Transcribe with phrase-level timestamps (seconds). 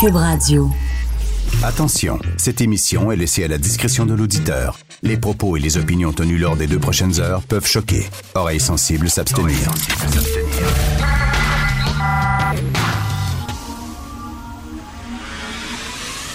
[0.00, 0.70] Cube Radio.
[1.64, 4.78] Attention, cette émission est laissée à la discrétion de l'auditeur.
[5.02, 8.08] Les propos et les opinions tenues lors des deux prochaines heures peuvent choquer.
[8.36, 9.56] Oreilles sensibles s'abstenir.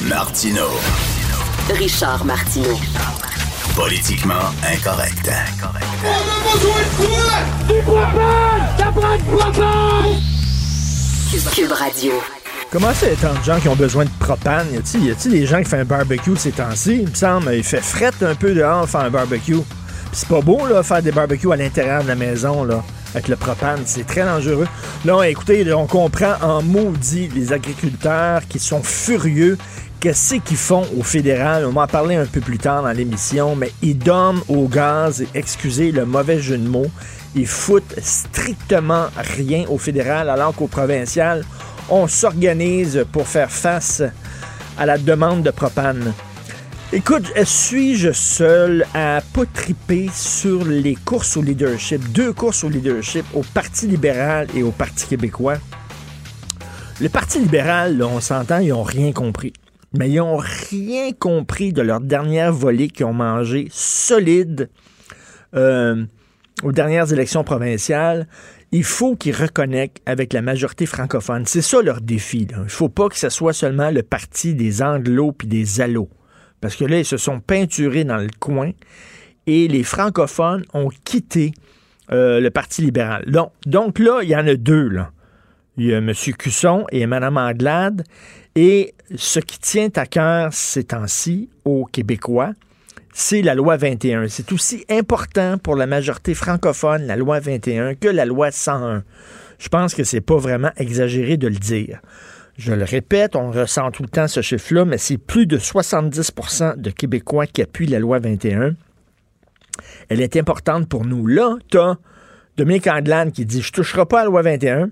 [0.01, 0.67] Martino.
[1.69, 2.77] Richard Martineau.
[3.75, 5.31] Politiquement incorrect.
[11.55, 12.42] Cube Radio.
[12.73, 14.65] Comment ça, tant de gens qui ont besoin de propane?
[14.73, 14.77] Y
[15.11, 17.01] a-t-il des gens qui font un barbecue ces temps-ci?
[17.03, 19.59] Il me semble, il fait fret un peu dehors faire un barbecue.
[20.11, 22.83] C'est pas beau, là, faire des barbecues à l'intérieur de la maison, là,
[23.13, 23.81] avec le propane.
[23.85, 24.67] C'est très dangereux.
[25.05, 29.55] Là, écoutez, on comprend en maudit les agriculteurs qui sont furieux.
[29.99, 31.67] Qu'est-ce qu'ils font au fédéral?
[31.67, 35.21] On va en parler un peu plus tard dans l'émission, mais ils dorment au gaz,
[35.21, 36.89] et excusez le mauvais jeu de mots.
[37.35, 41.45] Ils foutent strictement rien au fédéral, alors qu'au provincial,
[41.89, 44.01] on s'organise pour faire face
[44.77, 46.13] à la demande de propane.
[46.91, 53.25] Écoute, suis-je seul à pas triper sur les courses au leadership, deux courses au leadership
[53.33, 55.57] au Parti libéral et au Parti québécois?
[57.01, 59.53] Le Parti libéral, on s'entend, ils n'ont rien compris.
[59.97, 64.69] Mais ils n'ont rien compris de leur dernière volée qu'ils ont mangé solide
[65.55, 66.05] euh,
[66.61, 68.27] aux dernières élections provinciales.
[68.73, 71.45] Il faut qu'ils reconnectent avec la majorité francophone.
[71.45, 72.47] C'est ça leur défi.
[72.49, 76.09] Il ne faut pas que ce soit seulement le parti des anglos puis des allos.
[76.59, 78.71] Parce que là, ils se sont peinturés dans le coin
[79.45, 81.53] et les francophones ont quitté
[82.11, 83.25] euh, le Parti libéral.
[83.65, 84.91] Donc, là, il y en a deux.
[85.77, 86.11] Il y a M.
[86.37, 88.03] Cusson et Mme Anglade.
[88.55, 92.53] Et ce qui tient à cœur ces temps-ci aux Québécois,
[93.13, 94.27] c'est la loi 21.
[94.27, 99.03] C'est aussi important pour la majorité francophone, la loi 21, que la loi 101.
[99.59, 102.01] Je pense que c'est pas vraiment exagéré de le dire.
[102.57, 106.79] Je le répète, on ressent tout le temps ce chiffre-là, mais c'est plus de 70%
[106.79, 108.73] de Québécois qui appuient la loi 21.
[110.09, 111.25] Elle est importante pour nous.
[111.25, 111.97] Là, tu as
[112.57, 114.89] Dominique Anglade qui dit Je ne toucherai pas à la loi 21,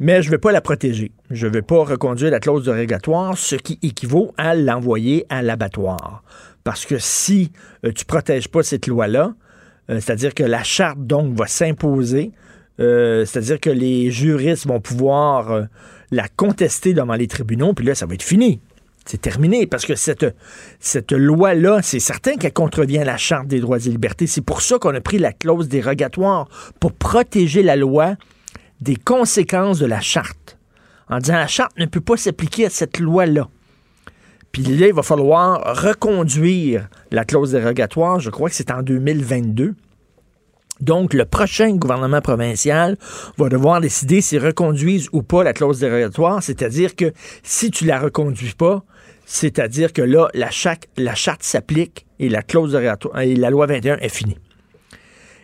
[0.00, 1.12] mais je ne vais pas la protéger.
[1.30, 5.42] Je ne vais pas reconduire la clause de régatoire, ce qui équivaut à l'envoyer à
[5.42, 6.22] l'abattoir.
[6.66, 7.52] Parce que si
[7.84, 9.34] euh, tu ne protèges pas cette loi-là,
[9.88, 12.32] euh, c'est-à-dire que la charte, donc, va s'imposer,
[12.80, 15.62] euh, c'est-à-dire que les juristes vont pouvoir euh,
[16.10, 18.58] la contester devant les tribunaux, puis là, ça va être fini.
[19.04, 20.26] C'est terminé, parce que cette,
[20.80, 24.26] cette loi-là, c'est certain qu'elle contrevient à la Charte des droits et libertés.
[24.26, 26.48] C'est pour ça qu'on a pris la clause dérogatoire,
[26.80, 28.16] pour protéger la loi
[28.80, 30.58] des conséquences de la Charte.
[31.08, 33.46] En disant la Charte ne peut pas s'appliquer à cette loi-là.
[34.56, 39.74] Puis là, il va falloir reconduire la clause dérogatoire, je crois que c'est en 2022.
[40.80, 42.96] Donc, le prochain gouvernement provincial
[43.36, 47.12] va devoir décider s'il reconduise ou pas la clause dérogatoire, c'est-à-dire que
[47.42, 48.82] si tu la reconduis pas,
[49.26, 52.74] c'est-à-dire que là, la, chaque, la charte s'applique et la clause
[53.20, 54.38] et la loi 21 est finie.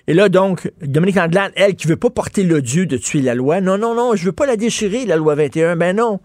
[0.07, 3.61] Et là, donc, Dominique Anglade, elle, qui veut pas porter l'odieux de tuer la loi,
[3.61, 6.19] non, non, non, je veux pas la déchirer, la loi 21, ben non.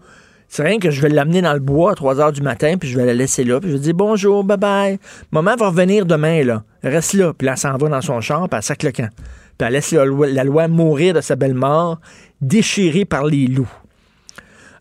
[0.48, 2.88] C'est rien que je vais l'amener dans le bois à 3 heures du matin, puis
[2.88, 4.98] je vais la laisser là, puis je vais dire bonjour, bye bye.
[5.30, 6.64] Maman va revenir demain, là.
[6.82, 7.34] Reste là.
[7.36, 8.90] Puis là, elle s'en va dans son char, puis elle sac le.
[8.90, 9.02] Puis
[9.60, 12.00] elle laisse la loi, la loi mourir de sa belle mort,
[12.40, 13.70] déchirée par les loups.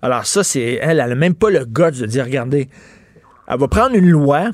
[0.02, 2.70] Alors ça, c'est elle, elle n'a même pas le guts de dire, regardez,
[3.48, 4.52] elle va prendre une loi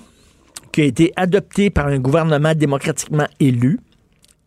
[0.72, 3.80] qui a été adoptée par un gouvernement démocratiquement élu,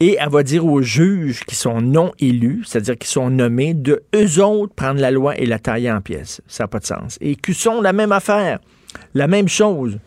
[0.00, 4.02] et elle va dire aux juges qui sont non élus, c'est-à-dire qui sont nommés, de
[4.14, 6.42] eux autres prendre la loi et la tailler en pièces.
[6.46, 7.16] Ça n'a pas de sens.
[7.20, 8.58] Et Cusson, la même affaire,
[9.14, 9.98] la même chose.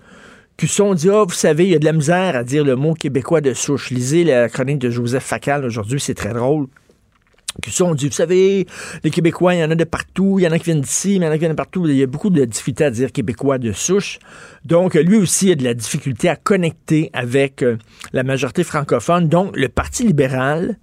[0.58, 2.94] Cusson dit, ah, vous savez, il y a de la misère à dire le mot
[2.94, 3.90] québécois de souche.
[3.90, 6.68] Lisez la chronique de Joseph Facal aujourd'hui, c'est très drôle.
[7.62, 8.68] Cusson dit, vous savez,
[9.04, 11.20] les Québécois, il y en a de partout, il y en a qui viennent d'ici,
[11.20, 11.88] mais il y en a qui viennent de partout.
[11.88, 14.20] Il y a beaucoup de difficultés à dire Québécois de souche.
[14.66, 17.78] Donc, lui aussi a de la difficulté à connecter avec euh,
[18.14, 19.28] la majorité francophone.
[19.28, 20.78] Donc, le Parti libéral,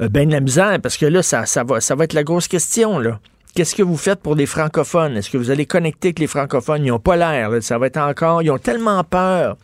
[0.00, 2.24] euh, ben de la misère, parce que là, ça, ça, va, ça va être la
[2.24, 3.20] grosse question, là.
[3.54, 5.16] Qu'est-ce que vous faites pour les francophones?
[5.16, 6.84] Est-ce que vous allez connecter avec les francophones?
[6.84, 7.50] Ils n'ont pas l'air.
[7.62, 8.42] Ça va être encore.
[8.42, 9.56] Ils ont tellement peur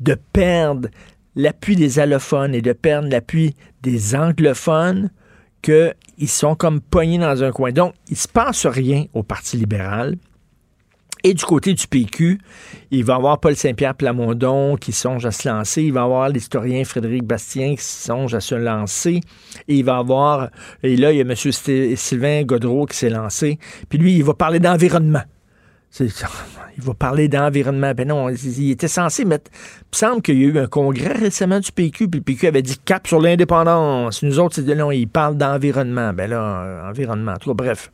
[0.00, 0.88] de perdre
[1.36, 5.10] l'appui des allophones et de perdre l'appui des anglophones
[5.62, 7.72] qu'ils sont comme pognés dans un coin.
[7.72, 10.16] Donc, il ne se passe rien au Parti libéral.
[11.22, 12.40] Et du côté du PQ,
[12.90, 15.82] il va y avoir Paul Saint-Pierre Plamondon qui songe à se lancer.
[15.82, 19.20] Il va y avoir l'historien Frédéric Bastien qui songe à se lancer.
[19.68, 20.48] Et il va y avoir,
[20.82, 21.34] et là, il y a M.
[21.96, 23.58] Sylvain Godreau qui s'est lancé.
[23.90, 25.22] Puis lui, il va parler d'environnement.
[25.98, 27.92] Il va parler d'environnement.
[27.94, 29.50] Ben non, il était censé mettre.
[29.52, 32.46] Il me semble qu'il y a eu un congrès récemment du PQ, puis le PQ
[32.46, 34.22] avait dit cap sur l'indépendance.
[34.22, 36.12] Nous autres, c'est de non, il parle d'environnement.
[36.12, 37.32] Ben là, environnement.
[37.32, 37.90] en tout bref.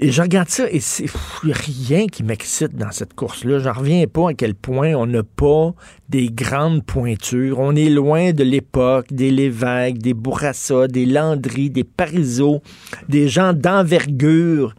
[0.00, 1.06] Et je regarde ça et c'est
[1.44, 3.60] rien qui m'excite dans cette course-là.
[3.60, 5.72] J'en reviens pas à quel point on n'a pas
[6.08, 7.60] des grandes pointures.
[7.60, 12.60] On est loin de l'époque des Lévesque, des Bourassa, des Landry, des Parizeau,
[13.08, 14.74] des gens d'envergure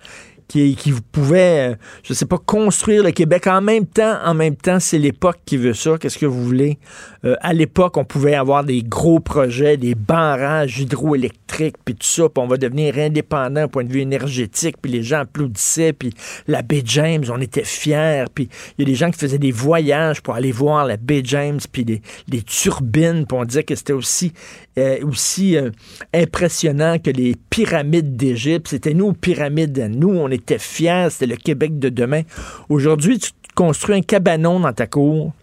[0.48, 3.48] qui, qui pouvait, euh, je sais pas, construire le Québec.
[3.48, 5.98] En même temps, c'est l'époque qui veut ça.
[5.98, 6.78] Qu'est-ce que vous voulez?
[7.26, 12.30] Euh, à l'époque, on pouvait avoir des gros projets, des barrages hydroélectriques, puis tout ça,
[12.30, 16.14] puis on va devenir indépendant au point de vue énergétique, puis les gens applaudissaient, puis
[16.48, 19.52] la baie James, on était fiers, puis il y a des gens qui faisaient des
[19.52, 23.94] voyages pour aller voir la baie James, puis les, turbines, puis on disait que c'était
[23.94, 24.32] aussi,
[24.78, 25.72] euh,
[26.14, 28.68] impressionnant que les pyramides d'Égypte.
[28.68, 32.22] C'était nous, pyramides, nous, on était fiers, c'était le Québec de demain.
[32.70, 35.34] Aujourd'hui, tu construis un cabanon dans ta cour,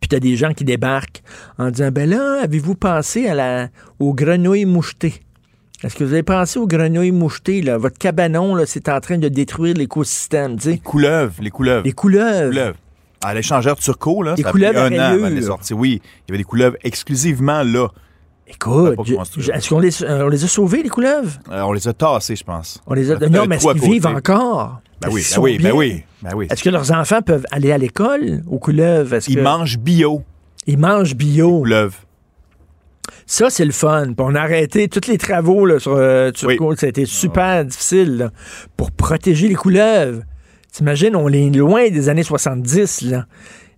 [0.00, 1.22] puis tu as des gens qui débarquent
[1.58, 5.22] en disant Ben là, avez-vous pensé à la, aux grenouilles mouchetées?
[5.82, 7.62] Est-ce que vous avez pensé aux grenouilles mouchetées?
[7.62, 7.76] Là?
[7.76, 10.56] Votre cabanon, là, c'est en train de détruire l'écosystème.
[10.64, 11.84] Les couleuvres, les couleuvres.
[11.84, 12.74] Les couleuvres.
[13.22, 16.30] À l'échangeur turco, là, les ça couleuvres a pris un an avant les Oui, il
[16.30, 17.88] y avait des couleuvres exclusivement là.
[18.48, 18.96] Écoute,
[19.52, 21.32] est-ce qu'on les, euh, on les a sauvés, les couleuvres?
[21.50, 22.80] Euh, on les a tassés, je pense.
[22.86, 23.18] On les a...
[23.28, 24.80] Non, mais est-ce qu'ils vivent encore?
[25.00, 26.46] Ben oui, ben oui, ben oui, ben oui.
[26.48, 29.18] Est-ce que leurs enfants peuvent aller à l'école aux couleuvres?
[29.28, 30.22] Ils mangent bio.
[30.66, 31.58] Ils mangent bio.
[31.60, 31.98] Couleuvres.
[33.26, 34.12] Ça, c'est le fun.
[34.18, 36.76] on a arrêté tous les travaux là, sur euh, Turco.
[36.76, 38.30] Ça a été super difficile
[38.76, 40.22] pour protéger les couleuvres.
[40.72, 43.02] T'imagines, on est loin des années 70.
[43.02, 43.26] Là.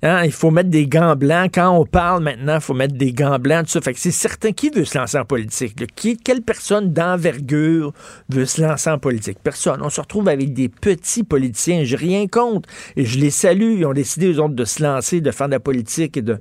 [0.00, 1.50] Hein, il faut mettre des gants blancs.
[1.54, 3.92] Quand on parle maintenant, il faut mettre des gants blancs, tout ça.
[3.92, 5.74] Que c'est certain qui veut se lancer en politique.
[6.22, 7.92] Quelle personne d'envergure
[8.28, 9.38] veut se lancer en politique?
[9.42, 9.80] Personne.
[9.82, 11.82] On se retrouve avec des petits politiciens.
[11.82, 12.68] J'ai rien contre.
[12.94, 13.78] Et je les salue.
[13.78, 16.38] Ils ont décidé, eux autres, de se lancer, de faire de la politique et de,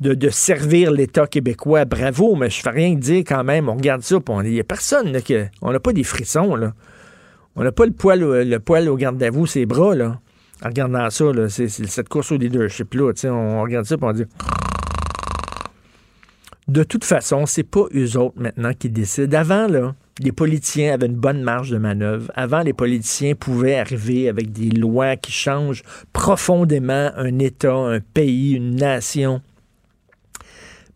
[0.00, 1.86] de, servir l'État québécois.
[1.86, 3.70] Bravo, mais je fais rien dire quand même.
[3.70, 5.18] On regarde ça, il n'y a personne.
[5.22, 6.58] Que, on n'a pas des frissons.
[7.56, 9.94] On n'a pas le poil, le poil au garde à vous, ses bras.
[9.94, 10.20] là
[10.64, 14.24] en regardant ça, c'est, cette course au leadership-là, on regarde ça et on dit.
[16.66, 19.38] De toute façon, c'est pas eux autres maintenant qui décident.
[19.38, 22.30] Avant, là, les politiciens avaient une bonne marge de manœuvre.
[22.34, 25.82] Avant, les politiciens pouvaient arriver avec des lois qui changent
[26.12, 29.40] profondément un État, un pays, une nation.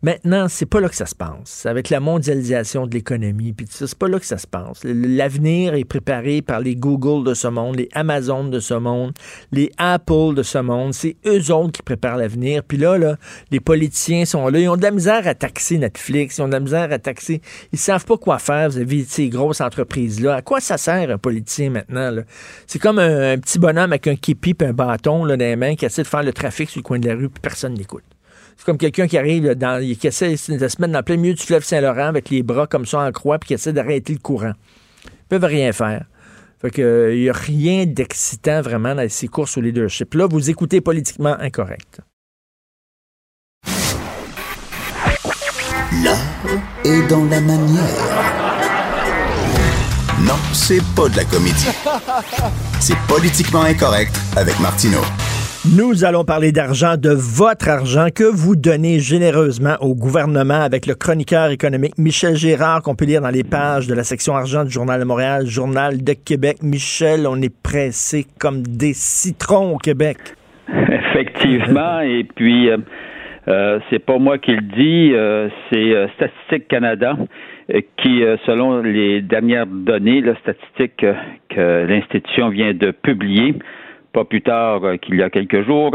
[0.03, 1.65] Maintenant, c'est pas là que ça se passe.
[1.65, 4.81] Avec la mondialisation de l'économie, puis c'est pas là que ça se passe.
[4.83, 9.13] L'avenir est préparé par les Google de ce monde, les Amazon de ce monde,
[9.53, 10.93] les Apple de ce monde.
[10.93, 12.63] C'est eux autres qui préparent l'avenir.
[12.65, 13.15] Puis là,
[13.49, 14.59] les politiciens sont là.
[14.59, 16.37] Ils ont de la misère à taxer Netflix.
[16.37, 17.41] Ils ont de la misère à taxer.
[17.71, 20.35] Ils savent pas quoi faire vis-à-vis de ces grosses entreprises-là.
[20.35, 22.11] À quoi ça sert un politicien maintenant?
[22.67, 25.75] C'est comme un, petit bonhomme avec un képi et un bâton là, dans les mains
[25.75, 28.03] qui essaie de faire le trafic sur le coin de la rue, puis personne n'écoute.
[28.63, 31.43] C'est comme quelqu'un qui arrive, dans, qui essaie de se mettre dans plein milieu du
[31.43, 34.53] fleuve Saint-Laurent avec les bras comme ça en croix, puis qui essaie d'arrêter le courant.
[35.03, 36.05] Ils peuvent rien faire.
[36.61, 40.13] Fait que, il n'y a rien d'excitant vraiment dans ces courses au leadership.
[40.13, 41.99] Là, vous écoutez politiquement incorrect.
[46.01, 46.17] L'art
[46.85, 47.83] est dans la manière.
[50.21, 51.67] Non, c'est pas de la comédie.
[52.79, 55.01] C'est politiquement incorrect avec Martineau.
[55.65, 60.93] Nous allons parler d'argent, de votre argent que vous donnez généreusement au gouvernement avec le
[60.93, 64.71] chroniqueur économique Michel Gérard qu'on peut lire dans les pages de la section argent du
[64.71, 66.57] Journal de Montréal, Journal de Québec.
[66.61, 70.17] Michel, on est pressé comme des citrons au Québec.
[70.67, 72.77] Effectivement, et puis euh,
[73.47, 77.15] euh, c'est pas moi qui le dis, euh, c'est Statistique Canada
[77.99, 81.05] qui, selon les dernières données, la statistique
[81.49, 83.55] que l'institution vient de publier,
[84.13, 85.91] pas plus tard euh, qu'il y a quelques jours.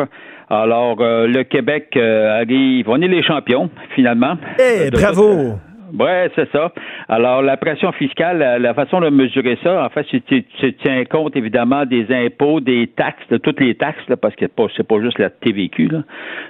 [0.51, 4.37] Alors, euh, le Québec euh, arrive, on est les champions, finalement.
[4.59, 5.55] Eh, bravo!
[5.99, 6.71] Ouais, c'est ça.
[7.09, 10.45] Alors, la pression fiscale, la, façon de mesurer ça, en fait, tu,
[10.83, 14.45] tiens compte évidemment des impôts, des taxes, de toutes les taxes, parce que
[14.77, 15.89] c'est pas juste la TVQ,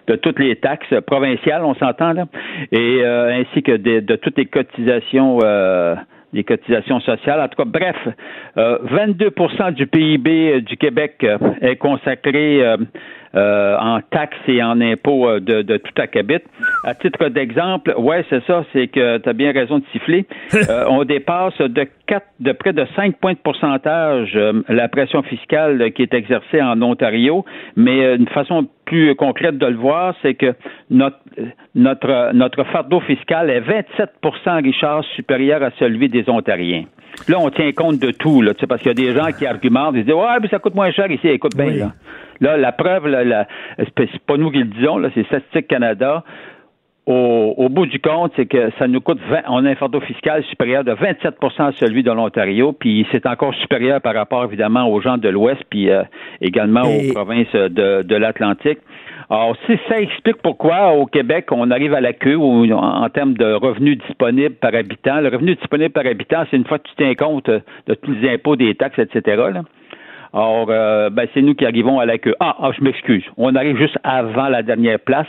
[0.09, 2.27] de toutes les taxes provinciales, on s'entend là,
[2.73, 5.39] et ainsi que de, toutes les cotisations
[6.33, 7.41] les cotisations sociales.
[7.41, 7.97] En tout cas, bref,
[8.57, 12.63] 22% euh, du PIB euh, du Québec euh, est consacré
[13.39, 16.43] euh, en taxes et en impôts euh, de, de tout acabit.
[16.85, 20.27] À titre d'exemple, ouais, c'est ça, c'est que tu as bien raison de siffler.
[20.69, 26.13] Euh, on dépasse de près de 5 points de pourcentage la pression fiscale qui est
[26.13, 27.45] exercée en Ontario,
[27.77, 30.55] mais une façon plus concrète de le voir, c'est que
[30.91, 31.19] notre,
[31.75, 36.85] notre, notre fardeau fiscal est 27% Richard, supérieur à celui des Ontariens.
[37.29, 39.95] Là, on tient compte de tout, là, parce qu'il y a des gens qui argumentent,
[39.97, 41.93] ils disent Ouais, mais ça coûte moins cher ici, écoute bien, là.
[42.41, 43.47] Là, la preuve, là,
[43.79, 46.25] c'est pas nous qui le disons, là, c'est Statistique Canada.
[47.07, 50.45] au, bout du compte, c'est que ça nous coûte 20, on a un fardeau fiscal
[50.45, 55.01] supérieur de 27% à celui de l'Ontario, puis c'est encore supérieur par rapport évidemment aux
[55.01, 56.03] gens de l'Ouest, puis euh,
[56.41, 58.79] également aux provinces de, de l'Atlantique.
[59.31, 63.35] Alors, si ça explique pourquoi au Québec on arrive à la queue en, en termes
[63.35, 65.21] de revenus disponibles par habitant.
[65.21, 68.31] Le revenu disponible par habitant, c'est une fois que tu tiens compte de tous les
[68.31, 69.23] impôts, des taxes, etc.
[69.53, 69.63] Là.
[70.33, 72.35] Or, euh, ben, c'est nous qui arrivons à la queue.
[72.41, 73.25] Ah, ah je m'excuse.
[73.37, 75.27] On arrive juste avant la dernière place.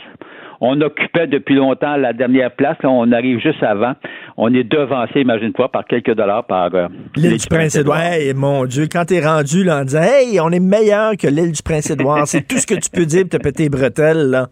[0.62, 2.76] On occupait depuis longtemps la dernière place.
[2.82, 3.94] Là, on arrive juste avant.
[4.36, 7.98] On est devancé, imagine-toi, par quelques dollars par euh, l'île du Prince-Édouard.
[7.98, 11.52] Hey, mon Dieu, quand t'es rendu là, en disant Hey, on est meilleur que l'île
[11.52, 14.48] du Prince-Édouard, c'est tout ce que tu peux dire pour te péter les bretelles, là.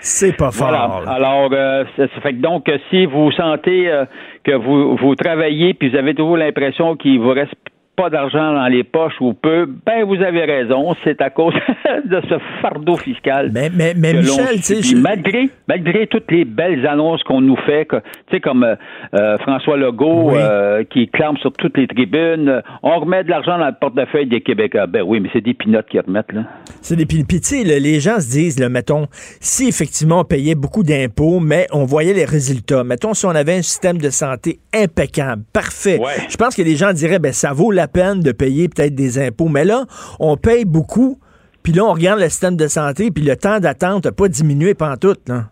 [0.00, 0.68] C'est pas fort.
[0.68, 1.10] Voilà.
[1.10, 4.06] Alors, euh, ça, fait que donc, si vous sentez euh,
[4.44, 7.52] que vous, vous travaillez puis vous avez toujours l'impression qu'il vous reste
[8.00, 11.52] pas d'argent dans les poches ou peu, ben vous avez raison, c'est à cause
[12.06, 13.50] de ce fardeau fiscal.
[13.52, 17.86] Mais, mais, mais Michel, tu sais, malgré, malgré toutes les belles annonces qu'on nous fait,
[17.90, 17.98] tu
[18.30, 18.74] sais, comme euh,
[19.14, 23.66] euh, François Legault euh, qui clame sur toutes les tribunes, on remet de l'argent dans
[23.66, 24.86] le portefeuille des Québécois.
[24.86, 26.44] Ben oui, mais c'est des pinottes qui remettent, là.
[26.80, 27.28] C'est des pinottes.
[27.28, 31.40] Puis, tu sais, les gens se disent, là, mettons, si effectivement on payait beaucoup d'impôts,
[31.40, 36.00] mais on voyait les résultats, mettons, si on avait un système de santé impeccable, parfait,
[36.30, 39.18] je pense que les gens diraient, ben ça vaut la peine de payer peut-être des
[39.18, 39.48] impôts.
[39.48, 39.84] Mais là,
[40.18, 41.18] on paye beaucoup,
[41.62, 44.74] puis là, on regarde le système de santé, puis le temps d'attente n'a pas diminué
[44.74, 45.44] pantoute, là.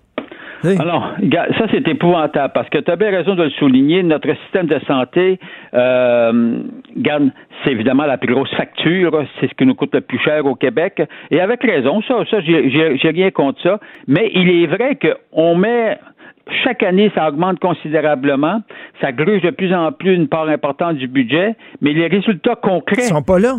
[0.65, 1.15] Alors,
[1.57, 4.03] ça c'est épouvantable parce que tu as bien raison de le souligner.
[4.03, 5.39] Notre système de santé,
[5.75, 6.59] euh,
[7.65, 10.55] c'est évidemment la plus grosse facture, c'est ce qui nous coûte le plus cher au
[10.57, 11.03] Québec.
[11.31, 13.79] Et avec raison, ça, ça, j'ai rien contre ça.
[14.09, 15.99] Mais il est vrai qu'on met
[16.65, 18.63] chaque année, ça augmente considérablement.
[19.01, 23.03] Ça gruge de plus en plus une part importante du budget, mais les résultats concrets.
[23.03, 23.57] Ils sont pas là.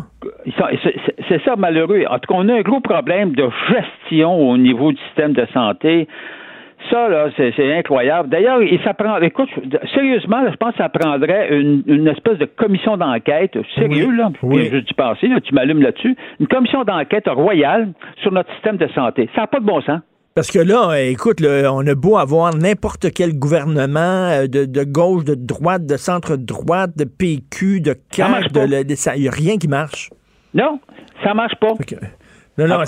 [1.30, 2.04] C'est ça malheureux.
[2.10, 5.46] En tout cas, on a un gros problème de gestion au niveau du système de
[5.54, 6.08] santé.
[6.90, 8.30] Ça, là, c'est incroyable.
[8.30, 9.18] D'ailleurs, il s'apprend.
[9.18, 9.50] Écoute,
[9.94, 14.32] sérieusement, je pense que ça prendrait une, espèce de commission d'enquête, sérieux, là.
[14.42, 14.70] Oui.
[14.72, 16.16] Je dis passer, là, tu m'allumes là-dessus?
[16.40, 17.90] Une commission d'enquête royale
[18.22, 19.30] sur notre système de santé.
[19.36, 20.00] Ça n'a pas de bon sens.
[20.40, 25.36] Parce que là, écoute, on a beau avoir n'importe quel gouvernement euh, de, gauche, de
[25.36, 30.10] droite, de centre-droite, de PQ, de CAQ, il n'y a rien qui marche.
[30.54, 30.80] Non,
[31.26, 31.74] ça marche pas.
[32.68, 32.80] Non,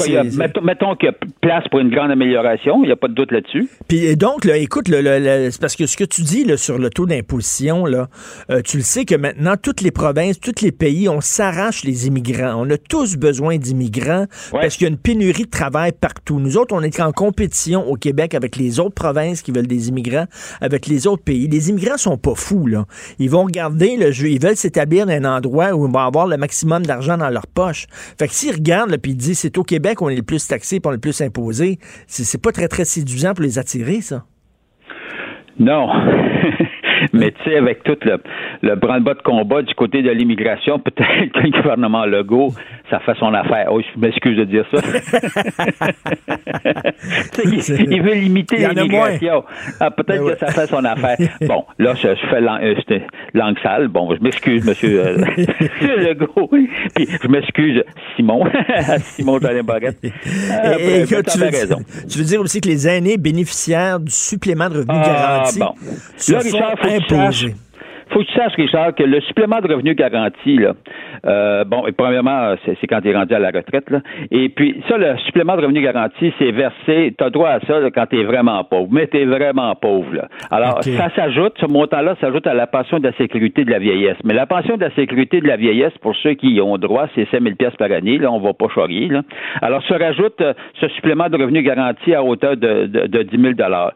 [0.63, 3.31] mettons, qu'il y a place pour une grande amélioration, il n'y a pas de doute
[3.31, 3.69] là-dessus.
[3.87, 7.05] Puis donc, là, écoute, c'est parce que ce que tu dis là, sur le taux
[7.05, 8.07] d'imposition, là,
[8.49, 12.07] euh, tu le sais que maintenant, toutes les provinces, tous les pays, on s'arrache les
[12.07, 12.53] immigrants.
[12.57, 16.39] On a tous besoin d'immigrants parce qu'il y a une pénurie de travail partout.
[16.39, 19.89] Nous autres, on est en compétition au Québec avec les autres provinces qui veulent des
[19.89, 20.25] immigrants,
[20.59, 21.47] avec les autres pays.
[21.47, 22.85] Les immigrants sont pas fous, là.
[23.19, 26.27] Ils vont regarder le jeu, ils veulent s'établir dans un endroit où ils vont avoir
[26.27, 27.87] le maximum d'argent dans leur poche.
[28.17, 30.79] Fait que s'ils regardent, puis ils disent c'est au Québec, on est le plus taxé,
[30.79, 31.77] puis on est le plus imposé.
[32.07, 34.25] C'est pas très, très séduisant pour les attirer, ça.
[35.59, 35.87] Non.
[37.13, 38.17] Mais tu sais, avec tout le,
[38.61, 42.53] le branle-bas de combat du côté de l'immigration, peut-être que le gouvernement Legault,
[42.89, 43.67] ça fait son affaire.
[43.71, 44.81] Oh, je m'excuse de dire ça.
[47.43, 49.43] il, veut limiter l'immigration.
[49.79, 51.17] Ah, peut-être ben que ça fait son affaire.
[51.41, 52.99] Bon, là, je, fais langue, euh,
[53.33, 53.87] langue sale.
[53.87, 55.17] Bon, je m'excuse, monsieur, euh,
[55.97, 56.49] Legault.
[56.95, 57.83] Puis je m'excuse,
[58.15, 58.45] Simon,
[58.99, 59.97] Simon Jolin Barrette.
[60.03, 60.11] Et,
[61.05, 61.79] tu, veux raison.
[62.09, 65.73] tu veux dire aussi que les aînés bénéficiaires du supplément de revenu ah, garanti bon.
[66.17, 66.33] se
[66.99, 67.55] font imposer
[68.11, 70.73] faut que tu saches, Richard, que le supplément de revenu garanti, là,
[71.25, 73.99] euh, bon, et premièrement, c'est quand tu es rendu à la retraite, là.
[74.31, 77.79] Et puis, ça, le supplément de revenu garanti, c'est versé, tu as droit à ça
[77.93, 80.27] quand tu es vraiment pauvre, mais tu es vraiment pauvre, là.
[80.49, 84.17] Alors, ça s'ajoute, ce montant-là s'ajoute à la pension de la sécurité de la vieillesse.
[84.23, 87.07] Mais la pension de la sécurité de la vieillesse, pour ceux qui y ont droit,
[87.15, 89.21] c'est 5 000 pièces par année, là, on va pas charrier, là.
[89.61, 93.41] Alors, se rajoute euh, ce supplément de revenu garanti à hauteur de, de, de 10
[93.41, 93.93] 000 là,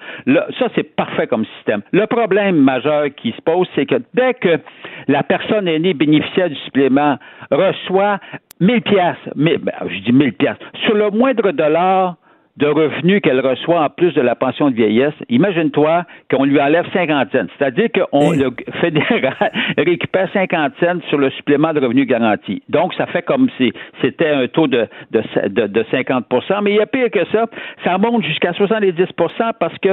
[0.59, 1.81] Ça, c'est parfait comme système.
[1.91, 4.59] Le problème majeur qui se pose, c'est que dès que
[5.07, 7.17] la personne aînée bénéficiaire du supplément
[7.51, 8.19] reçoit
[8.59, 12.15] 1000 pièces, ben, je dis 1000 pièces, sur le moindre dollar
[12.57, 16.85] de revenus qu'elle reçoit en plus de la pension de vieillesse, imagine-toi qu'on lui enlève
[16.93, 17.47] 50 cents.
[17.57, 22.63] C'est-à-dire qu'on le fédéral récupère 50 cents sur le supplément de revenus garanti.
[22.69, 26.25] Donc, ça fait comme si c'était un taux de, de, de, 50
[26.63, 27.45] Mais il y a pire que ça.
[27.83, 29.89] Ça monte jusqu'à 70% parce que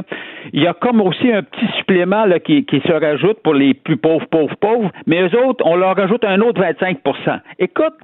[0.53, 3.75] il y a comme aussi un petit supplément là, qui, qui se rajoute pour les
[3.75, 4.91] plus pauvres, pauvres, pauvres.
[5.07, 7.95] Mais eux autres, on leur rajoute un autre 25% Écoute,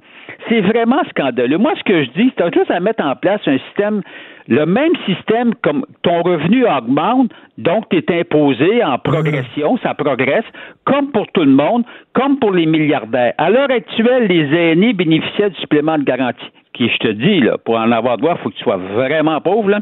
[0.47, 1.57] c'est vraiment scandaleux.
[1.57, 4.01] Moi, ce que je dis, c'est juste à mettre en place un système
[4.49, 10.43] le même système, comme ton revenu augmente, donc tu es imposé en progression, ça progresse,
[10.85, 13.33] comme pour tout le monde, comme pour les milliardaires.
[13.37, 17.59] À l'heure actuelle, les aînés bénéficiaient du supplément de garantie, qui, je te dis, là,
[17.63, 19.81] pour en avoir droit, il faut que tu sois vraiment pauvre, là,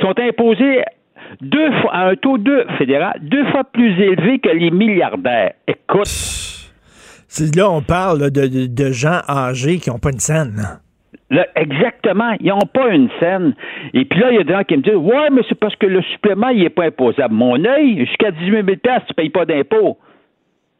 [0.00, 0.82] sont imposés
[1.40, 5.54] deux fois, à un taux de fédéral deux fois plus élevé que les milliardaires.
[5.66, 6.43] Écoute.
[7.56, 10.80] Là, on parle de, gens âgés qui n'ont pas une scène.
[11.56, 12.32] Exactement.
[12.40, 13.54] Ils n'ont pas une scène.
[13.92, 15.74] Et puis là, il y a des gens qui me disent Ouais, mais c'est parce
[15.76, 17.34] que le supplément, il n'est pas imposable.
[17.34, 19.98] Mon œil, jusqu'à 18 000 tu ne payes pas d'impôts.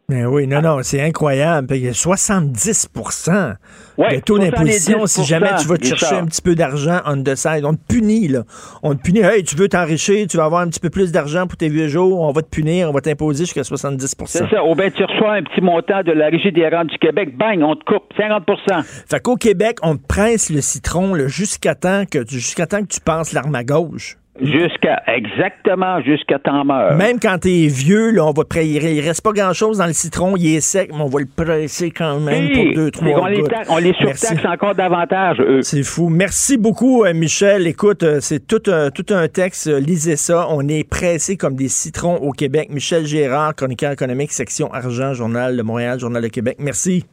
[0.09, 1.69] Mais oui, non, non, c'est incroyable.
[1.71, 3.55] Il y a 70 %.
[3.97, 7.23] Ouais, le taux d'imposition, si jamais tu vas te chercher un petit peu d'argent on
[7.23, 7.35] the
[7.65, 8.43] on te punit, là.
[8.83, 11.47] On te punit, hey, tu veux t'enrichir, tu vas avoir un petit peu plus d'argent
[11.47, 14.65] pour tes vieux jours, on va te punir, on va t'imposer jusqu'à 70 C'est ça.
[14.65, 17.63] Oh, ben, tu reçois un petit montant de la Régie des rentes du Québec, bang,
[17.63, 18.45] on te coupe 50
[19.09, 22.93] Fait qu'au Québec, on te presse le citron jusqu'à temps que tu, jusqu'à temps que
[22.93, 24.17] tu passes l'arme à gauche.
[24.41, 26.95] Jusqu'à exactement jusqu'à temps mort.
[26.95, 30.35] Même quand t'es vieux, là, on va il reste pas grand chose dans le citron,
[30.37, 33.45] il est sec, mais on va le presser quand même pour deux, trois on les,
[33.69, 35.63] on les surtaxe encore davantage, eux.
[35.63, 36.09] C'est fou.
[36.09, 37.69] Merci beaucoup, euh, Michel.
[37.69, 39.69] Écoute, euh, c'est tout un, tout un texte.
[39.69, 40.47] Euh, lisez ça.
[40.51, 42.71] On est pressé comme des citrons au Québec.
[42.71, 46.57] Michel Gérard, chroniqueur économique, section argent, Journal de Montréal, Journal de Québec.
[46.59, 47.05] Merci.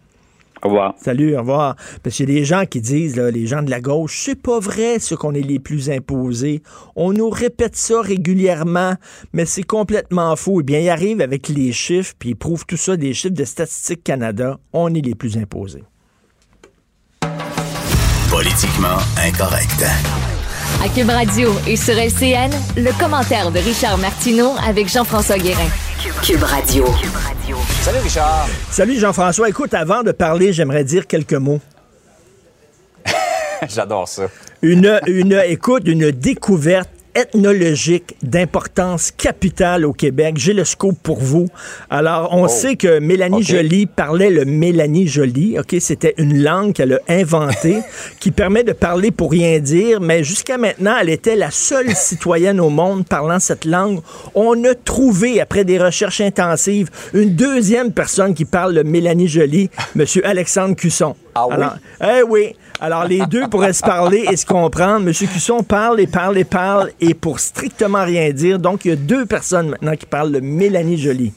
[0.63, 0.93] Au revoir.
[0.97, 1.75] Salut, au revoir.
[2.03, 4.59] Parce qu'il y a des gens qui disent, les gens de la gauche, c'est pas
[4.59, 6.61] vrai ce qu'on est les plus imposés.
[6.95, 8.93] On nous répète ça régulièrement,
[9.33, 10.61] mais c'est complètement faux.
[10.61, 13.45] Eh bien, ils arrivent avec les chiffres, puis ils prouvent tout ça des chiffres de
[13.45, 14.59] Statistique Canada.
[14.73, 15.83] On est les plus imposés.
[18.29, 19.83] Politiquement incorrect.
[20.79, 25.67] À Cube Radio et sur LCN, le commentaire de Richard Martineau avec Jean-François Guérin.
[26.23, 26.85] Cube Radio.
[27.81, 28.47] Salut Richard.
[28.69, 29.49] Salut Jean-François.
[29.49, 31.59] Écoute, avant de parler, j'aimerais dire quelques mots.
[33.67, 34.23] J'adore ça.
[34.61, 40.35] Une, une, écoute, une découverte ethnologique d'importance capitale au Québec.
[40.37, 41.47] J'ai le scoop pour vous.
[41.89, 42.47] Alors, on oh.
[42.47, 45.59] sait que Mélanie Joly parlait le Mélanie Joly.
[45.59, 47.81] OK, c'était une langue qu'elle a inventée
[48.19, 52.59] qui permet de parler pour rien dire, mais jusqu'à maintenant, elle était la seule citoyenne
[52.59, 53.99] au monde parlant cette langue.
[54.35, 59.69] On a trouvé, après des recherches intensives, une deuxième personne qui parle le Mélanie Joly,
[59.95, 60.05] M.
[60.23, 61.15] Alexandre Cusson.
[61.35, 61.65] Ah oui?
[62.01, 62.55] eh oui.
[62.83, 65.07] Alors, les deux pourraient se parler et se comprendre.
[65.07, 65.13] M.
[65.13, 68.57] Cusson parle et parle et parle et pour strictement rien dire.
[68.57, 71.31] Donc, il y a deux personnes maintenant qui parlent de Mélanie Jolie.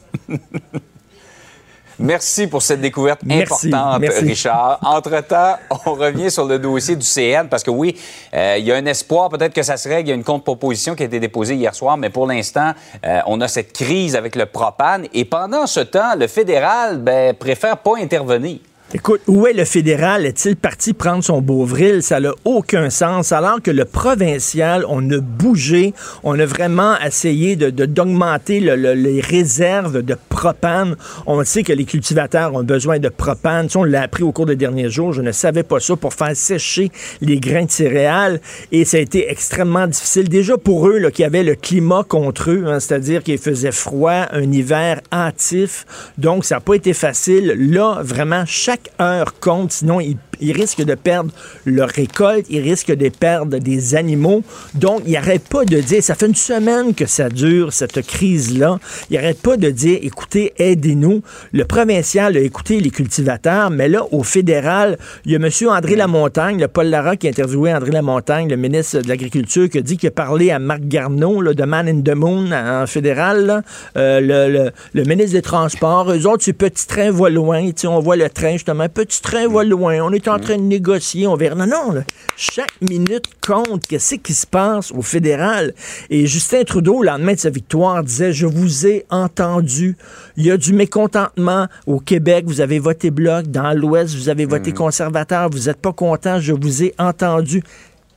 [1.99, 4.79] Merci pour cette découverte importante, Richard.
[4.83, 7.95] Entre-temps, on revient sur le dossier du CN parce que oui,
[8.35, 10.09] euh, il y a un espoir, peut-être que ça se règle.
[10.09, 12.73] Il y a une contre-proposition qui a été déposée hier soir, mais pour l'instant,
[13.05, 17.35] euh, on a cette crise avec le propane et pendant ce temps, le fédéral ben,
[17.35, 18.59] préfère pas intervenir.
[18.97, 20.25] Écoute, où est le fédéral?
[20.25, 22.01] Est-il parti prendre son Beauvril?
[22.01, 23.33] Ça n'a aucun sens.
[23.33, 30.03] Alors que le provincial, on a bougé, on a vraiment essayé de, d'augmenter les réserves
[30.03, 30.95] de propane.
[31.27, 33.67] On sait que les cultivateurs ont besoin de propane.
[33.75, 35.13] on l'a appris au cours des derniers jours.
[35.13, 38.41] Je ne savais pas ça pour faire sécher les grains de céréales.
[38.71, 40.29] Et ça a été extrêmement difficile.
[40.29, 44.53] Déjà pour eux, qui avaient le climat contre eux, hein, c'est-à-dire qu'il faisait froid, un
[44.53, 45.85] hiver hâtif.
[46.17, 47.57] Donc, ça n'a pas été facile.
[47.59, 50.17] Là, vraiment, chaque heure compte, sinon ils,
[50.53, 51.31] risquent de perdre
[51.65, 54.43] leur récolte, ils risquent de perdre des animaux.
[54.75, 58.79] Donc, ils n'arrêtent pas de dire, ça fait une semaine que ça dure, cette crise-là.
[59.11, 61.23] Ils n'arrêtent pas de dire, écoutez, aidez-nous.
[61.53, 65.49] Le provincial a écouté les cultivateurs, mais là, au fédéral, il y a M.
[65.69, 69.79] André Lamontagne, le Paul Lara qui a interviewé André Lamontagne, le ministre de l'Agriculture, qui
[69.79, 73.63] a dit qu'il a parlé à Marc Garneau, de Man in the Moon, en fédéral,
[73.97, 76.11] euh, le, ministre des Transports.
[76.11, 77.71] Eux autres, ce petit train va loin.
[77.87, 81.27] On voit le train, justement petit train va loin, on est en train de négocier,
[81.27, 81.55] on verra.
[81.55, 82.05] Non, non,
[82.37, 83.87] chaque minute compte.
[83.87, 85.75] Qu'est-ce qui se passe au fédéral?
[86.11, 89.97] Et Justin Trudeau, le lendemain de sa victoire, disait Je vous ai entendu.
[90.37, 92.45] Il y a du mécontentement au Québec.
[92.47, 93.47] Vous avez voté bloc.
[93.47, 94.75] Dans l'Ouest, vous avez voté mm.
[94.75, 95.51] conservateur.
[95.51, 96.41] Vous n'êtes pas content.
[96.41, 97.63] Je vous ai entendu.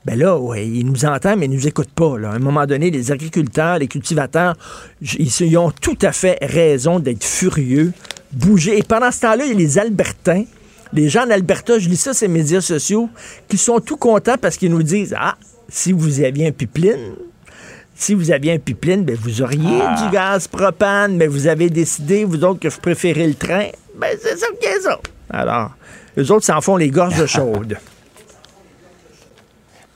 [0.05, 2.15] Ben là, ouais, ils nous entendent, mais ils nous écoutent pas.
[2.23, 4.55] À un moment donné, les agriculteurs, les cultivateurs,
[5.01, 7.91] ils ont tout à fait raison d'être furieux
[8.31, 8.77] bouger.
[8.77, 10.45] Et pendant ce temps-là, il y a les Albertains,
[10.93, 13.09] les gens d'Alberta, je lis ça sur les médias sociaux,
[13.47, 15.37] qui sont tout contents parce qu'ils nous disent Ah,
[15.69, 17.15] si vous aviez un pipeline,
[17.95, 20.03] si vous aviez un pipeline, ben vous auriez ah.
[20.03, 23.67] du gaz propane, mais vous avez décidé, vous autres, que vous préférez le train.
[23.95, 24.99] Ben, c'est ça qui est ça.
[25.29, 25.71] Alors,
[26.15, 27.77] les autres s'en font les gorges chaudes.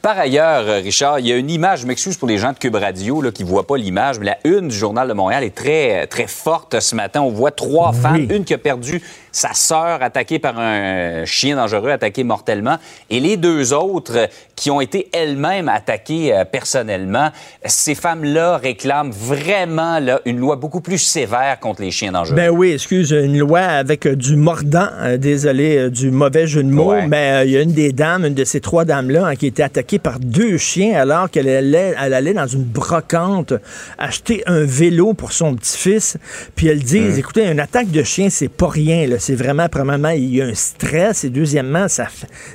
[0.02, 2.74] Par ailleurs, Richard, il y a une image, je m'excuse pour les gens de Cube
[2.74, 5.54] Radio là, qui ne voient pas l'image, mais la une du Journal de Montréal est
[5.54, 7.22] très, très forte ce matin.
[7.22, 9.00] On voit trois femmes, une qui a perdu
[9.32, 12.78] sa sœur attaquée par un chien dangereux, attaquée mortellement,
[13.10, 17.30] et les deux autres qui ont été elles-mêmes attaquées euh, personnellement.
[17.66, 22.36] Ces femmes-là réclament vraiment là, une loi beaucoup plus sévère contre les chiens dangereux.
[22.36, 26.70] Ben oui, excuse, une loi avec euh, du mordant, euh, désolé du mauvais jeu de
[26.70, 29.46] mots, mais il y a une des dames, une de ces trois dames-là, hein, qui
[29.46, 33.54] a été attaquée par deux chiens alors qu'elle allait, elle allait dans une brocante
[33.98, 36.18] acheter un vélo pour son petit-fils.
[36.56, 37.20] Puis elle dit, Mm.
[37.20, 39.08] écoutez, une attaque de chien, c'est pas rien.
[39.08, 39.18] là.
[39.22, 41.26] C'est vraiment, premièrement, il y a un stress.
[41.26, 42.08] Et deuxièmement, ça,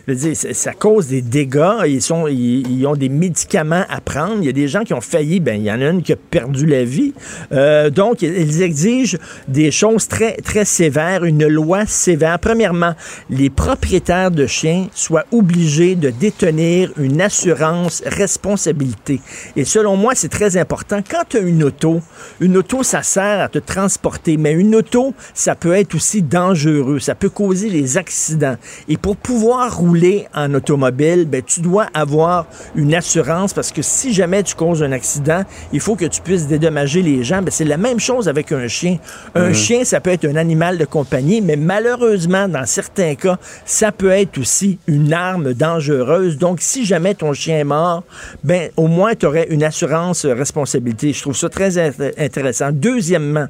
[0.08, 1.86] je dire, ça, cause des dégâts.
[1.86, 4.38] Ils, sont, ils ont des médicaments à prendre.
[4.40, 5.38] Il y a des gens qui ont failli.
[5.38, 7.14] Ben, il y en a une qui a perdu la vie.
[7.52, 12.40] Euh, donc, ils exigent des choses très, très sévères, une loi sévère.
[12.40, 12.94] Premièrement,
[13.30, 19.20] les propriétaires de chiens soient obligés de détenir une assurance responsabilité.
[19.54, 20.98] Et selon moi, c'est très important.
[21.08, 22.00] Quand tu as une auto,
[22.40, 26.55] une auto, ça sert à te transporter, mais une auto, ça peut être aussi dangereux.
[27.00, 28.56] Ça peut causer les accidents.
[28.88, 34.12] Et pour pouvoir rouler en automobile, ben, tu dois avoir une assurance parce que si
[34.12, 35.42] jamais tu causes un accident,
[35.72, 37.42] il faut que tu puisses dédommager les gens.
[37.42, 38.98] Ben, c'est la même chose avec un chien.
[39.34, 43.92] Un chien, ça peut être un animal de compagnie, mais malheureusement, dans certains cas, ça
[43.92, 46.38] peut être aussi une arme dangereuse.
[46.38, 48.02] Donc, si jamais ton chien est mort,
[48.42, 51.12] ben, au moins, tu aurais une assurance euh, responsabilité.
[51.12, 52.70] Je trouve ça très int- intéressant.
[52.72, 53.46] Deuxièmement,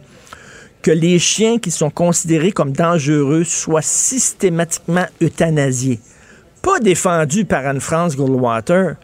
[0.83, 6.01] que les chiens qui sont considérés comme dangereux soient systématiquement euthanasiés.
[6.63, 8.97] Pas défendus par Anne-France Goldwater.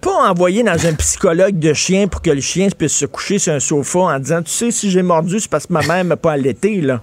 [0.00, 3.54] Pas envoyés dans un psychologue de chien pour que le chien puisse se coucher sur
[3.54, 6.16] un sofa en disant Tu sais, si j'ai mordu, c'est parce que ma mère m'a
[6.16, 7.02] pas allaité, là.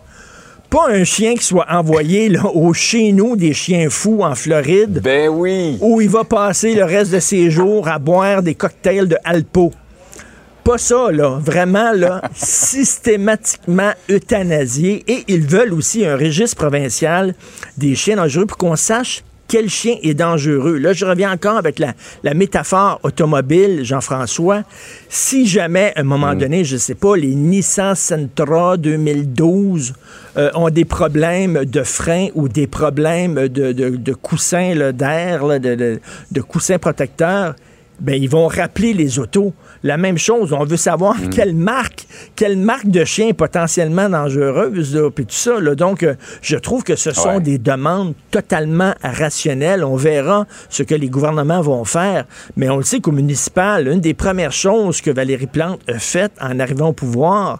[0.69, 5.01] Pas un chien qui soit envoyé là, au chez nous des chiens fous en Floride
[5.03, 5.77] Ben oui.
[5.81, 9.71] où il va passer le reste de ses jours à boire des cocktails de Alpo.
[10.63, 11.39] Pas ça, là.
[11.43, 15.03] Vraiment, là, systématiquement euthanasié.
[15.07, 17.35] Et ils veulent aussi un registre provincial
[17.77, 20.77] des chiens dangereux pour qu'on sache quel chien est dangereux.
[20.77, 24.63] Là, je reviens encore avec la, la métaphore automobile, Jean-François.
[25.09, 29.93] Si jamais, à un moment donné, je sais pas, les Nissan Sentra 2012
[30.37, 36.41] euh, ont des problèmes de frein ou des problèmes de, de, de coussins d'air, de
[36.41, 37.53] coussins protecteurs,
[37.99, 39.53] ben, ils vont rappeler les autos.
[39.85, 44.95] La même chose, on veut savoir quelle marque, quelle marque de chien est potentiellement dangereuse,
[44.95, 45.59] là, puis tout ça.
[45.59, 45.75] là.
[45.75, 47.39] Donc, euh, je trouve que ce sont Ouais.
[47.41, 49.83] des demandes totalement rationnelles.
[49.83, 53.99] On verra ce que les gouvernements vont faire, mais on le sait qu'au municipal, une
[53.99, 57.59] des premières choses que Valérie Plante a faites en arrivant au pouvoir,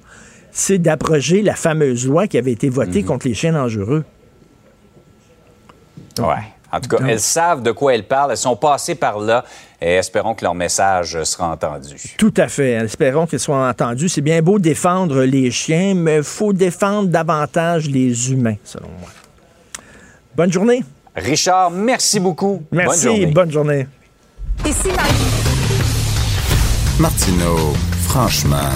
[0.51, 4.05] c'est d'abroger la fameuse loi qui avait été votée contre les chiens dangereux.
[6.19, 6.25] Ouais.
[6.71, 8.31] En tout cas, Donc- elles savent de quoi elles parlent.
[8.31, 9.43] Elles sont passées par là
[9.83, 12.15] et espérons que leur message sera entendu.
[12.17, 12.71] Tout à fait.
[12.71, 14.07] Espérons qu'ils soient entendus.
[14.07, 19.09] C'est bien beau défendre les chiens, mais il faut défendre davantage les humains, selon moi.
[20.35, 20.83] Bonne journée.
[21.15, 22.63] Richard, merci beaucoup.
[22.71, 23.07] Merci.
[23.07, 23.33] Bonne journée.
[23.33, 23.87] Bonne journée.
[24.65, 25.53] Ici Marie.
[26.99, 27.73] Martineau,
[28.07, 28.69] franchement,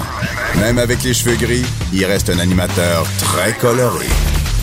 [0.60, 4.08] même avec les cheveux gris, il reste un animateur très coloré.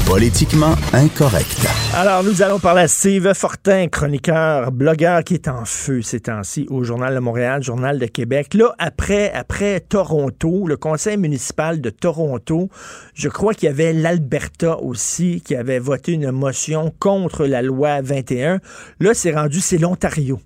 [0.07, 1.67] Politiquement incorrect.
[1.97, 6.67] Alors, nous allons parler à Steve Fortin, chroniqueur, blogueur qui est en feu ces temps-ci
[6.69, 8.53] au Journal de Montréal, Journal de Québec.
[8.53, 12.69] Là, après, après Toronto, le conseil municipal de Toronto,
[13.15, 18.03] je crois qu'il y avait l'Alberta aussi qui avait voté une motion contre la loi
[18.03, 18.61] 21.
[19.01, 20.39] Là, c'est rendu, c'est l'Ontario.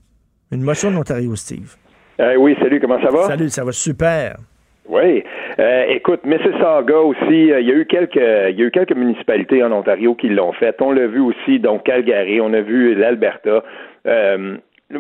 [0.53, 1.75] Une motion de l'Ontario, Steve.
[2.21, 3.27] Euh, oui, salut, comment ça va?
[3.27, 4.37] Salut, ça va super.
[4.89, 5.23] Oui.
[5.59, 8.97] Euh, écoute, Mississauga aussi, euh, il y a eu quelques il y a eu quelques
[8.97, 10.81] municipalités en Ontario qui l'ont fait.
[10.81, 13.63] On l'a vu aussi, donc Calgary, on a vu l'Alberta.
[14.07, 14.57] Euh,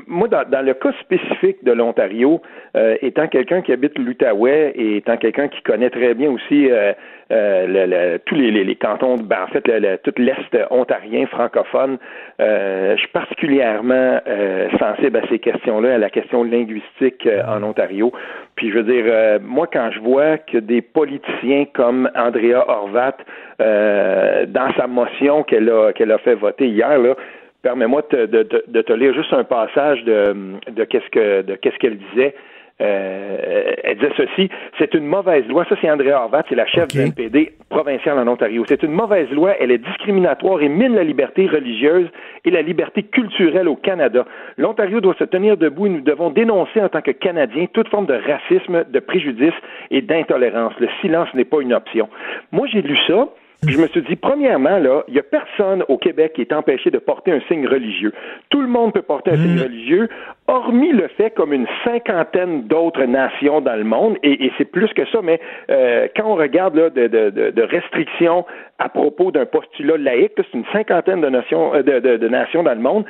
[0.06, 2.42] moi, dans, dans le cas spécifique de l'Ontario,
[2.76, 6.92] euh, étant quelqu'un qui habite l'Outaouais et étant quelqu'un qui connaît très bien aussi euh,
[7.32, 11.26] euh, le, le- tous les, les, les cantons, ben, en fait, le, tout l'Est ontarien
[11.26, 11.96] francophone,
[12.40, 18.12] euh, je suis particulièrement euh, sensible à ces questions-là, à la question linguistique en Ontario.
[18.56, 23.16] Puis je veux dire, moi, quand je vois que des politiciens comme Andrea Horvat,
[23.58, 27.14] dans sa motion qu'elle a, qu'elle a fait voter hier, là,
[27.62, 30.34] permets-moi de, te- de, de- de te lire juste un passage de,
[30.70, 32.34] de qu'est-ce que de qu'est-ce qu'elle disait.
[32.80, 35.64] Euh, elle disait ceci, c'est une mauvaise loi.
[35.68, 36.90] Ça, c'est Andrea Horvat, c'est la chef Ok.
[36.92, 38.62] du NPD provincial en Ontario.
[38.68, 42.06] C'est une mauvaise loi, elle est discriminatoire et mine la liberté religieuse
[42.44, 44.24] et la liberté culturelle au Canada.
[44.58, 48.06] L'Ontario doit se tenir debout et nous devons dénoncer en tant que Canadiens toute forme
[48.06, 49.54] de racisme, de préjudice
[49.90, 50.74] et d'intolérance.
[50.78, 52.08] Le silence n'est pas une option.
[52.52, 53.26] Moi, j'ai lu ça.
[53.66, 56.52] Puis je me suis dit, premièrement, là, il n'y a personne au Québec qui est
[56.52, 58.12] empêché de porter un signe religieux.
[58.50, 60.08] Tout le monde peut porter un signe religieux,
[60.46, 64.88] hormis le fait comme une cinquantaine d'autres nations dans le monde, et, et c'est plus
[64.94, 65.40] que ça, mais
[65.70, 68.46] euh, quand on regarde là, de, de, de, de restrictions
[68.78, 72.62] à propos d'un postulat laïque, c'est une cinquantaine de nations, euh, de, de, de nations
[72.62, 73.04] dans le monde,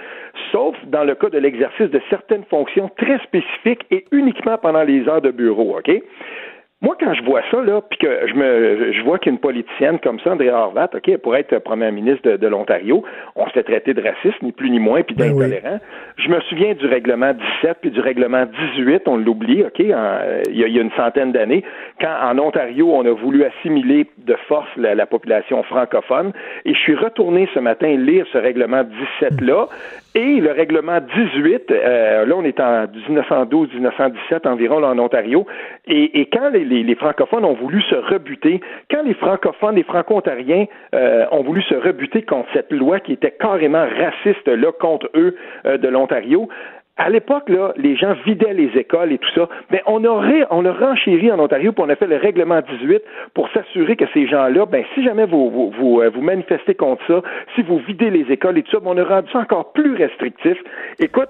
[0.50, 5.06] sauf dans le cas de l'exercice de certaines fonctions très spécifiques et uniquement pendant les
[5.08, 5.90] heures de bureau, OK?
[6.80, 10.20] Moi, quand je vois ça, là, puis que je me je vois qu'une politicienne comme
[10.20, 13.02] ça, Andrea Horvat, OK, pourrait être première ministre de, l'Ontario,
[13.34, 15.80] on se fait traiter de raciste, ni plus ni moins, puis Ben d'intolérant.
[16.18, 18.44] Je me souviens du règlement 17 puis du règlement
[18.76, 21.64] 18, on l'oublie, OK, en- il y, a- il y a une centaine d'années,
[22.00, 26.32] quand en Ontario, on a voulu assimiler de force la, la population francophone,
[26.64, 28.84] et je suis retourné ce matin lire ce règlement
[29.20, 29.66] 17-là,
[30.14, 35.46] et le règlement 18, euh, là, on est en 1912-1917 environ, là, en Ontario.
[35.86, 41.42] Et, quand les francophones ont voulu se rebuter, quand les francophones, les franco-ontariens euh, ont
[41.42, 45.88] voulu se rebuter contre cette loi qui était carrément raciste, là, contre eux euh, de
[45.88, 46.48] l'Ontario,
[46.98, 49.48] à l'époque, là, les gens vidaient les écoles et tout ça.
[49.70, 53.02] Mais on aurait, on a renchéri en Ontario, puis on a fait le règlement 18
[53.34, 57.02] pour s'assurer que ces gens-là, ben, si jamais vous, vous, vous, euh, vous manifestez contre
[57.06, 57.22] ça,
[57.54, 59.94] si vous videz les écoles et tout ça, ben, on a rendu ça encore plus
[59.94, 60.58] restrictif.
[60.98, 61.28] Écoute,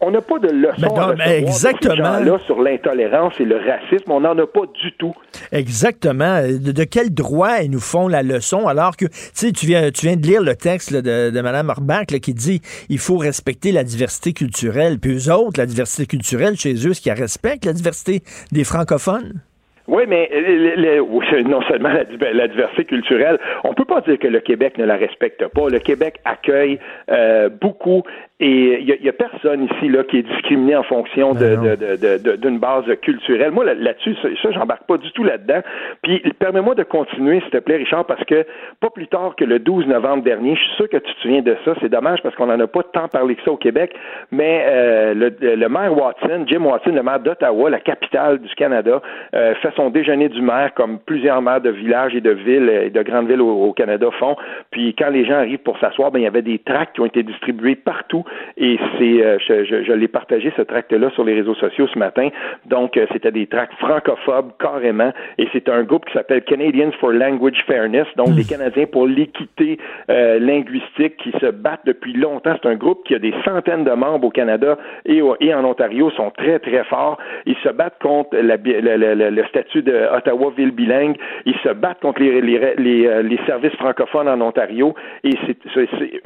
[0.00, 1.96] on n'a pas de leçon Ben non, à recevoir de exactement.
[1.96, 4.10] gens-là sur l'intolérance et le racisme.
[4.10, 5.14] On n'en a pas du tout.
[5.52, 6.42] Exactement.
[6.42, 9.90] De, de quel droit ils nous font la leçon alors que, tu sais, tu viens,
[9.90, 12.98] tu viens de lire le texte là, de, de Mme Orbach là, qui dit il
[12.98, 14.98] faut respecter la diversité culturelle.
[14.98, 19.40] Puis eux autres, la diversité culturelle, chez eux, est-ce qu'ils respectent la diversité des francophones?
[19.90, 24.28] Oui, mais euh, non seulement la, div- la diversité culturelle, on peut pas dire que
[24.28, 25.68] le Québec ne la respecte pas.
[25.68, 26.78] Le Québec accueille
[27.10, 28.02] euh, beaucoup
[28.42, 32.16] et il y, a personne ici là qui est discriminé en fonction de- Ben de-
[32.30, 33.50] de- d'une base culturelle.
[33.50, 35.60] Moi, là- là-dessus, ça, ça, j'embarque pas du tout là-dedans.
[36.02, 38.46] Puis, permets-moi de continuer, s'il te plaît, Richard, parce que
[38.80, 41.42] pas plus tard que le 12 novembre dernier, je suis sûr que tu te souviens
[41.42, 41.74] de ça.
[41.82, 43.92] C'est dommage parce qu'on n'en a pas tant parlé que ça au Québec,
[44.32, 49.02] mais euh, le, le maire Watson, Jim Watson, le maire d'Ottawa, la capitale du Canada,
[49.34, 52.90] euh, fait son déjeuner du maire comme plusieurs maires de villages et de villes et
[52.90, 54.36] de grandes villes au, au Canada font.
[54.70, 57.06] Puis quand les gens arrivent pour s'asseoir, ben il y avait des tracts qui ont
[57.06, 58.24] été distribués partout
[58.58, 61.98] et c'est euh, je, je, je l'ai partagé ce tract-là sur les réseaux sociaux ce
[61.98, 62.28] matin.
[62.66, 67.12] Donc euh, c'était des tracts francophobes carrément et c'est un groupe qui s'appelle Canadians for
[67.12, 69.78] Language Fairness, donc des Canadiens pour l'équité
[70.10, 72.56] euh, linguistique qui se battent depuis longtemps.
[72.60, 76.10] C'est un groupe qui a des centaines de membres au Canada et, et en Ontario,
[76.10, 77.18] sont très très forts.
[77.46, 81.16] Ils se battent contre la bi- le, le- le- le statut de Ottawa ville bilingue.
[81.46, 84.94] Ils se battent contre les, les, les, euh, les services francophones en Ontario.
[85.24, 85.56] Et c'est,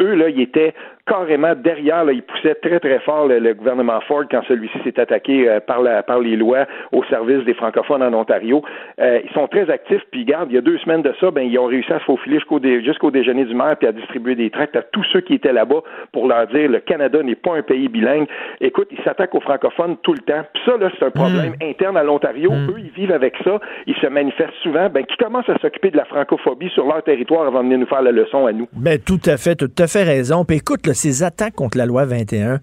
[0.01, 0.75] eux là, ils étaient
[1.07, 2.05] carrément derrière.
[2.05, 5.61] Là, ils poussaient très très fort le, le gouvernement Ford quand celui-ci s'est attaqué euh,
[5.61, 8.63] par la par les lois au service des francophones en Ontario.
[9.01, 10.03] Euh, ils sont très actifs.
[10.11, 12.05] Puis garde, il y a deux semaines de ça, ben ils ont réussi à se
[12.05, 15.21] faufiler jusqu'au dé- jusqu'au déjeuner du maire puis à distribuer des tracts à tous ceux
[15.21, 18.27] qui étaient là-bas pour leur dire le Canada n'est pas un pays bilingue.
[18.61, 20.43] Écoute, ils s'attaquent aux francophones tout le temps.
[20.53, 22.51] Puis ça là, c'est un problème interne à l'Ontario.
[22.53, 23.59] Eux, ils vivent avec ça.
[23.87, 24.89] Ils se manifestent souvent.
[24.91, 27.87] Ben qui commencent à s'occuper de la francophobie sur leur territoire avant de venir nous
[27.87, 28.69] faire la leçon à nous.
[28.73, 30.45] Ben, tout à fait, tout à fait raison.
[30.45, 32.61] Puis écoute, là, ces attaques contre la loi 21,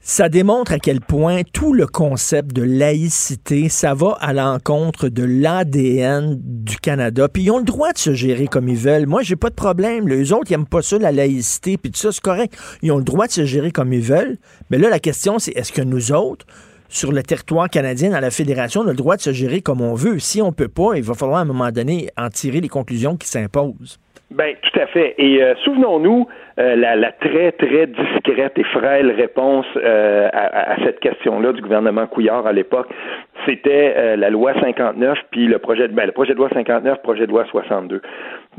[0.00, 5.22] ça démontre à quel point tout le concept de laïcité, ça va à l'encontre de
[5.22, 7.28] l'ADN du Canada.
[7.28, 9.06] Puis ils ont le droit de se gérer comme ils veulent.
[9.06, 10.08] Moi, j'ai pas de problème.
[10.08, 12.56] Les autres, ils aiment pas ça, la laïcité, puis tout ça, c'est correct.
[12.80, 14.38] Ils ont le droit de se gérer comme ils veulent.
[14.70, 16.46] Mais là, la question, c'est est-ce que nous autres,
[16.88, 19.80] sur le territoire canadien, dans la fédération, on a le droit de se gérer comme
[19.80, 20.18] on veut.
[20.18, 23.16] Si on peut pas, il va falloir à un moment donné en tirer les conclusions
[23.16, 23.98] qui s'imposent.
[24.30, 25.14] Ben, tout à fait.
[25.16, 26.26] Et euh, souvenons-nous
[26.58, 32.46] euh, la, très, très discrète et frêle réponse euh, à, cette question-là du gouvernement Couillard
[32.46, 32.88] à l'époque.
[33.46, 37.30] C'était la loi 59 puis le projet ben, le projet de loi 59, projet de
[37.30, 38.02] loi 62.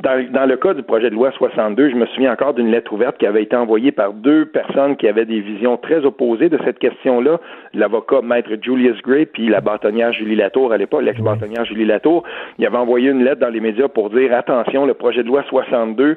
[0.01, 2.93] Dans, dans le cas du projet de loi 62, je me souviens encore d'une lettre
[2.93, 6.57] ouverte qui avait été envoyée par deux personnes qui avaient des visions très opposées de
[6.63, 7.41] cette question-là,
[7.73, 12.23] l'avocat maître Julius Gray puis la bâtonnière Julie Latour à l'époque, l'ex-bâtonnière Julie Latour.
[12.57, 15.43] Il avait envoyé une lettre dans les médias pour dire attention, le projet de loi
[15.49, 16.15] 62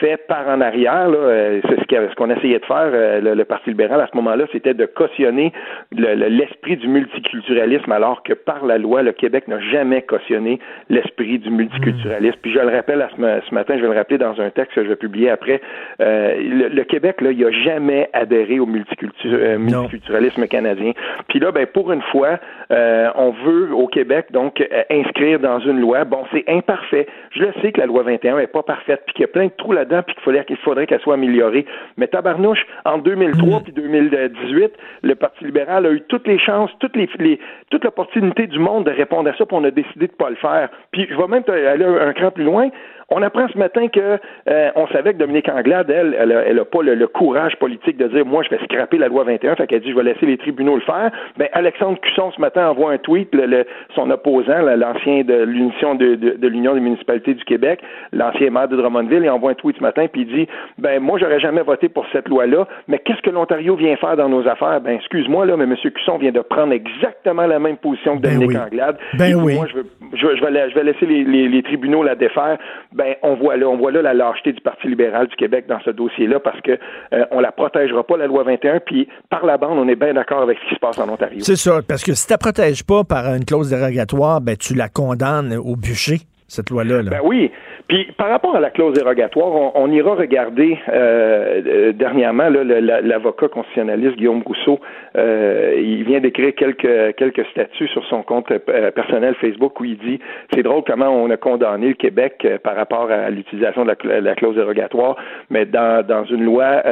[0.00, 3.44] fait par en arrière, là, euh, c'est ce qu'on essayait de faire, euh, le, le
[3.44, 5.52] Parti libéral à ce moment-là, c'était de cautionner
[5.96, 10.58] le- le- l'esprit du multiculturalisme, alors que par la loi, le Québec n'a jamais cautionné
[10.88, 12.38] l'esprit du multiculturalisme.
[12.42, 13.16] Puis je le rappelle à ce,
[13.48, 15.60] ce matin, je vais le rappeler dans un texte que je vais publier après,
[16.00, 16.34] euh,
[16.72, 20.92] le, Québec, là, il n'a jamais adhéré au multiculturalisme canadien.
[21.28, 22.38] Puis là, ben, pour une fois,
[22.70, 26.04] euh, on veut au Québec donc euh, inscrire dans une loi.
[26.04, 27.06] Bon, c'est imparfait.
[27.30, 29.46] Je le sais que la loi 21 est pas parfaite, puis qu'il y a plein
[29.46, 31.66] de trous là-dedans, puis qu'il faudrait qu'il faudrait qu'elle soit améliorée.
[31.96, 36.96] Mais tabarnouche, en 2003 puis 2018, le Parti libéral a eu toutes les chances, toutes
[36.96, 40.12] les, les toute l'opportunité du monde de répondre à ça, puis on a décidé de
[40.12, 40.68] pas le faire.
[40.92, 42.68] Puis je vais même aller un cran plus loin.
[43.10, 44.18] On apprend ce matin que
[44.50, 48.26] euh, on savait que Dominique Anglade, elle, elle a, pas le, courage politique de dire
[48.26, 50.74] moi je vais scraper la loi 21, fait qu'elle dit je vais laisser les tribunaux
[50.74, 51.10] le faire.
[51.38, 56.16] Ben Alexandre Cusson ce matin envoie un tweet, le, son opposant, l'ancien de l'union de,
[56.16, 57.80] de, l'Union des municipalités du Québec,
[58.12, 61.18] l'ancien maire de Drummondville, il envoie un tweet ce matin puis il dit ben moi
[61.18, 64.82] j'aurais jamais voté pour cette loi-là, mais qu'est-ce que l'Ontario vient faire dans nos affaires?
[64.82, 65.76] Ben excuse-moi là, mais M.
[65.76, 68.98] Cusson vient de prendre exactement la même position que ben Dominique Anglade.
[69.14, 69.54] Ben oui.
[69.54, 72.58] Moi je, veux, je, vais, je vais laisser les, les, les tribunaux la défaire.
[72.98, 75.78] Ben on voit là, on voit là la lâcheté du Parti libéral du Québec dans
[75.84, 76.72] ce dossier-là parce que
[77.12, 80.14] euh, on la protégera pas la loi 21 puis par la bande on est bien
[80.14, 81.38] d'accord avec ce qui se passe en Ontario.
[81.42, 84.74] C'est ça parce que si tu la protèges pas par une clause dérogatoire, ben tu
[84.74, 87.02] la condamnes au bûcher cette loi-là.
[87.04, 87.52] Ben oui.
[87.88, 94.16] Puis par rapport à la clause dérogatoire, on, ira regarder euh, euh dernièrement l'avocat constitutionnaliste
[94.16, 94.78] Guillaume Rousseau.
[95.16, 99.96] Euh, il vient d'écrire quelques quelques statuts sur son compte euh, personnel Facebook où il
[99.96, 100.20] dit
[100.52, 104.54] c'est drôle comment on a condamné le Québec par rapport à l'utilisation de la, clause
[104.54, 105.16] dérogatoire,
[105.48, 106.82] mais dans, dans une loi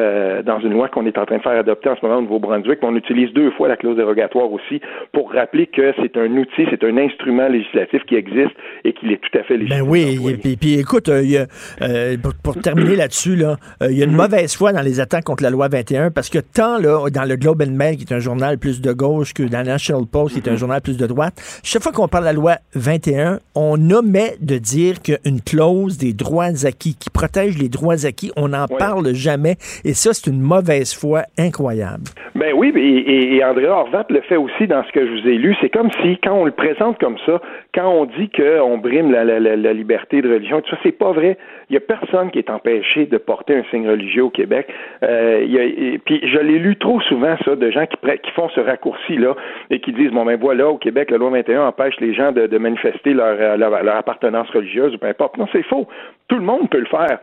[0.45, 2.79] dans une loi qu'on est en train de faire adopter en ce moment au Nouveau-Brunswick,
[2.81, 4.81] on utilise deux fois la clause dérogatoire aussi
[5.13, 9.21] pour rappeler que c'est un outil, c'est un instrument législatif qui existe et qu'il est
[9.21, 9.85] tout à fait légitime.
[9.85, 11.47] Ben oui, et puis écoute, euh,
[11.83, 14.19] euh, pour, terminer là-dessus, là, euh, il y a une mhm.
[14.19, 17.37] mauvaise foi dans les attaques contre la loi 21 parce que tant là, dans le
[17.37, 20.35] Globe and Mail, qui est un journal plus de gauche, que dans le National Post,
[20.35, 20.59] qui est un mhm.
[20.59, 24.59] journal plus de droite, chaque fois qu'on parle de la loi 21, on omet de
[24.59, 29.57] dire qu'une clause des droits acquis qui protège les droits acquis, on n'en parle jamais.
[29.85, 32.05] Et ça, c'est une mauvaise foi incroyable.
[32.37, 33.67] Ben oui, et, et, André
[34.11, 35.57] le fait aussi dans ce que je vous ai lu.
[35.61, 37.41] C'est comme si, quand on le présente comme ça,
[37.75, 41.13] quand on dit qu'on brime la, la, la, liberté de religion, tout ça, c'est pas
[41.13, 41.37] vrai.
[41.69, 44.69] Il n'y a personne qui est empêché de porter un signe religieux au Québec.
[45.03, 47.97] Euh, puis je l'ai lu trop souvent, ça, de gens qui,
[48.35, 49.35] font ce raccourci-là
[49.71, 52.59] et qui disent, bon, ben voilà, au Québec, la loi 21 empêche les gens de,
[52.59, 55.37] manifester leur, leur appartenance religieuse ou peu importe.
[55.39, 55.87] Non, c'est faux.
[56.29, 57.19] Tout le monde peut le faire.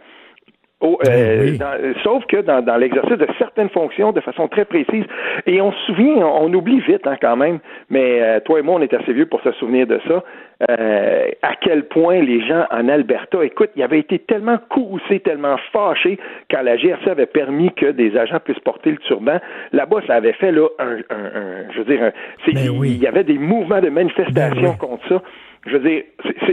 [0.85, 5.05] Oh, euh, ben sauf que dans, dans l'exercice de certaines fonctions de façon très précise.
[5.45, 8.75] Et on se souvient, on, oublie vite hein, quand même, mais euh, toi et moi,
[8.75, 10.21] on est assez vieux pour se souvenir de ça,
[10.69, 15.55] euh, à quel point les gens en Alberta, écoute, il avait été tellement courroucés, tellement
[15.71, 16.19] fâchés
[16.51, 19.39] quand la GRC avait permis que des agents puissent porter le turban.
[19.71, 22.11] Là-bas, ça avait fait là un, un, je veux dire,
[22.45, 25.21] ben il y avait des mouvements de manifestation ben contre ça
[25.65, 26.03] je veux dire,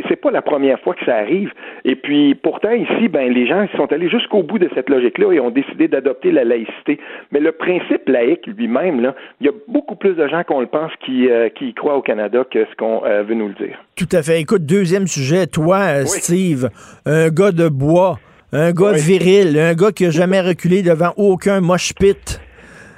[0.08, 1.50] c'est pas la première fois que ça arrive.
[1.84, 5.40] Et puis, pourtant, ici, ben, les gens sont allés jusqu'au bout de cette logique-là et
[5.40, 7.00] ont décidé d'adopter la laïcité.
[7.32, 10.66] Mais le principe laïque lui-même, là, il y a beaucoup plus de gens qu'on le
[10.66, 13.54] pense qui, euh, qui y croient au Canada que ce qu'on euh, veut nous le
[13.54, 13.76] dire.
[13.96, 14.40] Tout à fait.
[14.40, 15.46] Écoute, deuxième sujet.
[15.48, 16.70] Toi, euh, Steve,
[17.04, 18.18] un gars de bois,
[18.52, 22.40] un gars viril, un gars qui a jamais reculé devant aucun mosh pit.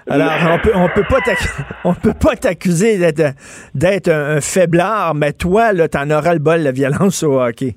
[0.09, 1.21] Alors, on peut, on peut pas
[1.85, 3.35] on peut pas t'accuser d'être,
[3.75, 7.77] d'être un, faiblard, mais toi, là, t'en auras le bol, la violence au hockey.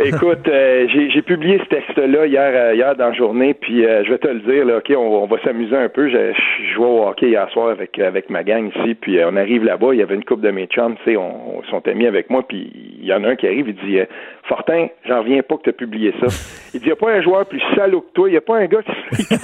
[0.00, 4.10] Écoute, euh, j'ai publié ce texte-là hier, euh, hier dans la journée, puis euh, je
[4.10, 6.08] vais te le dire, là, ok, on, va s'amuser un peu.
[6.08, 6.32] Je,
[6.72, 9.98] jouais au hockey hier soir avec avec ma gang ici, puis on arrive là-bas, il
[9.98, 12.70] y avait une coupe de mes chums, tu sais, on, sont amis avec moi, puis
[13.00, 13.98] il y en a un qui arrive, il dit
[14.48, 16.26] Fortin, j'en reviens pas que tu as publié ça.
[16.74, 18.40] Il dit il n'y a pas un joueur plus salaud que toi, il n'y a
[18.40, 19.40] pas un gars qui se Écoute,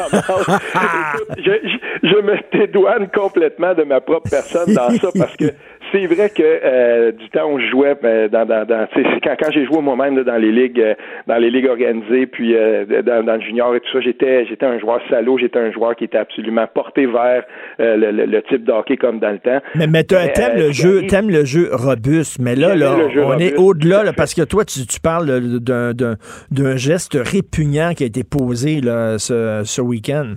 [1.38, 5.46] je, je, je me dédouane complètement de ma propre personne dans ça parce que
[5.92, 8.86] c'est vrai que euh, du temps où je jouais ben, dans, dans, dans
[9.22, 10.94] quand, quand j'ai joué moi-même dans les ligues euh,
[11.26, 14.66] dans les ligues organisées puis euh, dans, dans, le junior et tout ça j'étais j'étais
[14.66, 17.44] un joueur salaud j'étais un joueur qui était absolument porté vers
[17.78, 19.60] le, le, type de hockey comme dans le temps.
[19.74, 24.12] Mais, mais t'aimes le jeu t'aimes le jeu robuste mais là là on est au-delà
[24.16, 30.34] parce que toi tu, tu parles d'un geste répugnant qui a été posé ce week-end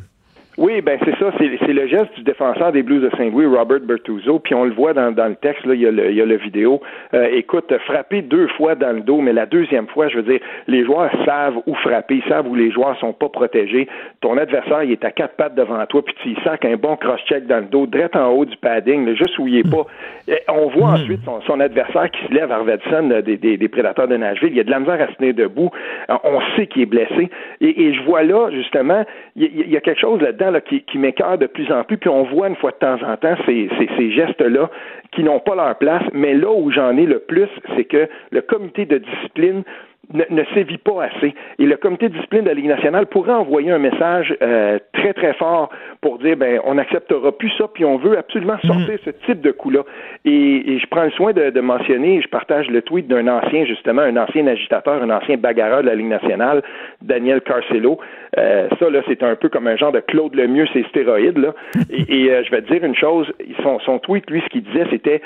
[0.57, 4.39] oui, ben c'est ça, c'est le geste du défenseur des Blues de Saint-Louis, Robert Bertuzzo,
[4.39, 6.21] puis on le voit dans, dans le texte, là, il y a le, il y
[6.21, 6.81] a le vidéo.
[7.13, 10.39] Euh, écoute, frapper deux fois dans le dos, mais la deuxième fois, je veux dire,
[10.67, 13.87] les joueurs savent où frapper, ils savent où les joueurs sont pas protégés.
[14.21, 17.45] Ton adversaire, il est à quatre pattes devant toi, puis tu sens qu'un bon cross-check
[17.45, 19.85] dans le dos, direct en haut du padding, juste où il est pas.
[20.49, 20.95] on voit hmm.
[20.95, 24.61] ensuite son, adversaire qui se lève, Arvedson, des, des, des, prédateurs de Nashville, il y
[24.61, 25.69] a de la misère à se tenir debout.
[26.09, 27.29] On sait qu'il est blessé.
[27.61, 29.03] Et, et je vois là, justement,
[29.39, 32.23] il y, a quelque chose là-dedans qui, qui m'écœure de plus en plus, puis on
[32.23, 34.71] voit une fois de temps en temps ces, ces, ces gestes-là
[35.11, 38.41] qui n'ont pas leur place, mais là où j'en ai le plus, c'est que le
[38.41, 39.63] comité de discipline
[40.13, 41.33] ne, ne, sévit pas assez.
[41.59, 45.13] Et le comité de discipline de la Ligue nationale pourrait envoyer un message euh, très,
[45.13, 45.69] très fort
[46.01, 48.67] pour dire, ben, on n'acceptera plus ça, puis on veut absolument mm.
[48.67, 49.81] sortir ce type de coup-là.
[50.25, 54.01] Et, je prends le soin de, de mentionner, je partage le tweet d'un ancien, justement,
[54.01, 56.61] un ancien agitateur, un ancien bagarreur de la Ligue nationale,
[57.01, 57.99] Daniel Carcelo.
[58.37, 61.53] Euh, ça, là, c'est un peu comme un genre de Claude Lemieux, c'est stéroïdes, là.
[61.89, 63.31] Et, et euh, je vais te dire une chose,
[63.63, 65.21] son, son tweet, lui, ce qu'il disait, c'était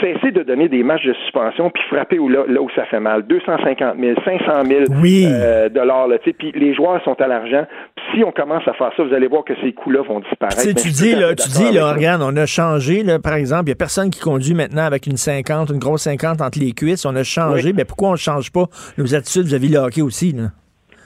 [0.00, 3.00] cessez de donner des matchs de suspension puis frapper où, là, là où ça fait
[3.00, 3.22] mal.
[3.26, 5.26] 250 000, 500 000 Oui.
[5.28, 7.64] euh, dollars, là, puis les joueurs sont à l'argent.
[7.96, 10.62] Puis si on commence à faire ça, vous allez voir que ces coûts-là vont disparaître.
[10.62, 13.66] Tu suis dis, là, tu dis, là, regarde, on a changé, là, par exemple, il
[13.66, 17.04] n'y a personne qui conduit maintenant avec une 50, une grosse 50 entre les cuisses.
[17.06, 17.68] On a changé.
[17.68, 17.74] Oui.
[17.76, 18.64] Mais pourquoi on ne change pas
[18.98, 20.44] nos attitudes vis-à-vis le hockey aussi, là?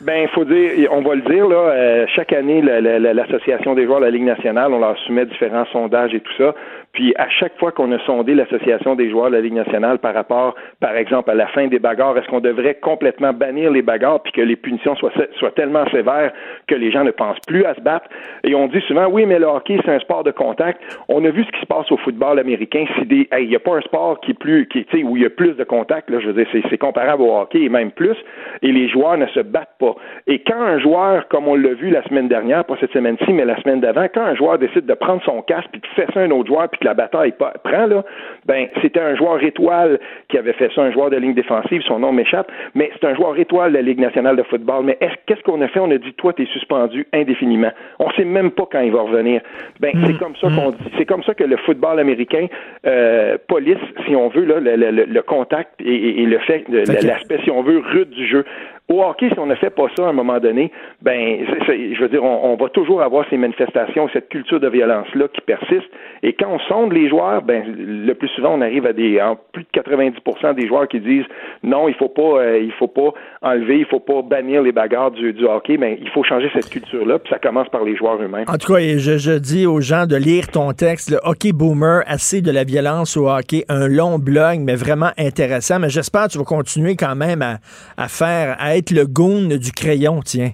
[0.01, 3.15] Ben, il faut dire, on va le dire, là, euh, chaque année, la- la- la-
[3.15, 6.55] l'Association des joueurs de la Ligue nationale, on leur soumet différents sondages et tout ça.
[6.99, 10.15] Puis à chaque fois qu'on a sondé l'Association des joueurs de la Ligue nationale par
[10.15, 14.21] rapport, par exemple, à la fin des bagarres, est-ce qu'on devrait complètement bannir les bagarres
[14.21, 15.13] puis que les punitions soient,
[15.55, 16.33] tellement sévères
[16.67, 18.07] que les gens ne pensent plus à se battre?
[18.43, 20.83] Et on dit souvent, oui, mais le hockey, c'est un sport de contact.
[21.09, 22.85] On a vu ce qui se passe au football américain.
[23.09, 25.55] Il n'y a pas un sport qui est plus, qui, où il y a plus
[25.55, 26.19] de contact, là.
[26.19, 28.17] Je veux dire, c'est, comparable au hockey et même plus.
[28.63, 29.95] Et les joueurs ne se battent pas.
[30.27, 33.45] Et quand un joueur, comme on l'a vu la semaine dernière, pas cette semaine-ci, mais
[33.45, 36.33] la semaine d'avant, quand un joueur décide de prendre son casque puis de fesser un
[36.33, 37.32] autre joueur puis la bataille
[37.64, 38.03] prend, là,
[38.47, 41.99] ben, c'était un joueur étoile qui avait fait ça, un joueur de ligne défensive, son
[41.99, 44.84] nom m'échappe, mais c'est un joueur étoile de la Ligue nationale de football.
[44.84, 45.80] Mais est-ce, qu'est-ce qu'on a fait?
[45.80, 47.70] On a dit, toi, t'es suspendu indéfiniment.
[47.99, 49.41] On sait même pas quand il va revenir.
[49.80, 52.47] Ben, c'est comme ça qu'on dit, c'est comme ça que le football américain,
[52.86, 53.76] euh, police,
[54.07, 56.64] si on veut, là, le, le- le- le contact et, et- et le fait,
[57.09, 58.45] l'aspect, si on veut, rude du jeu.
[58.89, 60.72] Au hockey, si on ne fait pas ça à un moment donné,
[61.03, 65.43] ben, je veux dire, on, va toujours avoir ces manifestations, cette culture de violence-là qui
[65.43, 65.89] persiste.
[66.22, 69.36] Et quand on sonde les joueurs, ben, le plus souvent, on arrive à des, en
[69.53, 71.26] plus de 90% des joueurs qui disent
[71.62, 73.12] non, il faut pas, euh, il faut pas
[73.43, 76.70] enlever, il faut pas bannir les bagarres du, du hockey, mais il faut changer cette
[76.70, 77.18] culture-là.
[77.18, 78.47] Puis ça commence par les joueurs eux-mêmes.
[78.49, 82.03] En tout cas, je, je dis aux gens de lire ton texte, le Hockey Boomer,
[82.07, 85.78] assez de la violence au hockey, un long blog, mais vraiment intéressant.
[85.78, 87.59] Mais j'espère que tu vas continuer quand même à,
[87.99, 90.53] à faire, à être le goon du crayon, tiens.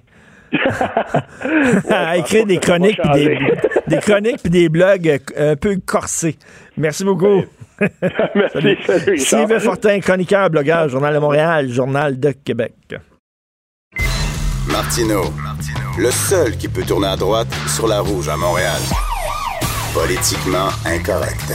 [1.91, 3.39] à écrire des chroniques, puis des,
[3.89, 6.37] des chroniques puis des blogs euh, un peu corsés.
[6.77, 7.45] Merci beaucoup.
[8.35, 9.19] Merci, salut.
[9.19, 12.75] Sylvain Fortin, chroniqueur, blogueur, Journal de Montréal, Journal de Québec.
[14.69, 15.25] Martino,
[15.99, 18.81] le seul qui peut tourner à droite sur la rouge à Montréal.
[19.93, 21.53] Politiquement incorrect.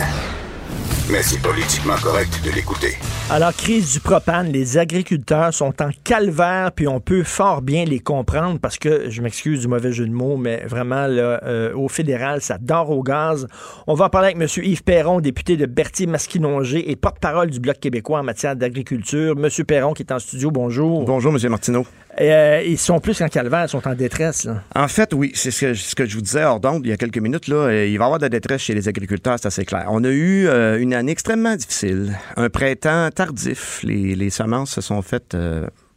[1.11, 2.95] Mais c'est politiquement correct de l'écouter.
[3.31, 7.99] Alors, crise du propane, les agriculteurs sont en calvaire, puis on peut fort bien les
[7.99, 11.87] comprendre parce que, je m'excuse du mauvais jeu de mots, mais vraiment, là, euh, au
[11.87, 13.47] fédéral, ça dort au gaz.
[13.87, 14.63] On va en parler avec M.
[14.63, 19.35] Yves Perron, député de Berthier-Masquinongé et porte-parole du Bloc québécois en matière d'agriculture.
[19.35, 19.65] M.
[19.65, 21.05] Perron qui est en studio, bonjour.
[21.05, 21.49] Bonjour, M.
[21.49, 21.87] Martineau.
[22.19, 24.47] Euh, ils sont plus qu'en calvaire, ils sont en détresse.
[24.75, 27.19] En fait, oui, c'est ce que, je vous disais hors d'onde il y a quelques
[27.19, 27.47] minutes.
[27.47, 29.85] Là, Euh, il va y avoir de la détresse chez les agriculteurs, c'est assez clair.
[29.89, 33.81] On a eu euh, une année extrêmement difficile, un printemps tardif.
[33.83, 35.35] Les, semences se sont faites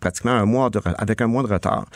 [0.03, 1.87] pratiquement un mois de avec un mois de retard.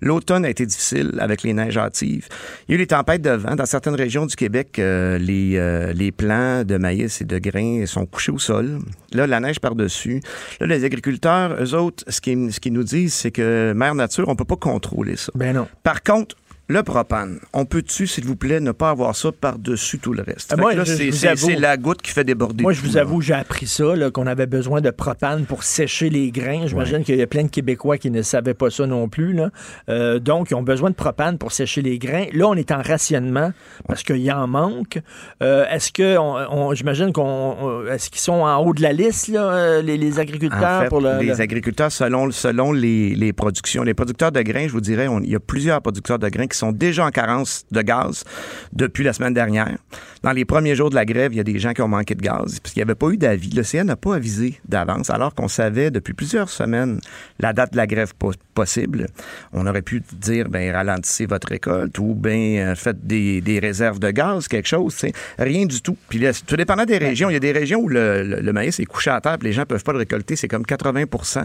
[0.00, 2.28] L'automne a été difficile avec les neiges hâtives.
[2.66, 3.56] Il y a eu les tempêtes de vent.
[3.56, 7.84] Dans certaines régions du Québec, euh, les, euh, les plants de maïs et de grains
[7.86, 8.78] sont couchés au sol.
[9.12, 10.22] Là, la neige par-dessus.
[10.60, 14.36] Là, les agriculteurs, eux autres, ce qu'ils ce nous disent, c'est que Mère Nature, on
[14.36, 15.32] peut pas contrôler ça.
[15.34, 15.66] Ben non.
[15.82, 16.36] Par contre,
[16.68, 20.56] le propane, on peut-tu, s'il vous plaît, ne pas avoir ça par-dessus tout le reste?
[20.58, 22.62] Moi, c'est- la goutte qui fait déborder.
[22.62, 23.02] Moi, je vous là.
[23.02, 26.66] avoue, j'ai appris ça, là, qu'on avait besoin de propane pour sécher les grains.
[26.66, 29.32] J'imagine qu'il y a plein de Québécois qui ne savaient pas ça non plus.
[29.32, 29.50] Là.
[29.88, 32.26] Euh, donc, ils ont besoin de propane pour sécher les grains.
[32.32, 33.52] Là, on est en rationnement
[33.86, 34.98] parce qu'il y en manque.
[35.42, 37.22] Euh, est-ce que, on, on- j'imagine qu'on,
[37.60, 40.82] on- est-ce qu'ils sont en haut de la liste, là, euh, les, les agriculteurs En
[40.82, 44.66] fait, pour le, les le- agriculteurs, selon, selon les, les productions, les producteurs de grains,
[44.66, 47.64] je vous dirais, il y a plusieurs producteurs de grains qui sont déjà en carence
[47.70, 48.24] de gaz
[48.72, 49.76] depuis la semaine dernière.
[50.22, 52.14] Dans les premiers jours de la grève, il y a des gens qui ont manqué
[52.16, 53.50] de gaz parce qu'il n'y avait pas eu d'avis.
[53.50, 57.00] Le CN n'a pas avisé d'avance, alors qu'on savait depuis plusieurs semaines
[57.38, 59.06] la date de la grève po- possible.
[59.52, 64.10] On aurait pu dire, ben ralentissez votre récolte ou ben faites des, des réserves de
[64.10, 64.96] gaz, quelque chose.
[65.38, 65.96] Rien du tout.
[66.08, 68.52] Puis là, tout dépendant des régions, il y a des régions où le, le- le
[68.52, 70.34] maïs est couché à terre, puis les gens peuvent pas le récolter.
[70.34, 71.44] C'est comme 80%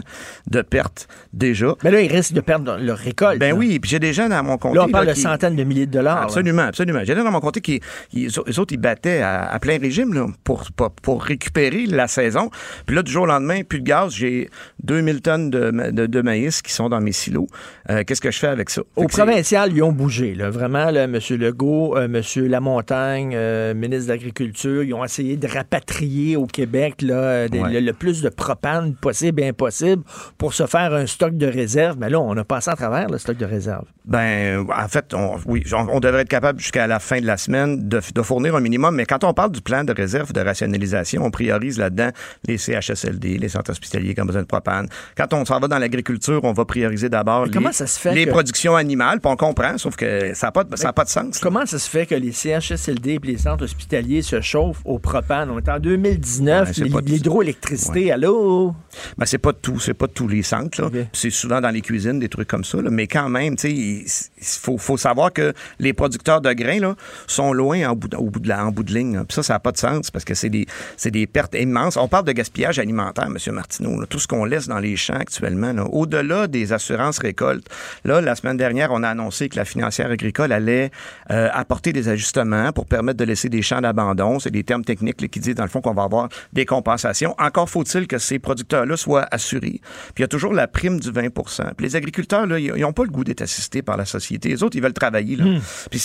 [0.50, 1.74] de pertes déjà.
[1.84, 3.38] Mais là, ils risquent de perdre leur récolte.
[3.38, 3.54] Ben là.
[3.54, 4.76] oui, puis j'ai des gens dans mon comté.
[4.76, 6.22] Là, on parle là, de centaines de milliers de dollars.
[6.22, 7.00] Absolument, absolument.
[7.04, 7.80] J'ai des gens dans mon comté qui,
[8.12, 10.64] ils, eux autres, ils battaient à, à plein régime là, pour,
[11.02, 12.50] pour, récupérer la saison.
[12.86, 14.12] Puis là, du jour au lendemain, plus de gaz.
[14.14, 14.48] J'ai
[14.84, 17.46] 2000 tonnes de, de, de maïs qui sont dans mes silos.
[17.90, 18.82] Euh, Qu'est-ce que je fais avec ça?
[18.96, 20.34] Au provincial, ils ont bougé.
[20.34, 20.50] Là.
[20.50, 21.18] Vraiment, là, M.
[21.30, 22.20] Legault, euh, M.
[22.48, 27.72] Lamontagne, euh, ministre de l'Agriculture, ils ont essayé de rapatrier au Québec là, des- Ouais.
[27.74, 30.02] le, le plus de propane possible et impossible
[30.38, 31.96] pour se faire un stock de réserve.
[31.98, 33.84] Mais là, on a passé à travers le stock de réserve.
[34.04, 37.88] Ben, à, fait, on, oui, on, devrait être capable jusqu'à la fin de la semaine
[37.88, 41.24] de, de, fournir un minimum, mais quand on parle du plan de réserve de rationalisation,
[41.24, 42.10] on priorise là-dedans
[42.46, 44.88] les CHSLD, les centres hospitaliers qui ont besoin de propane.
[45.16, 49.30] Quand on s'en va dans l'agriculture, on va prioriser d'abord les, les productions animales, puis
[49.30, 51.38] on comprend, sauf que ça n'a pas, ça pas de sens.
[51.38, 55.50] Comment ça se fait que les CHSLD et les centres hospitaliers se chauffent au propane?
[55.50, 56.76] On est en 2019,
[57.06, 58.74] l'hydroélectricité, allô?
[59.16, 60.90] Ben, c'est pas tout, c'est pas tous les centres.
[61.12, 62.78] C'est souvent dans les cuisines, des trucs comme ça.
[62.90, 64.04] Mais quand même, il
[64.40, 66.94] faut, faut, savoir que les producteurs de grains là,
[67.26, 69.22] sont loin en bout de, au bout de, la, en bout de ligne.
[69.24, 70.66] Puis ça, ça n'a pas de sens parce que c'est des,
[71.04, 71.96] des pertes immenses.
[71.96, 73.54] On parle de gaspillage alimentaire, M.
[73.54, 74.04] Martineau.
[74.06, 77.66] Tout ce qu'on laisse dans les champs actuellement, au-delà des assurances récoltes.
[78.04, 80.90] Là, la semaine dernière, on a annoncé que la financière agricole allait
[81.30, 84.38] euh, apporter des ajustements pour permettre de laisser des champs d'abandon.
[84.38, 87.34] C'est des termes techniques qui disent, dans le fond, qu'on va avoir des compensations.
[87.38, 89.80] Encore faut-il que ces producteurs-là soient assurés.
[90.14, 92.92] Puis il y a toujours la prime du 20 Puis les agriculteurs, là, ils n'ont
[92.92, 94.48] pas le goût d'être assistés par la société.
[94.48, 95.36] Les autres, ils veulent travailler.
[95.36, 95.44] Là.
[95.44, 95.60] Hmm.
[95.90, 96.00] Puis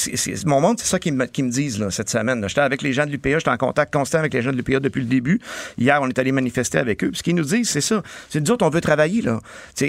[0.46, 2.44] mon monde, c'est ça qu'ils me, me, disent là, cette semaine.
[2.48, 4.80] J'étais avec les gens de l'UPA, j'étais en contact constant avec les gens de l'UPA
[4.80, 5.40] depuis le début.
[5.78, 7.10] Hier, on est allé manifester avec eux.
[7.10, 8.02] Puis ce qu'ils nous disent, c'est ça.
[8.30, 9.22] C'est nous autres, on veut travailler.
[9.22, 9.40] Là.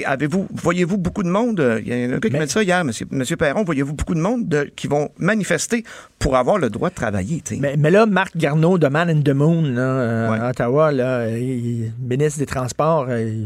[0.07, 1.81] avez-vous, voyez-vous beaucoup de monde?
[1.81, 4.15] Il y a un gars qui m'a dit ça hier, monsieur, monsieur Perron, voyez-vous beaucoup
[4.15, 5.85] de monde de, qui vont manifester
[6.19, 7.43] pour avoir le droit de travailler?
[7.59, 11.29] Mais, mais, là, Marc Garneau de Man in the Moon, là, euh, à Ottawa, là,
[11.31, 13.45] il, ministre des Transports, euh,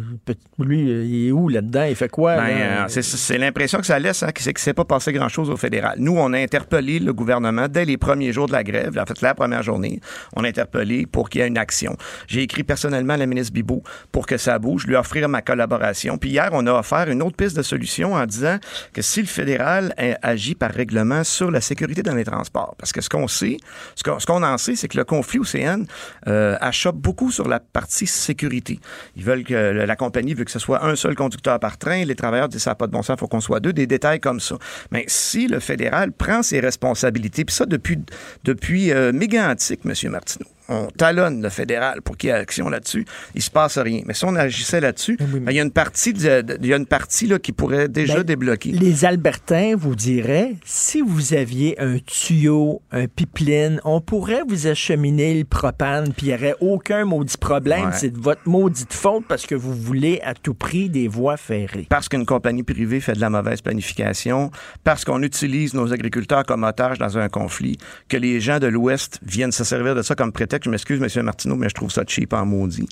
[0.59, 1.85] lui, il est où là-dedans?
[1.85, 2.37] Il fait quoi?
[2.37, 5.57] Ben, euh, c'est l'impression que ça laisse, hein, c'est que c'est pas passé grand-chose au
[5.57, 5.97] fédéral.
[5.99, 9.21] Nous, on a interpellé le gouvernement dès les premiers jours de la grève, en fait,
[9.21, 10.01] la première journée,
[10.37, 11.97] on a interpellé pour qu'il y ait une action.
[12.27, 16.19] J'ai écrit personnellement à la ministre Bibot pour que ça bouge, lui offrir ma collaboration.
[16.19, 18.59] Puis hier, on a offert une autre piste de solution en disant
[18.93, 23.01] que si le fédéral agit par règlement sur la sécurité dans les transports, parce que
[23.01, 23.57] ce qu'on sait,
[23.95, 25.83] ce qu'on en sait, c'est que le conflit océan
[26.29, 28.81] euh, achoppe beaucoup sur la partie sécurité.
[29.17, 32.05] Ils veulent que la compagnie veut que ce soit un seul conducteur par train.
[32.05, 33.73] Les travailleurs disent ça n'a pas de bon sens, il faut qu'on soit deux.
[33.73, 34.57] Des détails comme ça.
[34.91, 37.99] Mais si le fédéral prend ses responsabilités, puis ça depuis
[38.45, 40.11] depuis euh, méga antique, M.
[40.11, 43.05] Martineau, on talonne le fédéral pour qu'il y ait action là-dessus,
[43.35, 44.03] il se passe rien.
[44.07, 46.87] Mais si on agissait là-dessus, ben, il y a une partie, il y a une
[46.87, 48.73] partie là, qui pourrait déjà ben, débloquer.
[48.73, 55.39] Les Albertains vous diraient, si vous aviez un tuyau, un pipeline, on pourrait vous acheminer
[55.39, 57.91] le propane, puis il n'y aurait aucun maudit problème.
[57.93, 61.87] C'est de votre maudite faute parce que vous voulez à tout prix des voies ferrées.
[61.89, 64.51] Parce qu'une compagnie privée fait de la mauvaise planification,
[64.85, 69.19] parce qu'on utilise nos agriculteurs comme otages dans un conflit, que les gens de l'Ouest
[69.23, 71.25] viennent se servir de ça comme prétexte je m'excuse, M.
[71.25, 72.89] Martineau, mais je trouve ça cheap en maudit.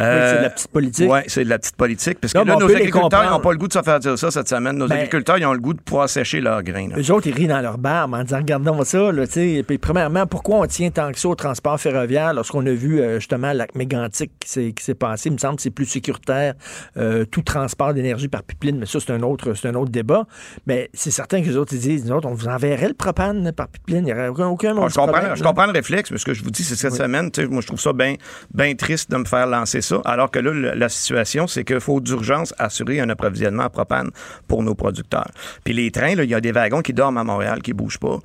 [0.00, 1.10] Euh, c'est de la petite politique.
[1.10, 2.20] Oui, c'est de la petite politique.
[2.20, 4.48] Parce que là, nos agriculteurs n'ont pas le goût de se faire dire ça cette
[4.48, 4.76] semaine.
[4.76, 6.88] Nos ben, agriculteurs, ils ont le goût de pouvoir sécher leurs grains.
[6.96, 9.12] Les autres, ils rient dans leur barbe en disant Regardons ça.
[9.12, 13.00] Là, puis, premièrement, pourquoi on tient tant que ça au transport ferroviaire lorsqu'on a vu
[13.00, 15.28] euh, justement l'acte mégantique qui s'est passé?
[15.28, 16.54] Il me semble que c'est plus sécuritaire,
[16.96, 20.26] euh, tout transport d'énergie par pipeline, mais ça, c'est un autre, un autre débat.
[20.66, 23.52] Mais c'est certain que les autres, ils disent Nous autres, on vous enverrait le propane
[23.52, 24.00] par pipeline.
[24.00, 26.34] Il n'y aurait aucun, aucun ah, je, comprends, je comprends le réflexe, mais ce que
[26.34, 28.16] je vous dis, c'est cette semaine, moi, je trouve ça bien
[28.52, 32.00] ben triste de me faire lancer ça, alors que là, la situation, c'est qu'il faut
[32.00, 34.10] d'urgence assurer un approvisionnement à propane
[34.48, 35.30] pour nos producteurs.
[35.64, 38.18] Puis les trains, il y a des wagons qui dorment à Montréal, qui bougent pas.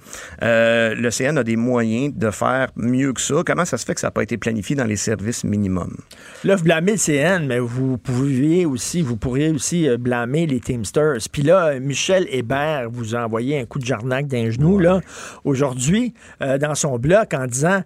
[0.43, 3.35] Euh, le CN a des moyens de faire mieux que ça.
[3.45, 5.97] Comment ça se fait que ça n'a pas été planifié dans les services minimums?
[6.43, 10.59] Là, vous blâmez le CN, mais vous pouviez aussi, vous pourriez aussi euh, blâmer les
[10.59, 11.19] Teamsters.
[11.31, 15.01] Puis là, Michel Hébert vous a envoyé un coup de jarnac d'un genou, là,
[15.43, 17.81] aujourd'hui, euh, dans son blog, en disant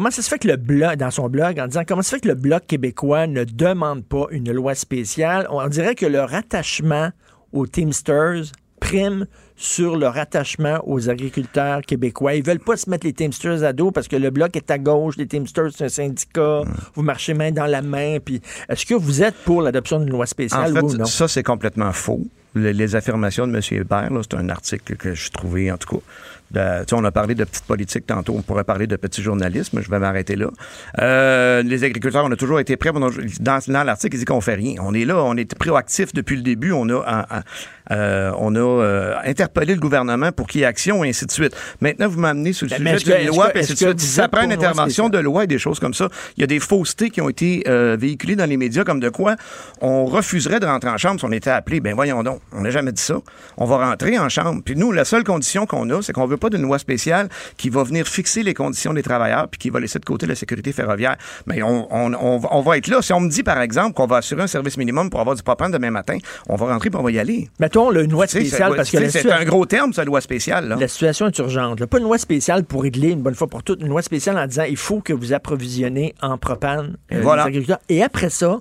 [0.00, 2.16] comment ça se fait que le blog, dans son blog, en disant comment ça se
[2.16, 5.46] fait que le Bloc québécois ne demande pas une loi spéciale?
[5.50, 7.10] On dirait que leur attachement
[7.52, 8.44] aux Teamsters
[8.80, 9.26] prime
[9.56, 12.32] sur leur attachement aux agriculteurs québécois.
[12.32, 14.78] Ils veulent pas se mettre les Teamsters à dos parce que le bloc est à
[14.78, 16.62] gauche, les Teamsters c'est un syndicat,
[16.94, 18.20] vous marchez main dans la main.
[18.24, 18.40] Puis
[18.70, 21.04] est-ce que vous êtes pour l'adoption d'une loi spéciale en fait, ou non?
[21.04, 22.22] Ça, c'est complètement faux.
[22.54, 23.60] Les, affirmations de M.
[23.70, 26.02] Hébert, c'est un article que j'ai trouvé, en tout cas,
[26.54, 29.98] on a parlé de petite politique tantôt, on pourrait parler de petit journalisme, je vais
[29.98, 30.48] m'arrêter là.
[31.00, 32.90] Euh, les agriculteurs, on a toujours été prêts.
[33.40, 34.74] Dans, dans l'article, il dit qu'on fait rien.
[34.80, 36.72] On est là, on est proactif depuis le début.
[36.72, 37.26] On a,
[37.90, 41.30] euh, on a euh, interpellé le gouvernement pour qu'il y ait action et ainsi de
[41.30, 41.56] suite.
[41.80, 43.52] Maintenant, vous m'amenez sur le ben, sujet de la loi,
[43.96, 46.08] ça prend une intervention de loi et des choses comme ça.
[46.36, 47.64] Il y a des faussetés qui ont été
[47.98, 49.36] véhiculées dans les médias comme de quoi
[49.80, 51.80] on refuserait de rentrer en chambre si on était appelé.
[51.80, 53.16] Ben voyons donc, on n'a jamais dit ça.
[53.56, 54.62] On va rentrer en chambre.
[54.64, 57.70] Puis nous, la seule condition qu'on a, c'est qu'on veut pas d'une loi spéciale qui
[57.70, 60.72] va venir fixer les conditions des travailleurs puis qui va laisser de côté la sécurité
[60.72, 61.16] ferroviaire.
[61.46, 63.02] Mais on, on, on, va être là.
[63.02, 65.42] Si on me dit, par exemple, qu'on va assurer un service minimum pour avoir du
[65.42, 66.18] propane demain matin,
[66.48, 67.48] on va rentrer et on va y aller.
[67.58, 70.68] Mettons une loi spéciale parce que c'est un gros terme, cette loi spéciale.
[70.68, 70.76] Là.
[70.76, 71.84] La situation est urgente.
[71.86, 73.80] Pas une loi spéciale pour régler une bonne fois pour toutes.
[73.82, 77.80] Une loi spéciale en disant il faut que vous approvisionnez en propane euh, les agriculteurs.
[77.88, 78.60] Et après ça,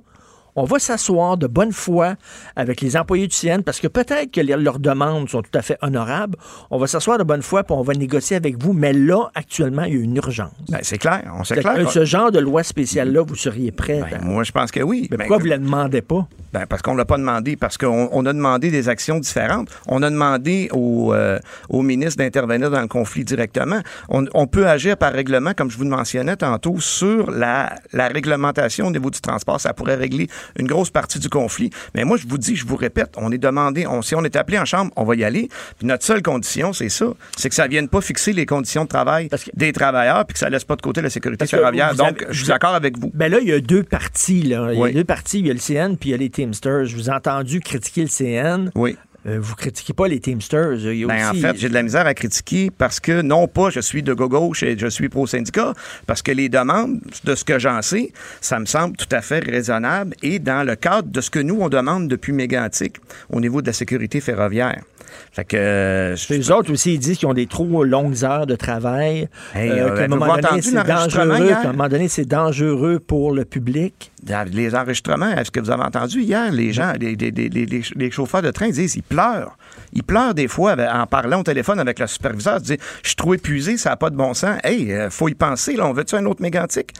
[0.55, 2.15] On va s'asseoir de bonne foi
[2.55, 5.61] avec les employés du CN parce que peut-être que les- leurs demandes sont tout à
[5.61, 6.37] fait honorables.
[6.71, 8.73] On va s'asseoir de bonne foi puis on va négocier avec vous.
[8.73, 10.51] Mais là, actuellement, il y a une urgence.
[10.69, 11.65] Ben, c'est clair, on clair.
[11.77, 14.01] euh, ce genre de loi spéciale-là, vous seriez prêt.
[14.09, 15.07] Ben, moi, je pense que oui.
[15.11, 16.27] Mais Ben, pourquoi vous ne la demandez pas?
[16.51, 19.69] Ben, parce qu'on ne l'a pas demandé, parce qu'on on a demandé des actions différentes.
[19.87, 21.37] On a demandé au, euh,
[21.69, 23.79] au ministre d'intervenir dans le conflit directement.
[24.09, 28.07] On, on peut agir par règlement, comme je vous le mentionnais tantôt, sur la, la
[28.07, 29.61] réglementation au niveau du transport.
[29.61, 30.27] Ça pourrait régler
[30.57, 31.69] une grosse partie du conflit.
[31.95, 34.35] Mais moi, je vous dis, je vous répète, on est demandé, on, si on est
[34.35, 35.49] appelé en chambre, on va y aller.
[35.77, 38.89] Puis notre seule condition, c'est ça, c'est que ça vienne pas fixer les conditions de
[38.89, 41.95] travail que- des travailleurs, puis que ça laisse pas de côté la sécurité ferroviaire.
[41.95, 43.11] Donc, je suis d'accord avec vous.
[43.13, 44.43] Ben là, il y a deux parties.
[44.43, 44.69] Là.
[44.71, 44.93] Il y a Oui.
[44.93, 45.39] deux parties.
[45.39, 46.85] Il y a le CN puis il y a les Teamsters.
[46.85, 48.69] Je vous ai entendu critiquer le CN.
[48.75, 48.95] Oui.
[49.27, 50.75] Euh, vous critiquez pas les Teamsters.
[50.79, 53.21] Il y a Ben, aussi- En fait, j'ai de la misère à critiquer parce que
[53.21, 55.73] non pas je suis de gauche et je suis pro-syndicat,
[56.07, 58.11] parce que les demandes, de ce que j'en sais,
[58.41, 61.57] ça me semble tout à fait raisonnable et dans le cadre de ce que nous,
[61.59, 62.97] on demande depuis Mégantic
[63.29, 64.83] au niveau de la sécurité ferroviaire.
[65.31, 65.57] Fait que...
[65.57, 69.27] euh, je- Les autres aussi, ils disent qu'ils ont des trop longues heures de travail.
[69.55, 71.37] Hey, euh, qu'à un moment donné, c'est dangereux.
[71.61, 74.11] qu'à un moment donné, c'est dangereux pour le public.
[74.51, 77.81] Les enregistrements, est-ce que vous avez entendu hier, les gens, les, les- les- les- les-
[77.95, 79.55] les chauffeurs de train disent, ils pleurent.
[79.93, 82.57] Ils pleurent des fois en parlant au téléphone avec le superviseur.
[82.57, 84.57] Ils disent, je suis trop épuisé, ça n'a pas de bon sens.
[84.63, 86.91] Hey, euh, faut y penser, là, on veut-tu un autre mégantique?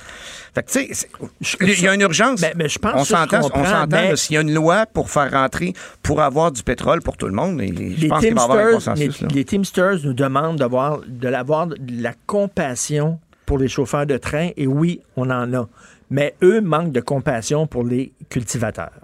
[0.55, 1.09] Fait que, tu sais, c'est-
[1.61, 2.41] il y a une urgence.
[2.67, 3.01] Je pense
[3.53, 7.01] on s'entend, mais- s'il y a une loi pour faire rentrer, pour avoir du pétrole
[7.01, 7.67] pour tout le monde, et
[9.33, 14.49] Les Teamsters nous demandent d'avoir de l'avoir de la compassion pour les chauffeurs de train.
[14.57, 15.67] Et oui, on en a.
[16.09, 18.98] Mais eux manquent de compassion pour les cultivateurs.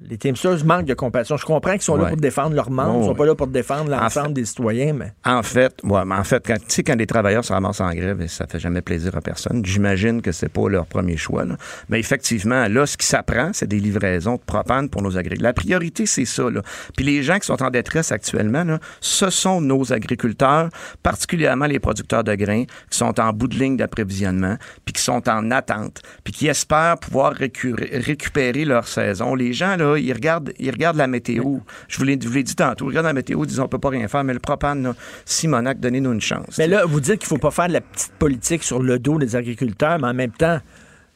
[0.00, 1.36] Les Teamsters manquent de compassion.
[1.36, 3.48] Je comprends qu'ils sont là pour défendre leurs membres, ils Oh, sont pas là pour
[3.48, 6.82] défendre l'ensemble fait- des citoyens, mais En fait, ouais, mais en fait, quand, tu sais,
[6.84, 9.64] quand les travailleurs se ramassent en grève, ça fait jamais plaisir à personne.
[9.64, 11.44] J'imagine que c'est pas leur premier choix.
[11.44, 11.56] là.
[11.88, 15.42] Mais effectivement, là, ce qui s'apprend, c'est des livraisons de propane pour nos agriculteurs.
[15.48, 16.48] La priorité, c'est ça.
[16.48, 16.62] Là.
[16.96, 20.68] Puis les gens qui sont en détresse actuellement, là, ce sont nos agriculteurs,
[21.02, 25.28] particulièrement les producteurs de grains, qui sont en bout de ligne d'approvisionnement, puis qui sont
[25.28, 29.34] en attente, puis qui espèrent pouvoir récu- récupérer leur saison.
[29.34, 31.58] Les gens, là, ils regardent, ils regardent la météo.
[31.88, 34.08] Je vous l'ai dit tantôt, ils regardent la météo, ils disent on peut pas rien
[34.08, 36.58] faire, mais le propane, là, Simonac, donnez-nous une chance.
[36.58, 38.98] Mais là, vous dites qu'il ne faut pas faire de la petite politique sur le
[38.98, 40.60] dos des agriculteurs, mais en même temps,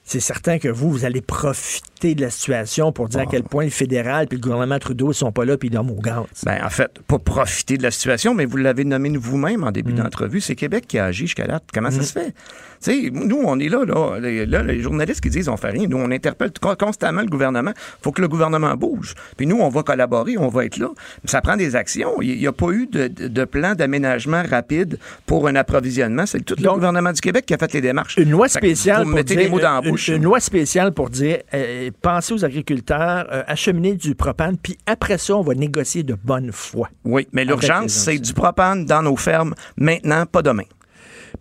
[0.04, 3.64] c'est certain que vous, vous allez profiter de la situation pour dire à quel point
[3.64, 6.24] le fédéral et le gouvernement Trudeau ne sont pas là puis ils dorment au gaz.
[6.44, 9.92] Ben, en fait, pas profiter de la situation, mais vous l'avez nommé vous-même en début
[9.92, 10.40] d'entrevue.
[10.40, 11.60] C'est Québec qui a agi jusqu'à là.
[11.72, 12.34] Comment ça se fait?
[12.82, 15.86] Sais, nous, on est là, là, les, là, les journalistes qui disent on fait rien.
[15.88, 17.72] Nous, on interpelle con- constamment le gouvernement.
[18.02, 19.14] faut que le gouvernement bouge.
[19.36, 20.88] Puis nous, on va collaborer, on va être là.
[21.22, 22.20] Mais ça prend des actions.
[22.20, 26.26] Il n'y a pas eu de, plan d'aménagement rapide pour un approvisionnement.
[26.26, 28.16] C'est tout le gouvernement du Québec qui a fait les démarches.
[28.16, 30.08] Une loi spéciale pour dire, les mots dans la une- bouche.
[30.08, 35.18] une loi spéciale pour dire euh, pensez aux agriculteurs, euh, acheminez du propane, puis après
[35.18, 36.88] ça, on va négocier de bonne foi.
[37.04, 40.64] Oui, mais l'urgence, c'est du propane dans nos fermes maintenant, pas demain.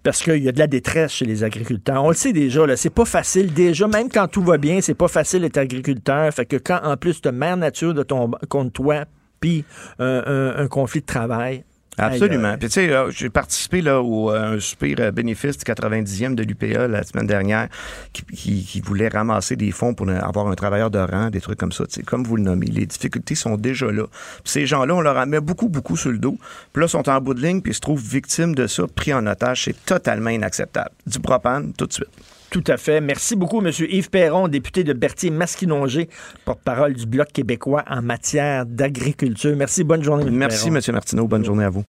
[0.03, 2.03] Parce qu'il y a de la détresse chez les agriculteurs.
[2.03, 3.53] On le sait déjà, là, c'est pas facile.
[3.53, 6.33] Déjà, même quand tout va bien, c'est pas facile d'être agriculteur.
[6.33, 9.05] Fait que quand, en plus, de mère nature de ton, contre toi,
[9.39, 9.65] puis
[9.99, 11.63] un- un conflit de travail.
[12.05, 12.57] Absolument.
[12.57, 16.43] Puis tu sais, j'ai participé là, au euh, un super euh, bénéfice du 90e de
[16.43, 17.67] l'UPA la semaine dernière
[18.13, 21.41] qui, qui- qui voulait ramasser des fonds pour euh, avoir un travailleur de rang, des
[21.41, 21.85] trucs comme ça.
[21.85, 24.03] Tu sais, Comme vous le nommez, les difficultés sont déjà là.
[24.43, 26.37] Puis ces gens-là, on leur en met beaucoup, beaucoup sur le dos.
[26.73, 29.13] Puis là, sont en bout de ligne, puis ils se trouvent victimes de ça, pris
[29.13, 29.63] en otage.
[29.65, 30.91] C'est totalement inacceptable.
[31.07, 32.09] Du propane, tout de suite.
[32.51, 32.99] Tout à fait.
[32.99, 33.71] Merci beaucoup, M.
[33.79, 36.09] Yves Perron, député de Berthier-Masquinongé,
[36.43, 39.55] porte-parole du Bloc québécois en matière d'agriculture.
[39.55, 39.85] Merci.
[39.85, 40.35] Bonne journée, M.
[40.35, 40.75] Merci, Perron.
[40.75, 40.93] M.
[40.93, 41.27] Martineau.
[41.27, 41.83] Bonne journée à vous.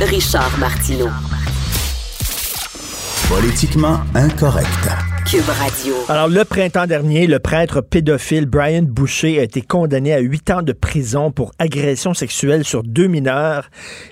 [0.00, 1.08] Richard Martineau.
[3.30, 5.15] Politiquement incorrect.
[6.08, 10.62] Alors, le printemps dernier, le prêtre pédophile Brian Boucher a été condamné à huit ans
[10.62, 13.68] de prison pour agression sexuelle sur deux mineurs.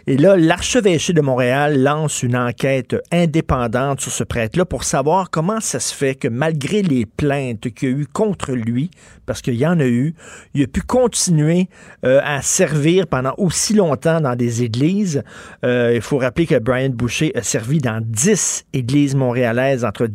[0.08, 5.60] Et là, l'archevêché de Montréal lance une enquête indépendante sur ce prêtre-là pour savoir comment
[5.60, 8.90] ça se fait que malgré les plaintes qu'il y a eu contre lui,
[9.24, 10.14] parce qu'il y en a eu,
[10.54, 11.68] il a pu continuer
[12.04, 15.22] euh, à servir pendant aussi longtemps dans des églises.
[15.64, 20.08] Euh, il faut rappeler que Brian Boucher a servi dans 10 églises montréalaises entre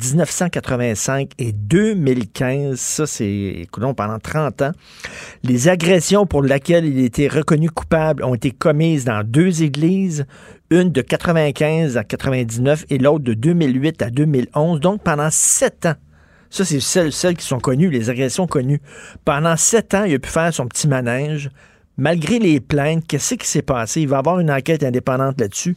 [0.90, 2.80] 1985 et 2015.
[2.80, 3.26] Ça, c'est,
[3.62, 4.72] écoutons, pendant 30 ans.
[5.44, 10.26] Les agressions pour lesquelles il été reconnu coupable ont été commises dans deux églises,
[10.70, 14.80] une de 95 à 99 et l'autre de 2008 à 2011.
[14.80, 15.96] Donc, pendant sept ans,
[16.50, 18.82] ça, c'est celles, qui sont connues, les agressions connues.
[19.24, 21.52] Pendant sept ans, il a pu faire son petit manège.
[21.98, 24.02] Malgré les plaintes, qu'est-ce qui s'est passé?
[24.02, 25.76] Il va avoir une enquête indépendante là-dessus.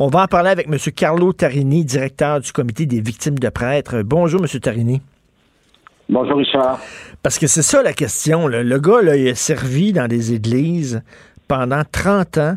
[0.00, 0.78] On va en parler avec M.
[0.94, 4.02] Carlo Tarini, directeur du comité des victimes de prêtres.
[4.02, 4.60] Bonjour, M.
[4.60, 5.02] Tarini.
[6.08, 6.78] Bonjour Richard.
[7.20, 8.46] Parce que c'est ça la question.
[8.46, 11.02] Le gars, là, il a servi dans des églises
[11.48, 12.56] pendant 30 ans.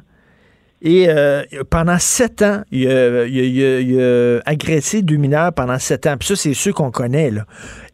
[0.83, 6.17] Et euh, pendant sept ans, il a, agressé deux mineurs pendant sept ans.
[6.19, 7.31] Puis ça, c'est ceux qu'on connaît.
[7.31, 7.45] Là.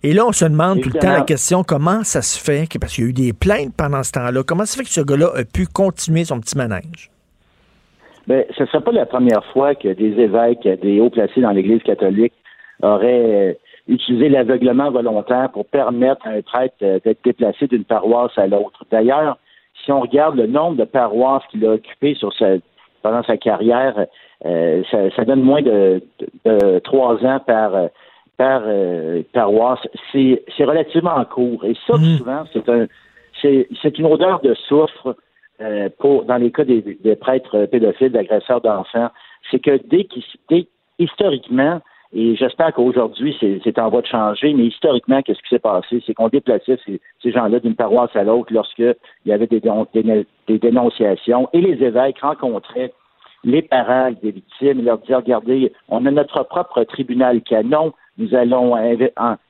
[0.03, 2.93] Et là, on se demande tout le temps la question comment ça se fait, parce
[2.93, 5.01] qu'il y a eu des plaintes pendant ce temps-là, comment ça se fait que ce
[5.01, 7.11] gars-là a pu continuer son petit manège?
[8.27, 11.51] Bien, ce ne serait pas la première fois que des évêques, des hauts placés dans
[11.51, 12.33] l'Église catholique
[12.81, 13.53] auraient euh,
[13.87, 18.83] utilisé l'aveuglement volontaire pour permettre à un prêtre euh, d'être déplacé d'une paroisse à l'autre.
[18.91, 19.37] D'ailleurs,
[19.83, 22.55] si on regarde le nombre de paroisses qu'il a occupées sur sa,
[23.01, 24.05] pendant sa carrière,
[24.45, 26.01] euh, ça, donne moins de,
[26.83, 27.89] trois ans par,
[28.37, 29.79] par euh, paroisse.
[30.11, 31.63] C'est, relativement court.
[31.63, 32.17] Et ça, mmh.
[32.17, 32.87] souvent, c'est un
[33.41, 35.15] c'est, une odeur de soufre
[35.61, 39.09] euh, pour dans les cas des, prêtres pédophiles, d'agresseurs d'enfants.
[39.49, 40.23] C'est que dès qu'il
[40.99, 41.81] historiquement,
[42.13, 46.01] et j'espère qu'aujourd'hui, c'est, en voie de changer, mais historiquement, qu'est-ce qui s'est passé?
[46.05, 48.95] C'est qu'on déplaçait ces, gens-là d'une paroisse à l'autre lorsqu'il
[49.25, 49.61] y avait des,
[49.93, 52.93] des, dénonciations et les évêques rencontraient
[53.43, 58.33] les parents des victimes et leur disaient, regardez, on a notre propre tribunal canon, nous
[58.33, 58.75] allons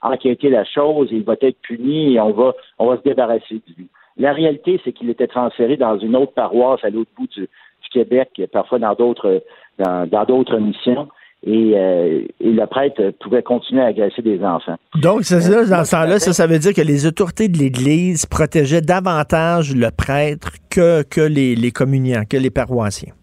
[0.02, 3.74] enquêter la chose, il va être puni et on va, on va se débarrasser de
[3.78, 3.88] lui.
[4.18, 7.48] La réalité, c'est qu'il était transféré dans une autre paroisse à l'autre bout du,
[7.92, 9.42] Québec, parfois dans d'autres
[9.80, 11.08] dans d'autres missions.
[11.46, 14.76] Euh, et, le prêtre pouvait continuer à agresser des enfants.
[14.96, 18.82] Donc, ça, dans ce temps-là, ça, ça veut dire que les autorités de l'Église protégeaient
[18.82, 23.14] davantage le prêtre que, que les, les communiants, que les paroissiens.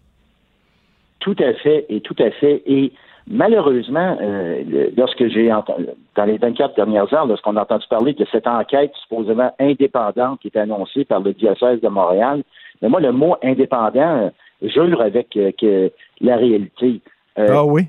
[1.19, 2.63] Tout à fait, et tout à fait.
[2.65, 2.93] Et
[3.27, 5.85] malheureusement, euh, lorsque j'ai entendu,
[6.15, 10.47] dans les 24 dernières heures, lorsqu'on a entendu parler de cette enquête supposément indépendante qui
[10.47, 12.43] était annoncée par le diocèse de Montréal,
[12.81, 14.29] mais moi, le mot indépendant, euh,
[14.61, 15.91] jure avec que
[16.21, 17.01] la réalité.
[17.37, 17.87] ah oui?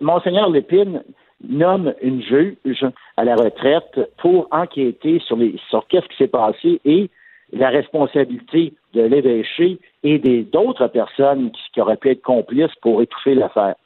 [0.00, 1.02] Monseigneur Lépine
[1.42, 2.84] nomme une juge
[3.16, 7.10] à la retraite pour enquêter sur, les, sur qu'est-ce qui s'est passé et
[7.52, 13.34] la responsabilité de l'évêché et des d'autres personnes qui, auraient pu être complices pour étouffer
[13.34, 13.76] l'affaire.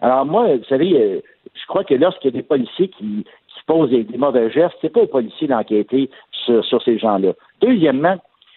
[0.00, 1.20] Alors moi, vous savez, euh,
[1.54, 3.24] je crois que lorsqu'il y a des policiers qui,
[3.66, 7.34] posent des, mauvais gestes, c'est pas aux policiers d'enquêter sur, sur ces gens-là.
[7.60, 8.16] Deuxièmement,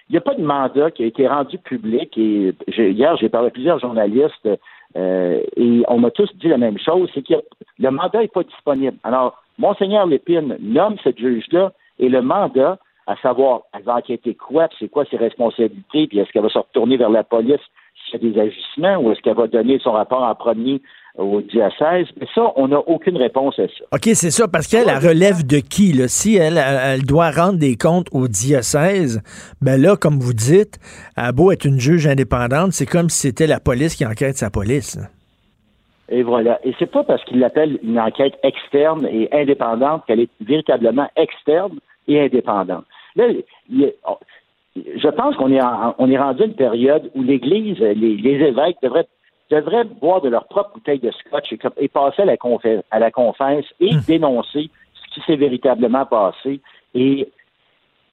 [0.09, 3.49] il n'y a pas de mandat qui a été rendu public et hier j'ai parlé
[3.49, 4.49] à plusieurs journalistes
[4.95, 7.35] euh, et on m'a tous dit la même chose, c'est que
[7.79, 8.97] le mandat n'est pas disponible.
[9.03, 14.67] Alors, Monseigneur Lépine nomme cette juge-là et le mandat, à savoir, elle va enquêter quoi,
[14.79, 17.61] c'est quoi ses responsabilités, puis est-ce qu'elle va se retourner vers la police
[18.05, 20.81] s'il y a des agissements, ou est-ce qu'elle va donner son rapport en premier
[21.17, 22.07] au diocèse.
[22.19, 23.85] Mais ça, on n'a aucune réponse à ça.
[23.91, 25.93] OK, c'est ça, parce qu'elle relève de qui?
[25.93, 26.07] Là?
[26.07, 29.21] Si elle, elle, doit rendre des comptes au diocèse,
[29.61, 30.79] ben là, comme vous dites,
[31.15, 34.49] à beau être une juge indépendante, c'est comme si c'était la police qui enquête sa
[34.49, 34.97] police.
[36.09, 36.59] Et voilà.
[36.63, 41.79] Et c'est pas parce qu'il l'appelle une enquête externe et indépendante qu'elle est véritablement externe
[42.07, 42.85] et indépendante.
[43.15, 43.25] Là,
[44.75, 45.61] je pense qu'on est,
[45.97, 49.07] on est rendu à une période où l'Église, les, les évêques devraient
[49.49, 52.35] devraient boire de leur propre bouteille de scotch et, passer à la,
[52.91, 54.01] à la confesse et hmm.
[54.07, 56.61] dénoncer ce qui s'est véritablement passé.
[56.93, 57.27] Et,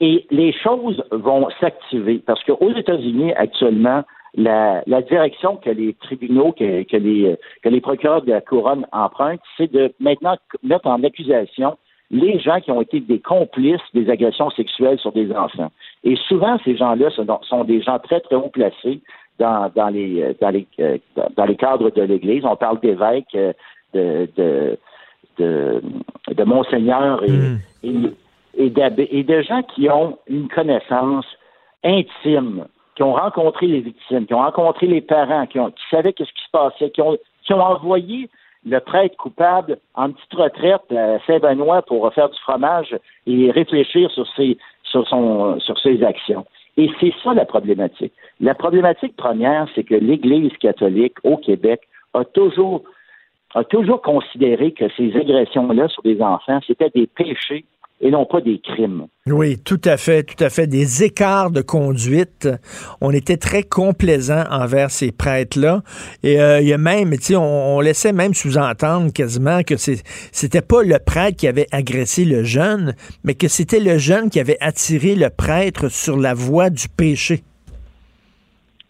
[0.00, 4.02] et les choses vont s'activer parce qu'aux États-Unis, actuellement,
[4.34, 9.40] la, direction que les tribunaux, que, que, les, que les procureurs de la couronne empruntent,
[9.56, 11.76] c'est de maintenant mettre en accusation
[12.10, 15.70] les gens qui ont été des complices des agressions sexuelles sur des enfants.
[16.02, 17.10] Et souvent, ces gens-là
[17.42, 19.00] sont des gens très, très haut placés
[19.40, 20.98] dans, dans, les, euh, dans, les, euh,
[21.36, 22.44] dans les cadres de l'Église.
[22.44, 23.52] On parle d'évêques, euh,
[23.94, 24.78] de, de,
[25.38, 25.82] de,
[26.32, 27.58] de monseigneurs et, hmm.
[27.82, 28.66] et,
[29.18, 31.26] et, de gens qui ont une connaissance
[31.82, 36.14] intime, qui ont rencontré les victimes, qui ont rencontré les parents, qui, ont, qui savaient
[36.16, 38.28] ce qui se passait, qui ont, qui ont envoyé
[38.66, 42.94] le prêtre coupable en petite retraite à Saint-Benoît pour faire du fromage
[43.26, 46.44] et réfléchir sur ses, sur son, sur ses actions.
[46.76, 48.12] Et c'est ça la problématique.
[48.40, 51.82] La problématique première, c'est que l'Église catholique au Québec
[52.14, 52.82] a toujours,
[53.54, 57.64] a toujours considéré que ces agressions-là sur des enfants, c'était des péchés
[58.00, 59.06] et non pas des crimes.
[59.26, 60.66] Oui, tout à fait, tout à fait.
[60.66, 62.48] Des écarts de conduite.
[63.00, 65.82] On était très complaisant envers ces prêtres-là.
[66.22, 70.62] Et euh, il y a même, tu sais, on, laissait même sous-entendre quasiment que c'était
[70.62, 72.94] pas le prêtre qui avait agressé le jeune,
[73.24, 77.42] mais que c'était le jeune qui avait attiré le prêtre sur la voie du péché.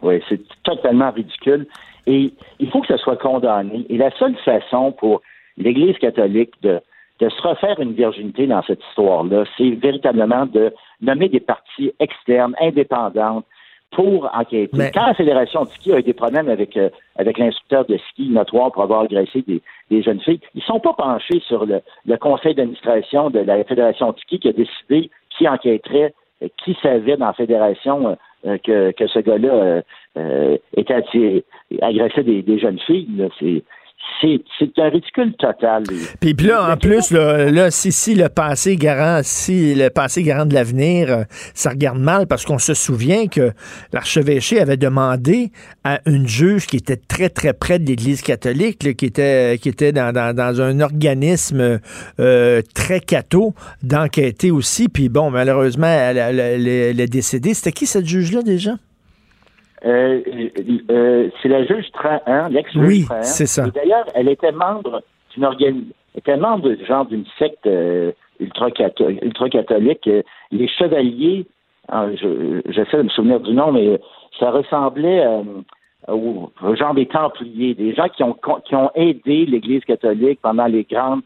[0.02, 1.66] Oui, c'est totalement ridicule.
[2.06, 3.86] Et il faut que ça soit condamné.
[3.88, 5.20] Et la seule façon pour
[5.56, 6.80] l'Église catholique de
[7.20, 12.54] de se refaire une virginité dans cette histoire-là, c'est véritablement de nommer des parties externes,
[12.60, 13.44] indépendantes,
[13.90, 14.90] pour enquêter.
[14.94, 18.28] Quand la Fédération de ski a eu des problèmes avec, euh, avec l'instructeur de ski
[18.28, 19.60] notoire pour avoir agressé des,
[19.90, 23.64] des jeunes filles, ils ne sont pas penchés sur le, le conseil d'administration de la
[23.64, 28.16] Fédération de ski qui a décidé qui enquêterait, euh, qui savait dans la fédération
[28.46, 29.82] euh, que, que ce gars-là
[30.76, 30.94] était
[31.82, 33.28] agressé des, des jeunes filles.
[33.38, 33.62] C'est
[34.20, 35.84] c'est un ridicule total.
[36.20, 40.54] Puis, là, en plus, là, si, si, le passé garant, si le passé garant de
[40.54, 41.22] l'avenir, euh,
[41.54, 43.52] ça regarde mal parce qu'on se souvient que
[43.92, 45.52] l'archevêché avait demandé
[45.84, 49.92] à une juge qui était très, très près de l'Église catholique, qui était, qui était
[49.92, 51.80] dans, un organisme
[52.20, 54.88] euh, très catho, d'enquêter aussi.
[54.88, 57.54] Puis bon, malheureusement, elle, elle est décédée.
[57.54, 58.72] C'était qui cette juge-là déjà?
[59.84, 60.20] Euh,
[60.90, 63.66] euh, c'est la juge Trahan, l'ex-juge oui, c'est ça.
[63.70, 65.02] d'ailleurs, elle était membre
[65.34, 70.10] d'une organisation, était membre genre d'une secte euh, ultra-catholique.
[70.50, 71.46] les chevaliers,
[72.66, 73.98] j'essaie de me souvenir du nom, mais
[74.38, 75.24] ça ressemblait
[76.08, 80.84] au, genre des templiers, des gens qui ont qui ont aidé l'Église catholique pendant les
[80.84, 81.22] grandes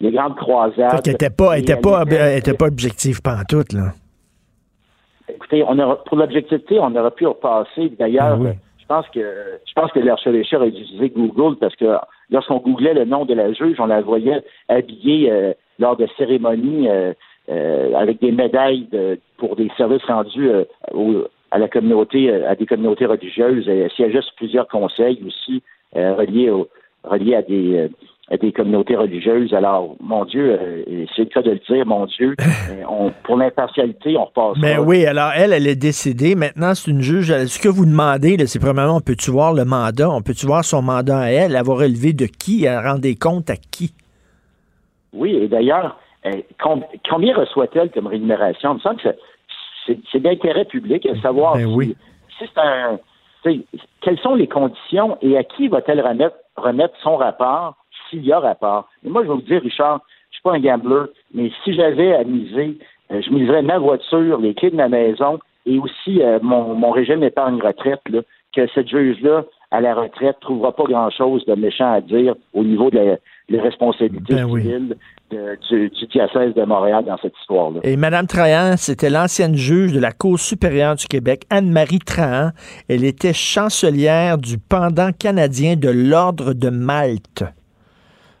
[0.00, 1.00] les grandes croisades.
[1.06, 2.02] Elle n'était pas, était pas,
[2.36, 3.92] était pas objective pantoute, là.
[5.36, 7.90] Écoutez, on aura, pour l'objectivité, on aurait pu repasser.
[7.98, 9.20] D'ailleurs, ah je pense que
[9.66, 11.96] je pense que l'archevêché a utilisé Google parce que
[12.30, 16.88] lorsqu'on googlait le nom de la juge, on la voyait habillée euh, lors de cérémonies
[16.88, 17.12] euh,
[17.50, 18.88] euh, avec des médailles
[19.36, 20.50] pour des services rendus
[21.50, 23.68] à la communauté, à des communautés religieuses.
[23.68, 25.62] Elle siégeait sur plusieurs conseils aussi
[25.94, 26.68] reliés, au,
[27.04, 27.90] reliés à des
[28.34, 29.54] des communautés religieuses.
[29.54, 32.34] Alors, mon Dieu, euh, c'est le cas de le dire, mon Dieu,
[32.70, 34.56] euh, pour l'impartialité, on repasse.
[34.60, 36.34] Mais oui, alors elle, elle est décédée.
[36.34, 37.28] Maintenant, c'est une juge.
[37.46, 40.10] Ce que vous demandez, c'est premièrement, on peut-tu voir le mandat?
[40.10, 41.54] On peut-tu voir son mandat à elle?
[41.54, 42.64] Avoir relevé de qui?
[42.64, 43.94] Elle rendait compte à qui?
[45.12, 45.96] Oui, et d'ailleurs,
[46.26, 46.32] euh,
[47.08, 48.72] combien reçoit-elle comme rémunération?
[48.72, 49.08] Il me semble que
[50.10, 51.96] c'est d'intérêt public à savoir ben oui.
[52.38, 52.98] si c'est un...
[54.00, 57.76] Quelles sont les conditions et à qui va-t-elle remettre, remettre son rapport?
[58.10, 58.88] S'il y a rapport.
[59.04, 60.00] Et moi, je vais vous dire, Richard,
[60.30, 62.78] je suis pas un gambler, mais si j'avais à miser,
[63.10, 66.90] euh, je miserais ma voiture, les clés de ma maison et aussi euh, mon, mon
[66.90, 68.00] régime épargne-retraite,
[68.56, 72.90] que cette juge-là, à la retraite, trouvera pas grand-chose de méchant à dire au niveau
[72.90, 74.96] de la, responsabilité ben civile
[75.30, 77.80] du, diocèse de Montréal dans cette histoire-là.
[77.82, 82.50] Et Mme Trahan, c'était l'ancienne juge de la Cour supérieure du Québec, Anne-Marie Trahan.
[82.88, 87.44] Elle était chancelière du pendant canadien de l'Ordre de Malte.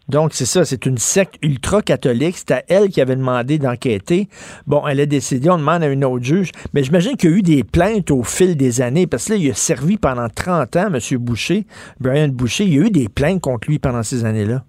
[0.08, 2.36] Donc, c'est ça, c'est une secte ultra-catholique.
[2.36, 4.28] C'est à elle qui avait demandé d'enquêter.
[4.66, 6.52] Bon, elle est décédée, on demande à une autre juge.
[6.74, 9.38] Mais j'imagine qu'il y a eu des plaintes au fil des années, parce que là,
[9.38, 11.18] il a servi pendant 30 ans, M.
[11.18, 11.64] Boucher,
[12.00, 12.64] Brian Boucher.
[12.64, 14.62] Il y a eu des plaintes contre lui pendant ces années-là.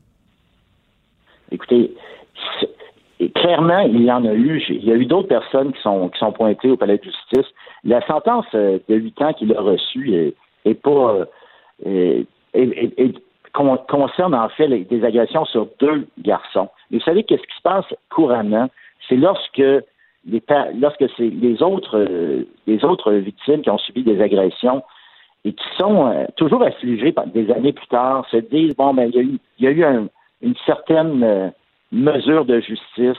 [1.52, 1.94] Écoutez,
[3.36, 4.62] clairement, il y en a eu.
[4.70, 7.46] Il y a eu d'autres personnes qui sont, qui sont pointées au palais de justice.
[7.84, 10.34] La sentence euh, de 8 ans qu'il a reçue
[10.66, 11.28] est, pas...
[13.60, 16.70] Euh, concerne en fait des agressions sur deux garçons.
[16.92, 18.70] vous savez qu'est-ce qui se passe couramment?
[19.08, 19.62] C'est lorsque
[20.28, 20.44] les,
[20.76, 24.84] lorsque c'est les autres euh, les autres victimes qui ont subi des agressions
[25.46, 29.40] et qui sont euh, toujours affligées des années plus tard se disent bon ben il
[29.60, 29.86] y a eu,
[30.42, 31.50] une certaine euh,
[31.92, 33.18] mesure de justice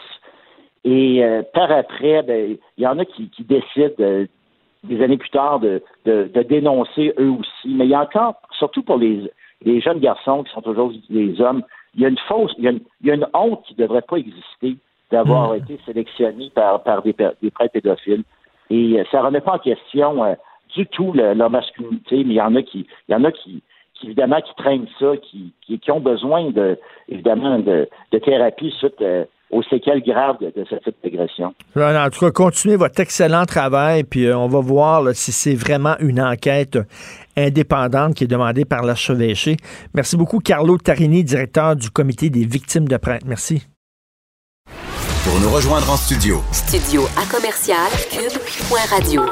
[0.85, 1.23] et
[1.53, 4.27] par après ben il y en a qui, décident
[4.85, 5.83] des années plus tard de,
[6.43, 9.29] dénoncer eux aussi mais il y a encore surtout pour les
[9.65, 11.63] les jeunes garçons qui sont toujours des hommes,
[11.95, 14.77] il y a une fausse, il y a une, honte qui ne devrait pas exister
[15.11, 15.57] d'avoir hmm.
[15.57, 18.25] été sélectionné par, par des, des prêtres pédophiles.
[18.71, 20.35] Et euh, ça ne remet pas en question euh,
[20.75, 23.63] du tout leur masculinité, mais il y en a qui, il y en a qui,
[24.05, 26.79] évidemment qui traînent ça, qui, qui, ont besoin de
[27.09, 31.55] évidemment de, de thérapie suite euh, aux séquelles graves de, cette type d'agression.
[31.77, 35.97] En tout cas, continuez votre excellent travail, puis euh, on va voir si c'est vraiment
[36.01, 36.79] une enquête
[37.37, 39.57] indépendante qui est demandée par l'archevêché.
[39.95, 43.27] Merci beaucoup, Carlo Tarini, directeur du comité des victimes de prêtre.
[43.27, 43.67] Merci.
[45.25, 46.41] Pour nous rejoindre en studio.
[46.53, 49.23] Studio à commercial cube.radio.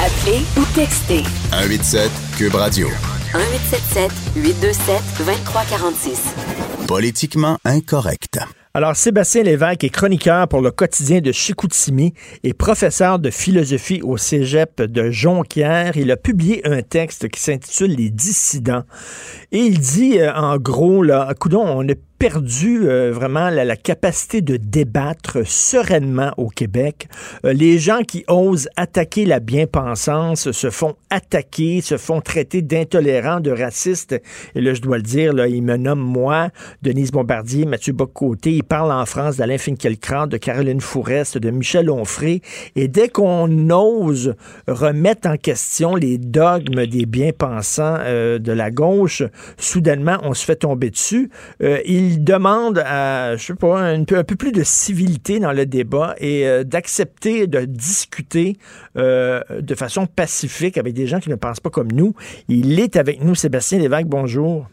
[0.00, 1.24] Appelez ou textez.
[1.50, 2.88] 187 cube radio.
[3.34, 6.77] 1877 827 2346.
[6.88, 8.38] Politiquement incorrect.
[8.72, 12.14] Alors, Sébastien Lévesque est chroniqueur pour le quotidien de Chicoutimi
[12.44, 15.98] et professeur de philosophie au cégep de Jonquière.
[15.98, 18.84] Il a publié un texte qui s'intitule Les dissidents.
[19.52, 21.86] Et il dit, euh, en gros, là, coudon, on
[22.18, 27.08] perdu euh, vraiment la, la, capacité de débattre sereinement au Québec.
[27.44, 33.40] Euh, les gens qui osent attaquer la bien-pensance se font attaquer, se font traiter d'intolérants,
[33.40, 34.20] de racistes.
[34.54, 36.48] Et là, je dois le dire, là, ils me nomment moi,
[36.82, 38.52] Denise Bombardier, Mathieu Bocoté.
[38.52, 42.40] Ils parlent en France d'Alain Finkielkraut, de Caroline Fourest, de Michel Onfray.
[42.76, 44.34] Et dès qu'on ose
[44.66, 49.22] remettre en question les dogmes des bien-pensants euh, de la gauche,
[49.56, 51.30] soudainement, on se fait tomber dessus.
[51.62, 51.78] Euh,
[52.08, 55.66] il demande à, je sais pas, un peu, un peu plus de civilité dans le
[55.66, 58.56] débat et euh, d'accepter de discuter
[58.96, 62.14] euh, de façon pacifique avec des gens qui ne pensent pas comme nous.
[62.48, 64.66] Il est avec nous, Sébastien Lévesque, bonjour.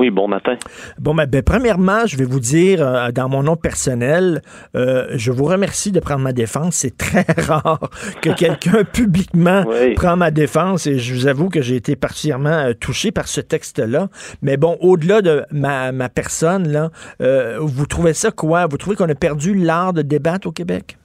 [0.00, 0.54] Oui, bon matin.
[0.98, 4.40] Bon, ben, ben, premièrement, je vais vous dire, euh, dans mon nom personnel,
[4.74, 6.76] euh, je vous remercie de prendre ma défense.
[6.76, 7.90] C'est très rare
[8.22, 9.92] que quelqu'un publiquement Oui.
[9.92, 13.42] prend ma défense et je vous avoue que j'ai été particulièrement euh, touché par ce
[13.42, 14.08] texte-là.
[14.40, 16.90] Mais bon, au-delà de ma, ma personne, là,
[17.60, 18.66] vous trouvez ça quoi?
[18.66, 20.96] Vous trouvez qu'on a perdu l'art de débattre au Québec?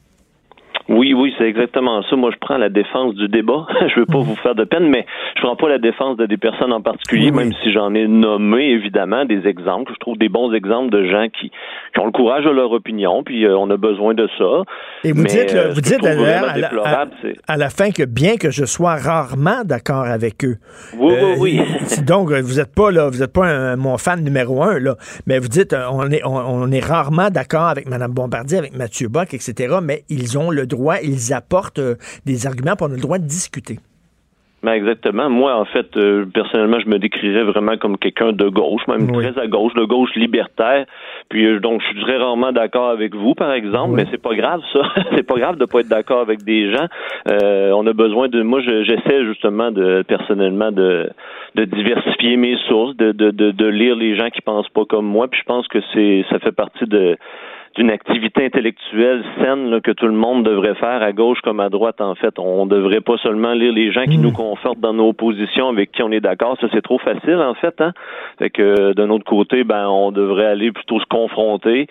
[0.87, 2.15] Oui, oui, c'est exactement ça.
[2.15, 3.65] Moi, je prends la défense du débat.
[3.93, 5.05] je veux pas vous faire de peine, mais
[5.35, 7.37] je prends pas la défense de des personnes en particulier, Oui.
[7.37, 9.91] même si j'en ai nommé évidemment des exemples.
[9.93, 11.49] Je trouve des bons exemples de gens qui,
[11.93, 14.63] qui ont le courage de leur opinion, puis euh, on a besoin de ça.
[15.03, 17.01] Et vous Mais, dites, euh, vous dites à, la- à
[17.47, 20.57] à- à fin que bien que je sois rarement d'accord avec eux.
[20.97, 21.65] Oui, euh, oui, oui.
[21.85, 24.79] c'est- Donc, euh, vous n'êtes pas là, vous êtes pas un- mon fan numéro un,
[24.79, 24.95] là.
[25.25, 28.77] Mais vous dites, euh, on est, on, on est rarement d'accord avec Mme Bombardier, avec
[28.77, 29.77] Mathieu Bock, etc.
[29.81, 31.95] Mais ils ont le droit, ils apportent euh,
[32.25, 33.79] des arguments, puis on a le droit de discuter.
[34.63, 35.29] Ben exactement.
[35.29, 39.23] Moi, en fait, euh, personnellement, je me décrirais vraiment comme quelqu'un de gauche, même Oui.
[39.31, 40.87] très à gauche, de gauche libertaire.
[41.29, 43.97] Puis euh, donc, je suis très rarement d'accord avec vous, par exemple, Oui.
[43.97, 44.81] mais c'est pas grave, ça.
[45.15, 46.87] c'est pas grave de pas être d'accord avec des gens.
[47.29, 48.41] Euh, on a besoin de.
[48.41, 51.11] Moi, je- j'essaie justement de personnellement de
[51.53, 55.05] de diversifier mes sources, de, de, de, de lire les gens qui pensent pas comme
[55.05, 55.27] moi.
[55.27, 57.17] Puis je pense que c'est ça fait partie de
[57.75, 61.69] d'une activité intellectuelle saine là, que tout le monde devrait faire à gauche comme à
[61.69, 62.39] droite en fait.
[62.39, 64.21] On devrait pas seulement lire les gens qui Mm.
[64.21, 67.53] nous confortent dans nos positions avec qui on est d'accord, ça c'est trop facile en
[67.53, 67.91] fait hein.
[68.39, 71.87] Fait que euh, d'un autre côté, ben on devrait aller plutôt se confronter.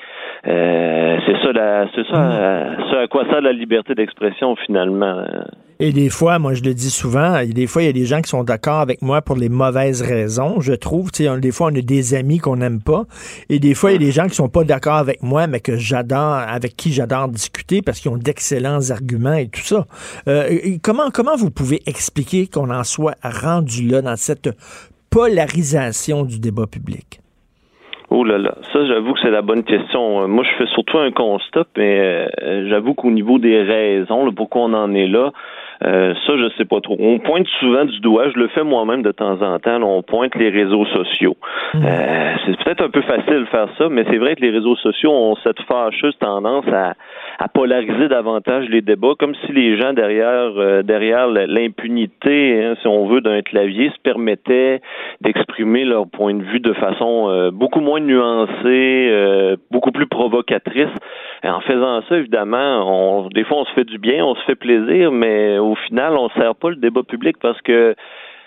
[0.47, 5.25] Euh, c'est ça la c'est ça euh, ce à quoi ça la liberté d'expression finalement.
[5.81, 8.21] Et des fois, moi, je le dis souvent, des fois, il y a des gens
[8.21, 11.11] qui sont d'accord avec moi pour les mauvaises raisons, je trouve.
[11.11, 13.05] Des fois, on a des amis qu'on n'aime pas.
[13.49, 15.61] Et des fois, il y a des gens qui sont pas d'accord avec moi, mais
[15.61, 19.85] que j'adore, avec qui j'adore discuter parce qu'ils ont d'excellents arguments et tout ça.
[20.29, 24.51] Euh, comment, comment vous pouvez expliquer qu'on en soit rendu là dans cette
[25.11, 27.21] polarisation du débat public?
[28.11, 30.23] Oh là là, ça j'avoue que c'est la bonne question.
[30.23, 34.63] Euh, Moi je fais surtout un constat, mais euh, j'avoue qu'au niveau des raisons, pourquoi
[34.63, 35.33] on en est là,
[35.85, 36.97] euh, ça je sais pas trop.
[36.99, 40.03] On pointe souvent du doigt, je le fais moi-même de temps en temps, là, on
[40.03, 41.37] pointe les réseaux sociaux.
[41.75, 44.77] Euh, c'est peut-être un peu facile de faire ça, mais c'est vrai que les réseaux
[44.77, 46.95] sociaux ont cette fâcheuse tendance à,
[47.39, 52.87] à polariser davantage les débats, comme si les gens derrière euh, derrière l'impunité, hein, si
[52.87, 54.81] on veut, d'un clavier se permettaient
[55.21, 60.95] d'exprimer leur point de vue de façon euh, beaucoup moins nuancée, euh, beaucoup plus provocatrice.
[61.45, 64.55] En faisant ça, évidemment, on, des fois on se fait du bien, on se fait
[64.55, 67.95] plaisir, mais au final, on sert pas le débat public parce que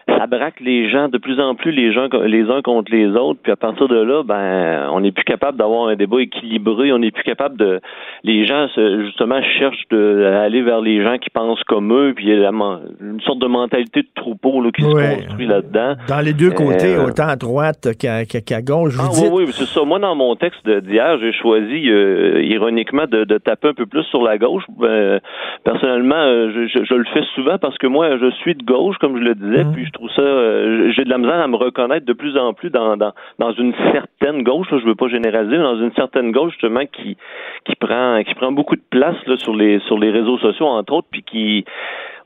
[0.08, 3.40] ça braque les gens de plus en plus les gens les uns contre les autres
[3.44, 7.00] puis à partir de là ben on n'est plus capable d'avoir un débat équilibré on
[7.00, 7.80] n'est plus capable de
[8.24, 8.68] les gens
[9.04, 12.46] justement cherchent de à aller vers les gens qui pensent comme eux puis il y
[12.46, 14.94] a une sorte de mentalité de troupeau là, qui Ouais.
[15.04, 19.14] se construit là-dedans Dans les deux côtés, Euh, autant à droite qu'à gauche, vous ah,
[19.14, 19.30] dites...
[19.32, 19.84] oui, oui, c'est ça.
[19.84, 24.04] Moi, dans mon texte d'hier, j'ai choisi, euh, ironiquement, de, de taper un peu plus
[24.04, 24.64] sur la gauche.
[24.80, 25.20] Ben,
[25.64, 28.98] personnellement, euh, je, je- je le fais souvent parce que moi, je suis de gauche,
[29.00, 29.74] comme je le disais, Mhm.
[29.74, 32.54] puis je trouve ça, euh, j'ai de la misère à me reconnaître de plus en
[32.54, 34.70] plus dans, dans, dans une certaine gauche.
[34.72, 37.18] là, je veux pas généraliser, mais dans une certaine gauche justement qui
[37.66, 40.94] qui prend qui prend beaucoup de place là, sur les sur les réseaux sociaux entre
[40.94, 41.66] autres, puis qui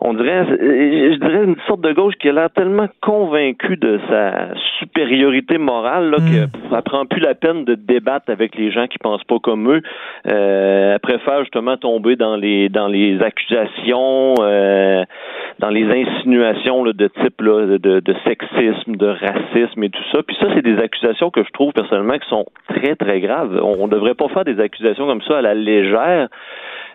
[0.04, 4.00] on dirait, euh, je dirais une sorte de gauche qui a l'air tellement convaincue de
[4.10, 4.50] sa
[4.80, 8.88] supériorité morale là, que pff, elle prend plus la peine de débattre avec les gens
[8.88, 9.82] qui pensent pas comme eux.
[10.28, 15.04] Euh, elle préfère justement tomber dans les dans les accusations, euh,
[15.60, 20.24] dans les insinuations là, de type là, de, de, sexisme, de racisme et tout ça.
[20.24, 23.60] Puis ça, c'est des accusations que je trouve personnellement qui sont très très graves.
[23.62, 26.28] On, on devrait pas faire des accusations comme ça à la légère.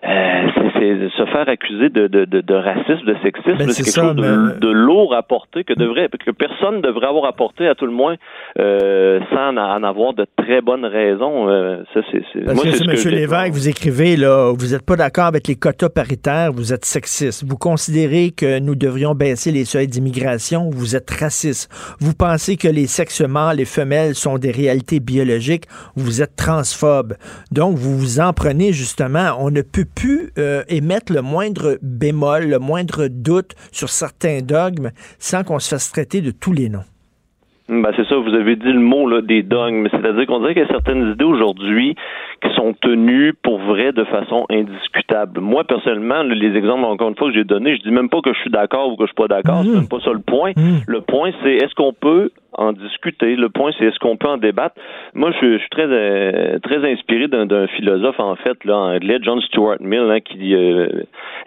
[0.04, 0.42] euh,
[0.78, 3.94] c'est se faire accuser de, de, de, de racisme, de sexisme, Ben, c'est c'est quelque
[3.94, 4.16] ça, chose
[4.60, 8.16] de, lourd à porter que devrait que personne devrait avoir apporté à tout le moins
[8.58, 11.48] euh, sans en, avoir de très bonnes raisons.
[11.48, 13.14] Euh, ça c'est c'est- Parce moi que c'est ce M.
[13.14, 17.44] Lévesque, vous écrivez, là, vous n'êtes pas d'accord avec les quotas paritaires, vous êtes sexiste.
[17.46, 21.70] Vous considérez que nous devrions baisser les seuils d'immigration, vous êtes raciste.
[22.00, 25.64] Vous pensez que les sexes mâles et femelles sont des réalités biologiques,
[25.96, 27.14] vous êtes transphobe.
[27.50, 29.36] Donc, vous vous en prenez justement.
[29.38, 34.90] On ne peut plus euh, émettre le moindre bémol, le moindre doute sur certains dogmes
[35.18, 36.84] sans qu'on se fasse traiter de tous les noms.
[37.68, 39.88] Ben, c'est ça, vous avez dit le mot là, des dogmes.
[39.90, 41.96] C'est-à-dire qu'on dirait qu'il y a certaines idées aujourd'hui
[42.40, 45.40] qui sont tenues pour vrai de façon indiscutable.
[45.40, 48.32] Moi, personnellement, les exemples, encore une fois, que j'ai donnés, je dis même pas que
[48.32, 49.62] je suis d'accord ou que je suis pas d'accord.
[49.64, 50.52] C'est même pas ça le point.
[50.86, 53.36] Le point, c'est est-ce qu'on peut en discuter.
[53.36, 54.74] Le point, c'est est-ce qu'on peut en débattre?
[55.14, 59.76] Moi, je, suis très euh, très inspiré d'un, philosophe en fait là anglais, John Stuart
[59.80, 60.88] Mill, hein, qui euh,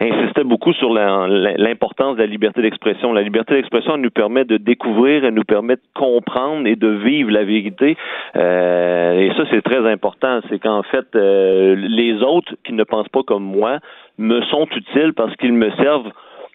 [0.00, 3.12] insistait beaucoup sur l'importance de la liberté d'expression.
[3.12, 6.88] La liberté d'expression elle nous permet de découvrir, elle nous permet de comprendre et de
[6.88, 7.96] vivre la vérité.
[8.36, 10.40] Euh, et ça, c'est très important.
[10.48, 13.78] C'est qu'en fait, les autres qui ne pensent pas comme moi
[14.18, 16.10] me sont utiles parce qu'ils me servent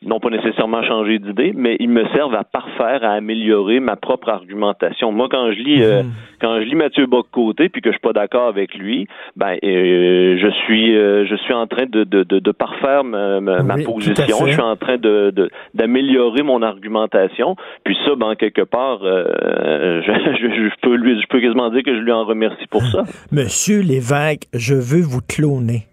[0.05, 3.95] non pas nécessairement à changer d'idée, mais ils me servent à parfaire, à améliorer ma
[3.95, 5.11] propre argumentation.
[5.11, 6.03] Moi, quand je lis euh,
[6.39, 10.37] quand je lis Mathieu Bock-Côté puis que je suis pas d'accord avec lui, ben euh,
[10.39, 13.39] je suis euh, je suis en train de, de, de, de parfaire ma,
[13.75, 15.33] Oui, position, je suis en train de
[15.73, 20.01] d'améliorer mon argumentation, puis ça, ben quelque part, je,
[20.41, 23.03] je, je peux lui je peux quasiment dire que je lui en remercie pour ça.
[23.31, 25.87] Monsieur Lévesque, je veux vous cloner.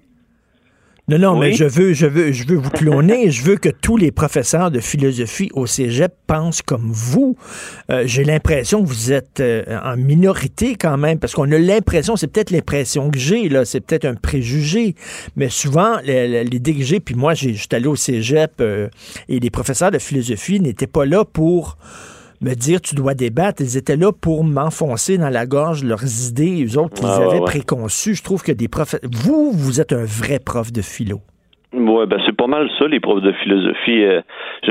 [1.08, 1.48] Non, non, Oui.
[1.48, 3.30] mais je veux, je veux, je veux vous cloner.
[3.32, 7.36] je veux que tous les professeurs de philosophie au cégep pensent comme vous.
[7.90, 12.14] Euh, J'ai l'impression que vous êtes euh, en minorité quand même, parce qu'on a l'impression,
[12.14, 14.94] c'est peut-être l'impression que j'ai, là, c'est peut-être un préjugé,
[15.34, 18.88] mais souvent, l'idée que j'ai, puis moi, j'ai- j'étais allé au cégep euh,
[19.28, 21.78] et les professeurs de philosophie n'étaient pas là pour
[22.42, 23.62] me dire tu dois débattre.
[23.62, 27.38] Ils étaient là pour m'enfoncer dans la gorge leurs idées, eux autres qu'ils Ah, avaient
[27.38, 27.44] ouais.
[27.44, 28.14] préconçues.
[28.14, 28.96] Je trouve que des profs.
[29.10, 31.20] Vous, vous êtes un vrai prof de philo.
[31.74, 34.04] Ouais, ben c'est pas mal ça, les profs de philosophie.
[34.04, 34.20] Euh,
[34.64, 34.70] je-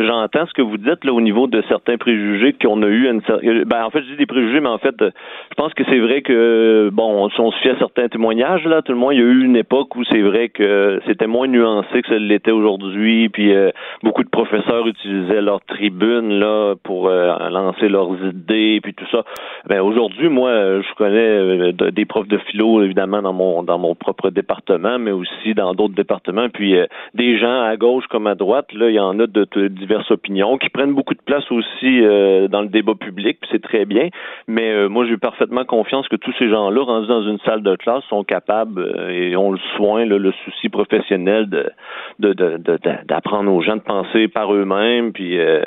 [0.00, 3.08] je- J'entends ce que vous dites là au niveau de certains préjugés qu'on a eu.
[3.08, 5.10] Une, euh, ben en fait, je dis des préjugés, mais en fait, euh,
[5.50, 8.82] je pense que c'est vrai que bon, si on se fie à certains témoignages là,
[8.82, 11.46] tout le monde, il y a eu une époque où c'est vrai que c'était moins
[11.46, 13.28] nuancé que ça l'était aujourd'hui.
[13.28, 13.70] Puis euh,
[14.02, 19.22] beaucoup de professeurs utilisaient leur tribune là pour euh, lancer leurs idées, puis tout ça.
[19.68, 23.94] Ben aujourd'hui, moi, je connais de- des profs de philo évidemment dans mon dans mon
[23.94, 26.39] propre département, mais aussi dans d'autres départements.
[26.48, 29.46] Puis euh, des gens à gauche comme à droite, là, il y en a de,
[29.54, 33.38] de diverses opinions qui prennent beaucoup de place aussi euh, dans le débat public.
[33.40, 34.08] Puis c'est très bien.
[34.48, 37.76] Mais euh, moi, j'ai parfaitement confiance que tous ces gens-là, rendus dans une salle de
[37.76, 41.70] classe, sont capables et ont le soin, là, le souci professionnel de
[43.08, 45.12] d'apprendre aux gens de penser par eux-mêmes.
[45.12, 45.62] Puis euh,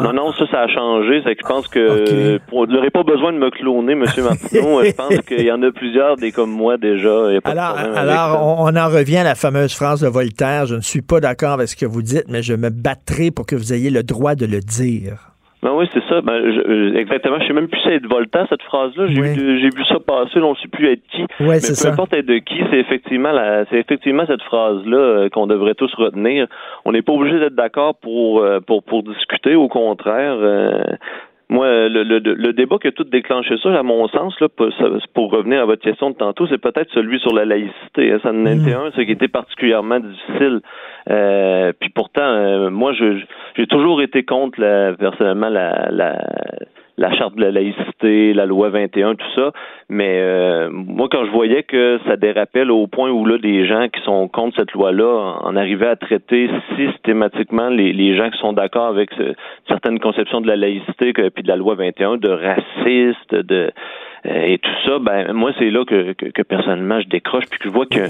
[0.00, 1.20] non, non, ça, ça a changé.
[1.24, 4.82] C'est que je pense que pour- vous n'aurez pas besoin de me cloner, Monsieur Martineau.
[4.84, 7.26] je pense qu'il y en a plusieurs des comme moi déjà.
[7.28, 8.42] Il y a pas de Alors, avec alors ça.
[8.42, 10.66] on en revient à la fameuse phrase de Voltaire.
[10.66, 13.46] Je ne suis pas d'accord avec ce que vous dites, mais je me battrai pour
[13.46, 15.32] que vous ayez le droit de le dire.
[15.60, 16.20] Ben oui, c'est ça.
[16.20, 17.40] Ben, je- euh, exactement.
[17.40, 19.06] Je sais même plus si c'est de Voltaire, cette phrase-là.
[19.08, 19.20] J'ai
[19.70, 21.22] vu, ça passer, on ne sait plus être qui.
[21.40, 21.88] Ouais, Mais peu ça.
[21.92, 25.92] importe être de qui, c'est effectivement la, c'est effectivement cette phrase-là euh, qu'on devrait tous
[25.94, 26.46] retenir.
[26.84, 29.56] On n'est pas obligé d'être d'accord pour, euh, pour, pour discuter.
[29.56, 30.80] Au contraire, euh,
[31.50, 34.68] moi, le, le, le débat qui a tout déclenché ça, à mon sens, là, pour,
[35.14, 38.12] pour revenir à votre question de tantôt, c'est peut-être celui sur la laïcité.
[38.12, 38.18] hein.
[38.22, 40.60] Ça en était un, ce qui était particulièrement difficile.
[41.10, 43.18] Euh, puis pourtant, euh, moi, je,
[43.56, 46.18] j'ai toujours été contre, la, personnellement, la, la,
[46.98, 49.52] la charte de la laïcité, la loi 21, tout ça.
[49.88, 53.88] Mais euh, moi, quand je voyais que ça dérapait au point où là, des gens
[53.88, 58.52] qui sont contre cette loi-là en arrivaient à traiter systématiquement les, les gens qui sont
[58.52, 59.34] d'accord avec ce-
[59.68, 63.70] certaines conceptions de la laïcité que, puis de la loi 21, de racistes, de
[64.26, 67.58] euh, et tout ça, ben moi, c'est là que, que, que personnellement je décroche puis
[67.60, 68.00] que je vois que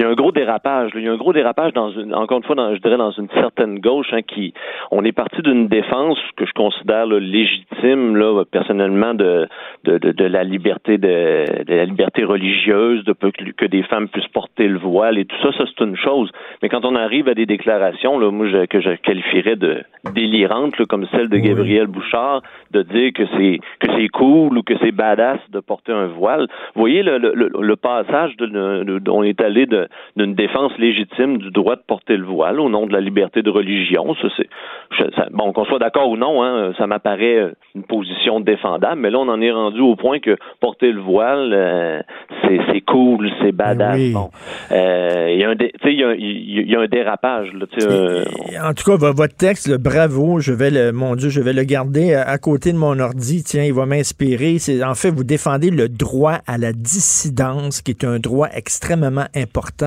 [0.00, 0.94] il y a un gros dérapage.
[0.94, 1.00] là.
[1.00, 3.10] Il y a un gros dérapage dans une, encore une fois, dans, je dirais dans
[3.10, 4.54] une certaine gauche, hein, qui,
[4.90, 9.46] on est parti d'une défense que je considère là, légitime, là, personnellement, de,
[9.84, 13.82] de, de, de la liberté de, de la liberté religieuse, de peu que, que des
[13.82, 16.30] femmes puissent porter le voile et tout ça, ça c'est une chose.
[16.62, 19.82] Mais quand on arrive à des déclarations, là, moi, je- que je qualifierais de
[20.14, 24.62] délirantes, là, comme celle de Gabriel Bouchard, de dire que c'est que c'est cool ou
[24.62, 26.46] que c'est badass de porter un voile.
[26.74, 30.34] Vous voyez le, le, le- le passage de, de- de- on est allé de d'une
[30.34, 34.14] défense légitime du droit de porter le voile au nom de la liberté de religion.
[34.14, 39.10] Ça, c'est, bon, qu'on soit d'accord ou non, hein, ça m'apparaît une position défendable, mais
[39.10, 42.00] là, on en est rendu au point que porter le voile, euh,
[42.42, 43.96] c'est, cool, c'est badass.
[43.98, 47.52] Il y, a un y, a un dérapage.
[47.52, 51.52] Là, en tout cas, votre texte, le bravo, je vais le, mon Dieu, je vais
[51.52, 53.42] le garder à, côté de mon ordi.
[53.44, 54.58] Tiens, il va m'inspirer.
[54.58, 59.26] C'est, en fait, vous défendez le droit à la dissidence, qui est un droit extrêmement
[59.34, 59.79] important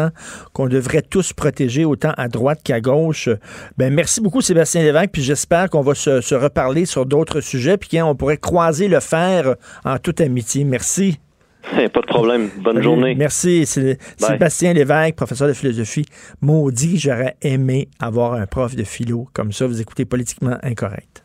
[0.53, 3.29] qu'on devrait tous protéger autant à droite qu'à gauche.
[3.77, 7.97] Ben, merci beaucoup, Sébastien Lévesque, puis j'espère qu'on va se, reparler sur d'autres sujets, puis
[7.97, 10.63] qu'on pourrait croiser le fer en toute amitié.
[10.63, 11.19] Merci.
[11.93, 12.49] Pas de problème.
[12.57, 13.15] Bonne journée.
[13.15, 13.65] Merci.
[13.65, 16.05] C'est Sébastien Lévesque, professeur de philosophie.
[16.41, 19.65] Maudit, j'aurais aimé avoir un prof de philo comme ça.
[19.65, 21.23] Vous écoutez politiquement incorrect.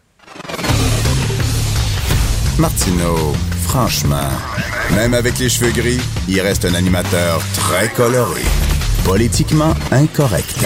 [2.59, 3.35] Martineau,
[3.69, 4.31] franchement,
[4.97, 8.40] même avec les cheveux gris, il reste un animateur très coloré.
[9.05, 10.65] Politiquement incorrect.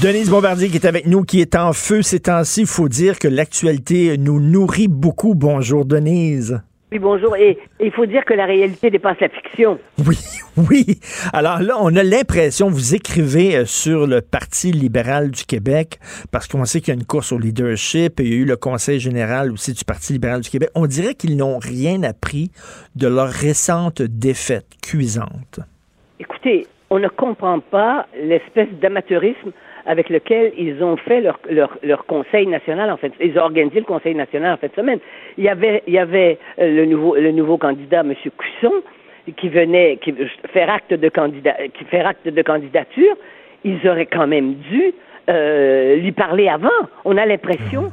[0.00, 2.60] Denise Bombardier qui est avec nous, qui est en feu ces temps-ci.
[2.60, 5.34] Il faut dire que l'actualité nous nourrit beaucoup.
[5.34, 6.60] Bonjour Denise.
[6.94, 7.34] Oui, bonjour.
[7.34, 9.80] Et il faut dire que la réalité dépasse la fiction.
[10.06, 10.16] Oui,
[10.70, 11.00] oui.
[11.32, 15.98] Alors là, on a l'impression, vous écrivez euh, sur le Parti libéral du Québec,
[16.30, 18.44] parce qu'on sait qu'il y a une course au leadership, et il y a eu
[18.44, 20.70] le Conseil général aussi du Parti libéral du Québec.
[20.76, 22.52] On dirait qu'ils n'ont rien appris
[22.94, 25.58] de leur récente défaite cuisante.
[26.20, 29.50] Écoutez, on ne comprend pas l'espèce d'amateurisme
[29.86, 33.12] avec lequel ils ont fait leur, leur, leur, conseil national, en fait.
[33.20, 34.98] Ils ont organisé le conseil national en fin de semaine.
[35.38, 38.14] Il y avait, il y avait euh, le, nouveau, le nouveau candidat, M.
[38.14, 38.72] Cusson,
[39.36, 40.14] qui venait qui
[40.52, 43.16] faire acte de candidat, qui fait acte de candidature.
[43.64, 44.92] Ils auraient quand même dû
[45.28, 46.68] euh, lui parler avant.
[47.04, 47.90] On a l'impression,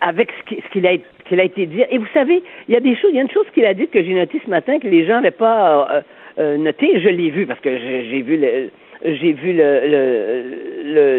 [0.00, 0.96] avec ce qu'il a,
[1.28, 1.82] qu'il a été dit.
[1.90, 3.74] Et vous savez, il y a des choses, il y a une chose qu'il a
[3.74, 6.00] dit que j'ai noté ce matin que les gens n'avaient pas euh,
[6.38, 7.00] euh noté.
[7.00, 8.70] Je l'ai vu parce que j'ai vu le
[9.04, 9.52] j'ai vu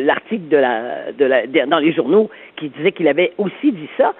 [0.05, 3.89] l'article le, de la, de la, dans les journaux qui disait qu'il avait aussi dit
[3.97, 4.14] ça.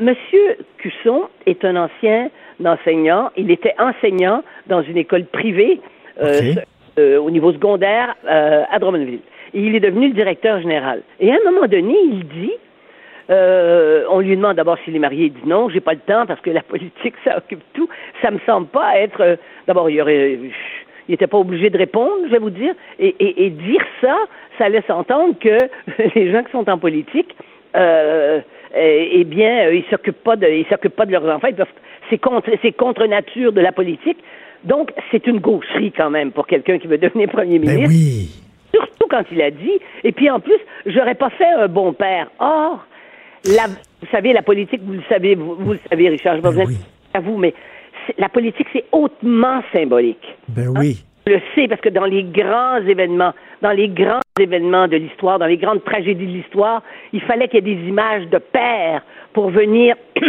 [0.00, 2.30] Monsieur Cusson est un ancien
[2.64, 3.30] enseignant.
[3.36, 5.80] Il était enseignant dans une école privée
[6.20, 6.54] euh,
[6.98, 9.20] euh, au niveau secondaire euh, à Drummondville.
[9.54, 11.02] Et il est devenu le directeur général.
[11.18, 12.52] Et à un moment donné, il dit
[14.12, 15.26] on lui demande d'abord s'il est marié.
[15.26, 17.88] Il dit non, j'ai pas le temps parce que la politique, ça occupe tout.
[18.22, 19.38] Ça me semble pas être.
[19.68, 20.36] d'abord, il y aurait
[21.10, 22.72] il n'était pas obligé de répondre, je vais vous dire.
[23.00, 24.16] Et, dire ça,
[24.58, 25.58] ça laisse entendre que
[26.14, 27.34] les gens qui sont en politique,
[27.74, 28.40] euh,
[28.76, 31.48] eh, eh bien, euh, ils s'occupent pas de, ils s'occupent pas de leurs enfants.
[32.08, 34.18] C'est contre, c'est contre nature de la politique.
[34.62, 37.88] Donc, c'est une gaucherie quand même pour quelqu'un qui veut devenir premier ben ministre.
[37.88, 38.30] oui.
[38.72, 39.80] Surtout quand il a dit.
[40.04, 42.30] Et puis en plus, j'aurais pas fait un bon père.
[42.38, 42.86] Or,
[43.46, 46.64] la, vous savez, la politique, vous le savez, vous, le savez, Richard, je vais ben
[46.66, 46.76] vous
[47.14, 47.52] à vous, mais
[48.18, 50.36] la politique, c'est hautement symbolique.
[50.48, 51.04] Ben oui.
[51.26, 53.32] Je le sais parce que dans les grands événements,
[53.62, 56.82] dans les grands événements de l'histoire, dans les grandes tragédies de l'histoire,
[57.12, 59.96] il fallait qu'il y ait des images de pères pour venir,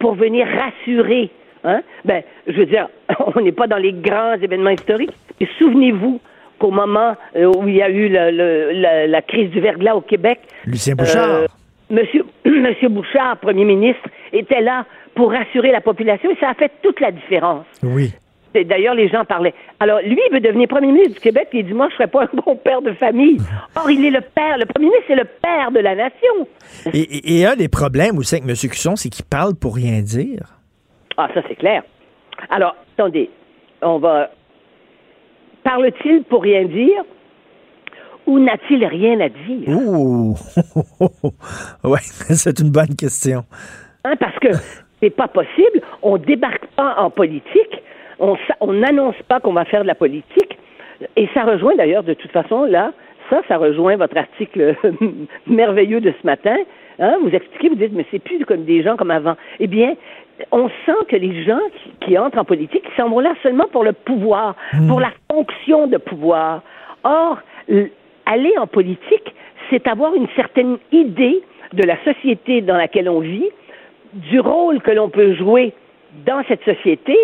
[0.00, 1.30] pour venir rassurer.
[1.64, 1.80] Hein?
[2.04, 2.88] Ben, je veux dire,
[3.34, 5.14] on n'est pas dans les grands événements historiques.
[5.40, 6.20] Mais souvenez-vous
[6.58, 10.94] qu'au moment euh, où il y a eu la, crise du verglas au Québec, Lucien
[10.94, 11.28] Bouchard.
[11.28, 11.46] Euh,
[11.90, 14.84] Monsieur, Monsieur Bouchard, Premier ministre, était là
[15.18, 17.66] pour rassurer la population et ça a fait toute la différence.
[17.82, 18.14] Oui.
[18.54, 19.52] D'ailleurs, les gens parlaient.
[19.80, 21.96] Alors, lui, il veut devenir premier ministre du Québec, et il dit, moi, je ne
[21.96, 23.38] serais pas un bon père de famille.
[23.74, 24.56] Or, il est le père.
[24.58, 26.48] Le premier ministre, c'est le père de la nation.
[26.94, 28.54] Et, un des problèmes aussi avec M.
[28.70, 30.60] Cusson, c'est qu'il parle pour rien dire.
[31.16, 31.82] Ah, ça, c'est clair.
[32.48, 33.28] Alors, attendez,
[33.82, 34.30] on va...
[35.64, 37.02] Parle-t-il pour rien dire
[38.26, 39.68] ou n'a-t-il rien à dire?
[39.68, 40.36] Ouh!
[41.84, 43.44] oui, c'est une bonne question.
[44.04, 44.48] Hein, parce que
[45.00, 45.80] c'est pas possible.
[46.02, 47.82] On débarque pas en politique.
[48.18, 50.58] On n'annonce pas qu'on va faire de la politique.
[51.16, 52.92] Et ça rejoint d'ailleurs, de toute façon, là,
[53.30, 54.74] ça, ça rejoint votre article
[55.46, 56.56] merveilleux de ce matin.
[56.98, 57.16] Hein?
[57.22, 59.36] Vous expliquez, vous dites, mais c'est plus comme des gens comme avant.
[59.60, 59.94] Eh bien,
[60.50, 61.60] on sent que les gens
[62.00, 64.88] qui, entrent en politique, ils s'en vont là seulement pour le pouvoir, hmm.
[64.88, 66.62] pour la fonction de pouvoir.
[67.04, 67.38] Or,
[68.26, 69.34] aller en politique,
[69.70, 71.40] c'est avoir une certaine idée
[71.72, 73.48] de la société dans laquelle on vit,
[74.12, 75.72] du rôle que l'on peut jouer
[76.26, 77.16] dans cette société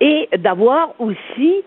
[0.00, 1.62] et d'avoir aussi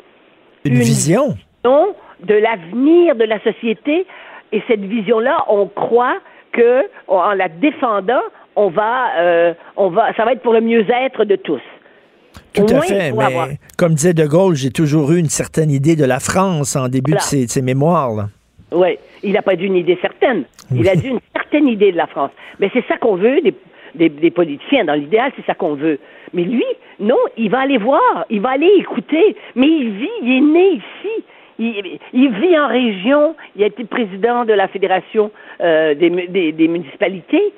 [0.65, 4.05] une, vision de l'avenir de la société.
[4.51, 6.17] Et cette vision-là, on croit
[6.51, 8.21] que en la défendant,
[8.55, 11.61] on va, euh, on va, ça va être pour le mieux-être de tous.
[12.53, 16.05] Tout à fait, mais comme disait De Gaulle, j'ai toujours eu une certaine idée de
[16.05, 18.27] la France en début de ses, mémoires.
[18.71, 20.43] Oui, il n'a pas dit une idée certaine.
[20.73, 22.31] Il a dit une certaine idée de la France.
[22.59, 23.55] Mais c'est ça qu'on veut des,
[23.95, 24.85] des, politiciens.
[24.85, 25.99] Dans l'idéal, c'est ça qu'on veut.
[26.33, 26.65] Mais lui,
[26.99, 29.35] non, il va aller voir, il va aller écouter.
[29.55, 31.99] Mais il vit, il est né ici.
[32.13, 36.51] il, vit en région, il a été président de la Fédération euh, des, mu- des-
[36.51, 37.53] des municipalités,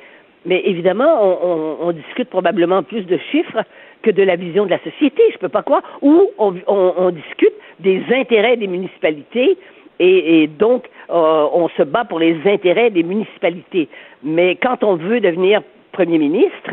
[0.45, 3.63] mais évidemment, on, discute probablement plus de chiffres
[4.03, 8.03] que de la vision de la société, je peux pas croire, ou on, discute des
[8.11, 9.57] intérêts des municipalités
[9.99, 13.87] et, et donc euh, on se bat pour les intérêts des municipalités.
[14.23, 15.61] Mais quand on veut devenir
[15.95, 16.72] premier ministre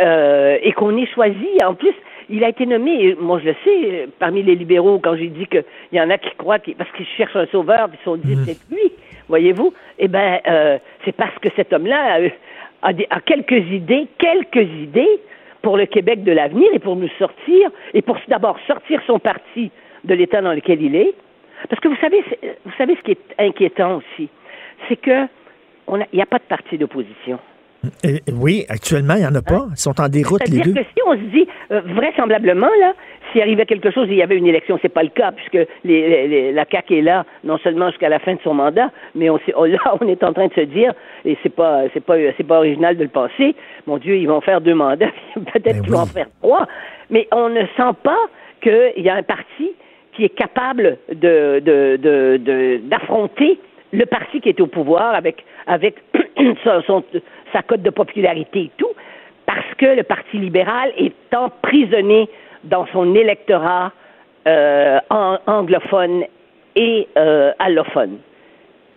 [0.00, 1.94] euh, et qu'on est choisi, en plus,
[2.30, 5.46] il a été nommé, moi je le sais, euh, parmi les libéraux, quand j'ai dit
[5.46, 8.04] qu'il y en a qui croient, qu'il- parce qu'ils cherchent un sauveur, puis ils se
[8.04, 8.92] sont dit, c'est lui,
[9.28, 10.40] voyez-vous, eh bien,
[11.04, 12.00] c'est parce que cet homme-là
[12.82, 15.20] a, a des- a quelques idées, quelques idées
[15.62, 19.70] pour le Québec de l'avenir et pour nous sortir, et pour d'abord sortir son parti
[20.04, 21.14] de l'état dans lequel il est.
[21.68, 22.20] Parce que vous savez,
[22.64, 24.28] vous savez ce qui est inquiétant aussi,
[24.88, 25.26] c'est que
[25.86, 27.38] on a- il n'y a pas de parti d'opposition.
[28.32, 29.66] Oui, actuellement, il n'y en a pas.
[29.70, 30.72] Ils sont en déroute, les deux.
[30.74, 32.94] que si on se dit, euh, vraisemblablement, là,
[33.32, 35.68] s'il arrivait quelque chose il y avait une élection, c'est pas le cas, puisque les,
[36.08, 39.30] les- les- la CAQ est là, non seulement jusqu'à la fin de son mandat, mais
[39.30, 40.92] on, on- là, on est en train de se dire,
[41.24, 43.54] et c'est pas, c'est pas, c'est pas original de le penser,
[43.86, 46.66] mon Dieu, ils vont faire deux mandats, peut-être qu'ils vont en faire trois,
[47.10, 48.18] mais on ne sent pas
[48.62, 49.72] qu'il y a un parti
[50.14, 53.58] qui est capable de, de, d'affronter
[53.92, 55.96] le parti qui est au pouvoir avec, avec
[56.86, 57.02] son-
[57.52, 58.92] sa cote de popularité et tout,
[59.46, 62.28] parce que le Parti libéral est emprisonné
[62.64, 63.92] dans son électorat
[64.46, 66.24] euh, an- anglophone
[66.76, 68.18] et euh, allophone.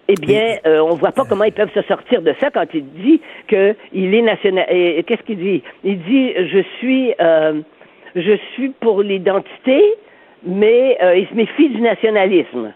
[0.07, 2.85] Eh bien, euh, on voit pas comment ils peuvent se sortir de ça quand il
[2.93, 4.65] dit qu'il est national.
[5.05, 5.63] Qu'est-ce qu'il dit?
[5.83, 7.13] Il dit je suis
[8.15, 9.81] je suis pour l'identité,
[10.43, 12.71] mais il se méfie du nationalisme.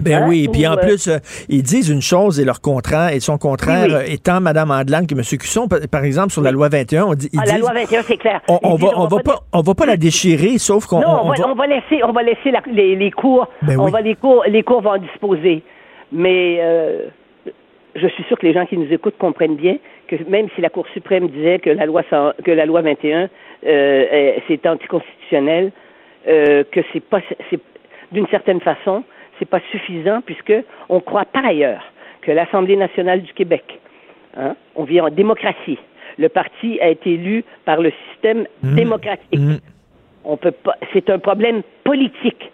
[0.00, 0.26] Ben Hein?
[0.28, 1.18] oui, puis en euh, plus, euh,
[1.48, 4.14] ils disent une chose et leur contraire, et son contraire Oui, oui.
[4.14, 5.20] étant Mme Andelan que M.
[5.38, 8.02] Cusson, par exemple, sur la loi 21, on dit, ils Ah, la disent, loi 21,
[8.02, 8.40] c'est clair.
[8.48, 11.28] on, on va, on va pas, on va pas la déchirer, sauf qu'on Non, on,
[11.30, 13.48] va, va- on va laisser, on va laisser la- les, les cours.
[13.62, 15.62] Ben on va les cours, les cours vont en disposer.
[16.12, 17.06] Mais euh,
[17.94, 19.76] je suis sûr que les gens qui nous écoutent comprennent bien
[20.08, 23.28] que même si la Cour suprême disait que la loi 100 que la loi 21
[23.66, 25.70] euh, est- c'est anticonstitutionnel,
[26.26, 27.20] que c'est pas
[27.50, 27.60] c'est
[28.12, 29.04] d'une certaine façon
[29.40, 30.54] c'est pas suffisant puisque
[30.88, 31.82] on croit par ailleurs
[32.22, 33.80] que l'Assemblée nationale du Québec,
[34.36, 35.78] hein, on vit en démocratie.
[36.18, 38.74] Le parti a été élu par le système Mmh.
[38.74, 39.40] démocratique.
[40.24, 40.74] On peut pas.
[40.92, 42.52] C'est un problème politique.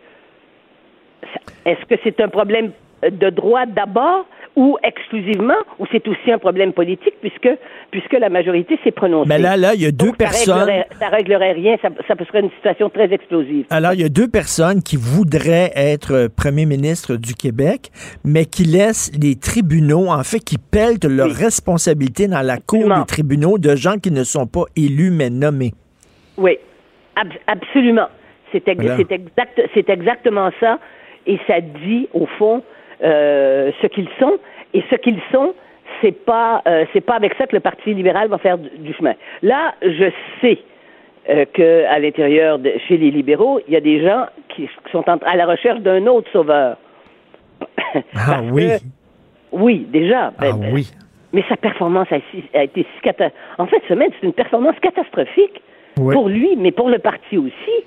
[1.64, 2.70] Est-ce que c'est un problème
[3.02, 7.48] de droit d'abord ou exclusivement, ou c'est aussi un problème politique puisque
[7.90, 9.28] puisque la majorité s'est prononcée.
[9.28, 11.76] Mais là, là, il y a deux Donc, ça personnes- réglerait- ça réglerait rien.
[11.82, 13.66] Ça, ça serait une situation très explosive.
[13.70, 17.90] Alors, il y a deux personnes qui voudraient être premier ministre du Québec,
[18.24, 23.04] mais qui laissent les tribunaux, en fait, qui pèlent leurs responsabilités dans la cour des
[23.06, 25.72] tribunaux de gens qui ne sont pas élus, mais nommés.
[26.38, 26.56] Oui,
[27.14, 28.08] ab- absolument.
[28.52, 28.96] C'est ex- Voilà.
[28.96, 30.78] c'est exact, c'est exactement ça.
[31.26, 32.62] Et ça dit, au fond,
[33.02, 34.34] euh, ce qu'ils sont.
[34.74, 35.54] Et ce qu'ils sont,
[36.00, 39.14] c'est pas, euh, c'est pas avec ça que le Parti libéral va faire du, chemin.
[39.42, 40.10] Là, je
[40.40, 40.58] sais
[41.30, 45.08] euh, que à l'intérieur, de, chez les libéraux, il y a des gens qui sont
[45.08, 46.76] en- à la recherche d'un autre sauveur.
[48.14, 48.68] Ah oui.
[49.52, 50.32] Oui, déjà.
[50.38, 50.90] Ah Ben, oui.
[51.32, 55.60] Mais sa performance a, été si cata- En fait, semaine, c'est une performance catastrophique
[55.98, 56.12] Ouais.
[56.14, 57.84] pour lui, mais pour le parti aussi.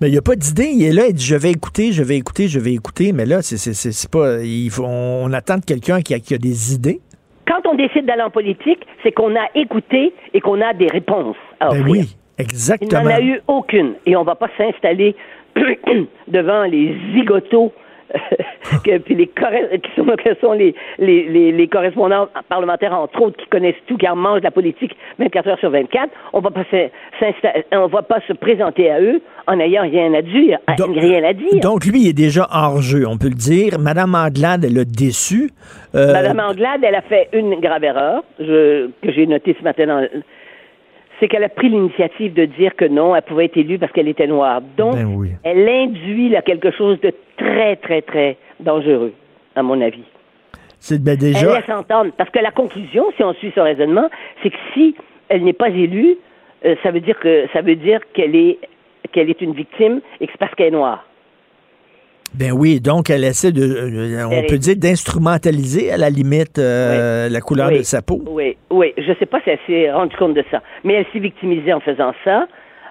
[0.00, 0.70] Mais il n'y a pas d'idée.
[0.74, 3.12] Il est là, il dit je vais écouter, je vais écouter, je vais écouter.
[3.12, 4.38] Mais là, c'est c'est- c'est- c'est pas.
[4.42, 7.00] il faut- on, on attend de quelqu'un qui a, qui a des idées.
[7.46, 11.36] Quand on décide d'aller en politique, c'est qu'on a écouté et qu'on a des réponses
[11.60, 13.02] à Ben oui, Il exactement.
[13.02, 13.94] n'en a eu aucune.
[14.04, 15.16] Et on ne va pas s'installer
[16.28, 17.72] devant les zigotos
[18.84, 23.36] que, puis les qui sont, que sont les, les, les, les correspondants parlementaires, entre autres,
[23.36, 26.10] qui connaissent tout, qui en mangent la politique 24 heures sur 24.
[26.32, 26.64] On va pas
[27.20, 30.58] s'insta- on va pas se présenter à eux en n'ayant rien à dire.
[31.00, 31.60] rien à dire.
[31.60, 33.78] Donc, lui, il est déjà hors jeu, on peut le dire.
[33.78, 35.50] Madame Andelade, elle a déçu.
[35.94, 39.86] Euh, Madame Anglade, elle a fait une grave erreur je- que j'ai notée ce matin
[39.86, 40.06] dans
[41.20, 44.08] c'est qu'elle a pris l'initiative de dire que non, elle pouvait être élue parce qu'elle
[44.08, 44.60] était noire.
[44.76, 45.30] Donc, Ben oui.
[45.42, 49.12] elle induit là, quelque chose de très, très, très dangereux,
[49.56, 50.04] à mon avis.
[50.78, 51.56] C'est ben, Elle déjà.
[51.60, 52.12] laisse entendre.
[52.16, 54.08] Parce que la conclusion, si on suit son raisonnement,
[54.42, 54.94] c'est que si
[55.28, 56.16] elle n'est pas élue,
[56.64, 58.58] euh, ça veut dire que ça veut dire qu'elle est
[59.12, 61.07] qu'elle est une victime et que c'est parce qu'elle est noire.
[62.34, 67.28] Ben oui, donc elle essaie de, euh, on peut dire d'instrumentaliser à la limite euh,
[67.28, 67.78] la couleur Oui.
[67.78, 68.22] de sa peau.
[68.28, 68.92] Oui, oui.
[68.98, 70.62] Je ne sais pas si elle s'est rendue compte de ça.
[70.84, 72.46] Mais elle s'est victimisée en faisant ça,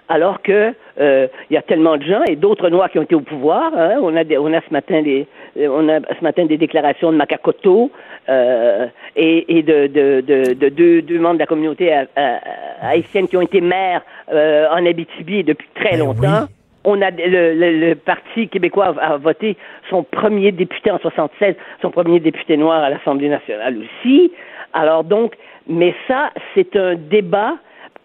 [0.09, 3.13] alors que euh, il y a tellement de gens et d'autres Noirs qui ont été
[3.15, 3.71] au pouvoir.
[3.77, 3.99] hein.
[4.01, 7.17] On a des- on a ce matin des on a ce matin des déclarations de
[7.17, 7.91] Makakoto
[8.29, 12.39] euh, et, et de, de, de, de deux, deux membres de la communauté ha- ha-
[12.81, 14.01] haïtienne qui ont été maires
[14.31, 16.47] euh, en Abitibi depuis très Ben longtemps.
[16.89, 19.57] On a le, le, le Parti québécois a, a, voté
[19.89, 24.31] son premier député en 76, son premier député noir à l'Assemblée nationale aussi.
[24.73, 25.35] Alors donc,
[25.67, 27.55] mais ça, c'est un débat.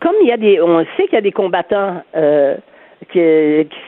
[0.01, 2.03] Comme il y a des, on sait qu'il y a des combattants.
[2.17, 2.57] Euh,
[3.11, 3.19] qui,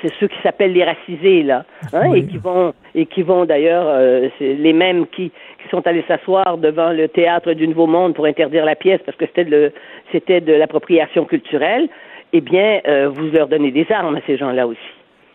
[0.02, 2.18] c'est ceux qui s'appellent les racisés là, hein, Oui.
[2.18, 6.04] et qui vont et qui vont d'ailleurs, euh, c'est les mêmes qui, qui sont allés
[6.08, 9.50] s'asseoir devant le théâtre du Nouveau Monde pour interdire la pièce parce que c'était de
[9.50, 9.72] le-
[10.10, 11.88] c'était de l'appropriation culturelle.
[12.36, 14.78] Eh bien, euh, vous leur donnez des armes à ces gens-là aussi.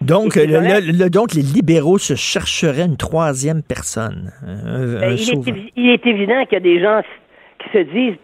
[0.02, 4.32] Donc, Et ces le- gens-là- le- le- donc, les libéraux se chercheraient une troisième personne.
[4.46, 7.02] un- Ben, un il, est, il évident qu'il y a des gens
[7.60, 8.18] qui se disent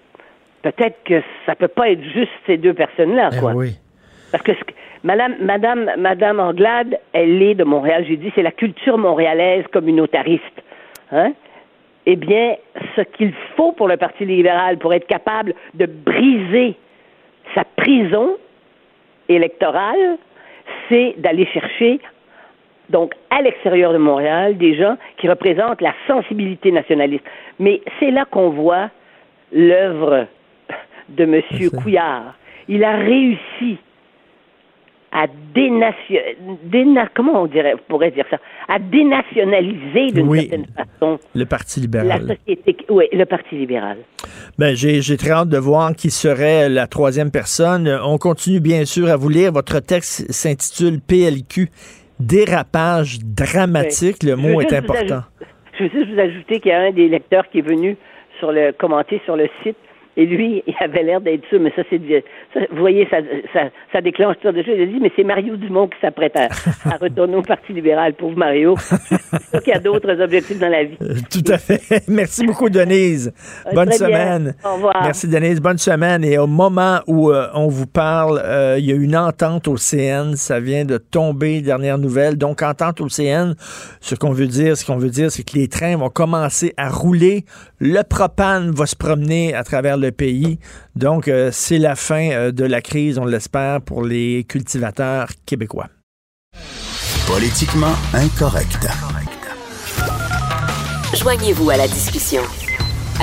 [0.62, 3.54] peut-être que ça peut pas être juste ces deux personnes-là, Eh quoi.
[3.56, 3.72] oui.
[4.32, 4.74] Parce que ce que-
[5.04, 8.04] Madame, Madame, Madame Anglade, elle est de Montréal.
[8.08, 10.44] J'ai dit, c'est la culture montréalaise communautariste.
[11.12, 11.32] Hein?
[12.08, 12.56] Eh bien,
[12.96, 16.76] ce qu'il faut pour le Parti libéral, pour être capable de briser
[17.54, 18.38] sa prison
[19.30, 20.18] électorale,
[20.90, 22.00] c'est d'aller chercher,
[22.90, 27.24] donc à l'extérieur de Montréal, des gens qui représentent la sensibilité nationaliste.
[27.60, 28.90] Mais c'est là qu'on voit
[29.52, 30.28] l'œuvre
[31.10, 31.42] de M.
[31.82, 32.36] Couillard.
[32.68, 33.78] Il a réussi
[35.26, 36.20] à dénation...
[36.72, 38.38] déna- comment on dirait, on pourrait dire ça,
[38.68, 40.42] à dénationaliser d'une Oui.
[40.42, 42.38] certaine façon Le Parti la libéral.
[42.38, 43.98] société, oui, le Parti libéral.
[44.58, 47.88] Ben, j'ai, j'ai très hâte de voir qui serait la troisième personne.
[48.04, 49.52] On continue bien sûr à vous lire.
[49.52, 51.70] Votre texte s'intitule PLQ,
[52.20, 54.24] dérapage dramatique.
[54.24, 55.22] Le Je veux mot est important.
[55.22, 55.46] ajouter-
[55.78, 57.98] je veux juste vous ajouter qu'il y a un des lecteurs qui est venu
[58.40, 59.78] sur le commenter sur le site
[60.18, 62.00] et lui, il avait l'air d'être sûr, mais ça c'est
[62.72, 63.18] vous voyez, ça,
[63.54, 64.72] ça, ça déclenche ça déjà.
[64.72, 66.48] Il a dit, mais c'est Mario Dumont qui s'apprête à,
[66.90, 68.76] à retourner au Parti libéral, pauvre Mario.
[69.52, 70.98] C'est qu'il y a d'autres objectifs dans la vie.
[71.02, 71.82] Euh, Tout à fait.
[72.08, 73.34] Merci beaucoup, Denise.
[73.66, 74.08] Euh, Bonne très bien.
[74.08, 74.56] semaine.
[74.64, 75.02] Au revoir.
[75.04, 75.62] Merci, Denise.
[75.62, 76.24] Bonne semaine.
[76.24, 79.78] Et au moment où euh, on vous parle, euh, il y a une entente au
[79.78, 80.36] CN.
[80.36, 82.38] Ça vient de tomber, dernière nouvelle.
[82.38, 83.54] Donc, entente au CN,
[84.02, 86.90] ce qu'on veut dire, ce qu'on veut dire, c'est que les trains vont commencer à
[86.90, 87.46] rouler.
[87.80, 90.60] Le propane va se promener à travers le pays.
[90.96, 95.90] Donc, euh, c'est la fin euh, de la crise, on l'espère, pour les cultivateurs québécois.
[97.28, 98.88] Politiquement incorrect.
[101.14, 102.42] Joignez-vous à la discussion.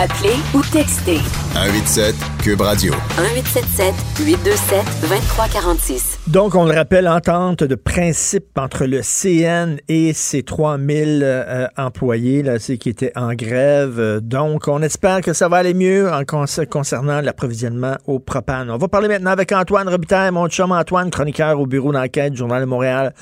[0.01, 1.19] Appelez ou textez
[1.53, 2.93] 187 Cube Radio.
[3.19, 3.95] 1877
[4.27, 6.19] 827 2346.
[6.29, 12.43] Donc, on le rappelle, entente de principe entre le CN et ses 3000 euh, employés
[12.43, 14.21] là, qui étaient en grève.
[14.23, 18.71] Donc, on espère que ça va aller mieux en con- concernant l'approvisionnement au propane.
[18.71, 22.63] On va parler maintenant avec Antoine Robitaille, mon chum Antoine, chroniqueur au bureau d'enquête, Journal
[22.63, 23.13] de Montréal,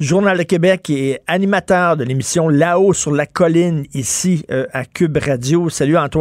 [0.00, 5.16] Journal de Québec et animateur de l'émission Là-haut sur la colline ici euh, à Cube
[5.24, 5.68] Radio.
[5.70, 6.15] Salut Antoine.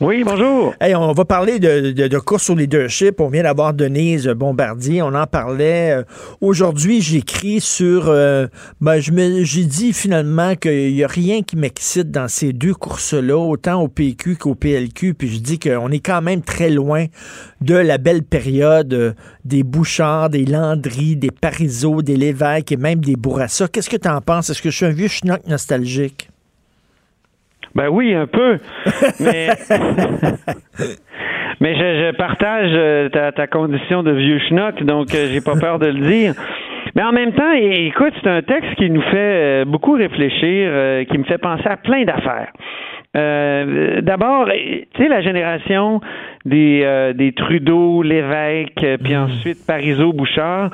[0.00, 0.74] Oui, bonjour.
[0.80, 3.20] Hey, on va parler de, de, de course au leadership.
[3.20, 5.02] On vient d'avoir Denise Bombardier.
[5.02, 5.90] On en parlait.
[5.90, 6.02] Euh,
[6.40, 8.04] Aujourd'hui, j'écris sur.
[8.08, 8.46] euh,
[8.80, 13.82] ben, j'ai dit finalement qu'il n'y a rien qui m'excite dans ces deux courses-là, autant
[13.82, 15.14] au PQ qu'au PLQ.
[15.14, 17.06] Puis je dis qu'on est quand même très loin
[17.60, 19.12] de la belle période euh,
[19.44, 23.66] des Bouchards, des Landry, des Parizeau, des Lévesque et même des Bourassa.
[23.66, 24.48] Qu'est-ce que tu en penses?
[24.50, 26.27] Est-ce que je suis un vieux schnock nostalgique?
[27.78, 28.58] Ben oui, un peu.
[29.20, 29.50] Mais,
[31.60, 35.54] mais je, je partage euh, ta, ta condition de vieux schnock, donc euh, j'ai pas
[35.60, 36.34] peur de le dire.
[36.96, 39.16] Mais en même temps, écoute, c'est un texte qui nous fait
[39.62, 42.50] euh, beaucoup réfléchir, qui me fait penser à plein d'affaires.
[43.16, 46.00] Euh, D'abord, tu sais, la génération
[46.44, 50.70] des, euh, des Trudeau, Lévesque, puis ensuite Parizeau, Bouchard,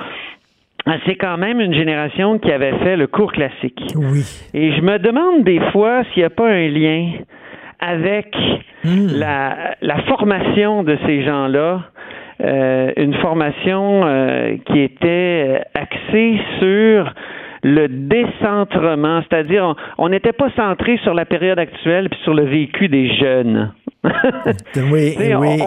[1.07, 3.83] c'est quand même une génération qui avait fait le cours classique.
[3.97, 4.23] Oui.
[4.53, 7.13] Et je me demande des fois s'il n'y a pas un lien
[7.81, 8.35] avec
[8.85, 11.83] la, la formation de ces gens-là,
[12.43, 17.13] euh, une formation euh, qui était axée sur
[17.63, 22.89] le décentrement, c'est-à-dire on- n'était pas centré sur la période actuelle puis sur le vécu
[22.89, 23.73] des jeunes.
[24.05, 25.15] On- oui.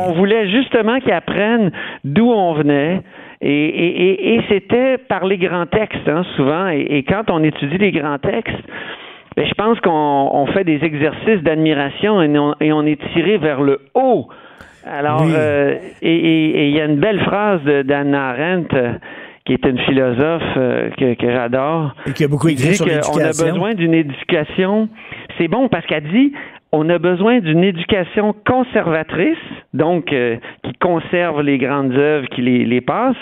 [0.07, 1.71] On, voulait justement qu'ils apprennent
[2.03, 3.01] d'où on venait.
[3.41, 6.69] Et, et- et- et c'était par les grands textes, hein, souvent.
[6.69, 8.55] Et, et quand on étudie les grands textes,
[9.35, 13.61] ben, je pense qu'on on fait des exercices d'admiration et on, on est tiré vers
[13.61, 14.27] le haut.
[14.85, 15.31] Alors, Oui.
[15.35, 18.93] euh, et il y a une belle phrase d'Anna Arendt, euh,
[19.45, 21.93] qui est une philosophe euh, que, que j'adore.
[22.07, 24.89] Et qui a beaucoup écrit dit sur qu'on a besoin d'une éducation.
[25.37, 26.33] C'est bon parce qu'elle dit
[26.71, 29.37] on a besoin d'une éducation conservatrice,
[29.73, 33.15] donc euh, qui conserve les grandes œuvres, qui les, les passe,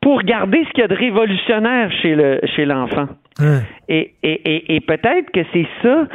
[0.00, 3.06] pour garder ce qu'il y a de révolutionnaire chez le chez l'enfant.
[3.40, 3.60] Hein.
[3.88, 6.08] Et, et, et, et peut-être que c'est ça,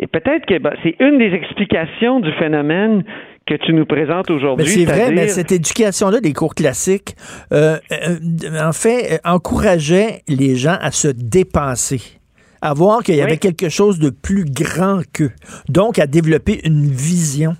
[0.00, 3.04] et peut-être que ben, c'est une des explications du phénomène
[3.46, 4.66] que tu nous présentes aujourd'hui.
[4.66, 7.16] Mais c'est vrai, mais cette éducation-là des cours classiques,
[7.52, 12.17] euh, euh, en fait, encourageait les gens à se dépenser,
[12.62, 15.30] à voir qu'il y avait quelque chose de plus grand qu'eux,
[15.68, 17.52] donc à développer une vision,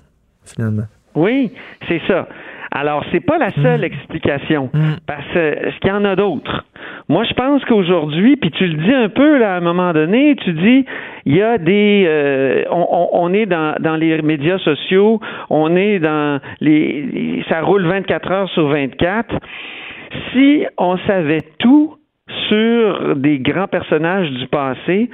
[0.45, 0.83] finalement.
[1.15, 1.51] Oui,
[1.87, 2.27] c'est ça.
[2.71, 3.63] Alors, c'est pas la Mm.
[3.63, 4.69] seule explication,
[5.07, 6.65] parce que qu'il y en a d'autres.
[7.07, 10.35] Moi, je pense qu'aujourd'hui, puis tu le dis un peu là, à un moment donné,
[10.43, 10.85] tu dis,
[11.25, 15.19] il y a des, euh, on, on- est dans, dans les médias sociaux,
[15.49, 19.35] on est dans les- ça roule 24 heures sur 24.
[20.31, 21.95] Si on savait tout
[22.47, 25.09] sur des grands personnages du passé,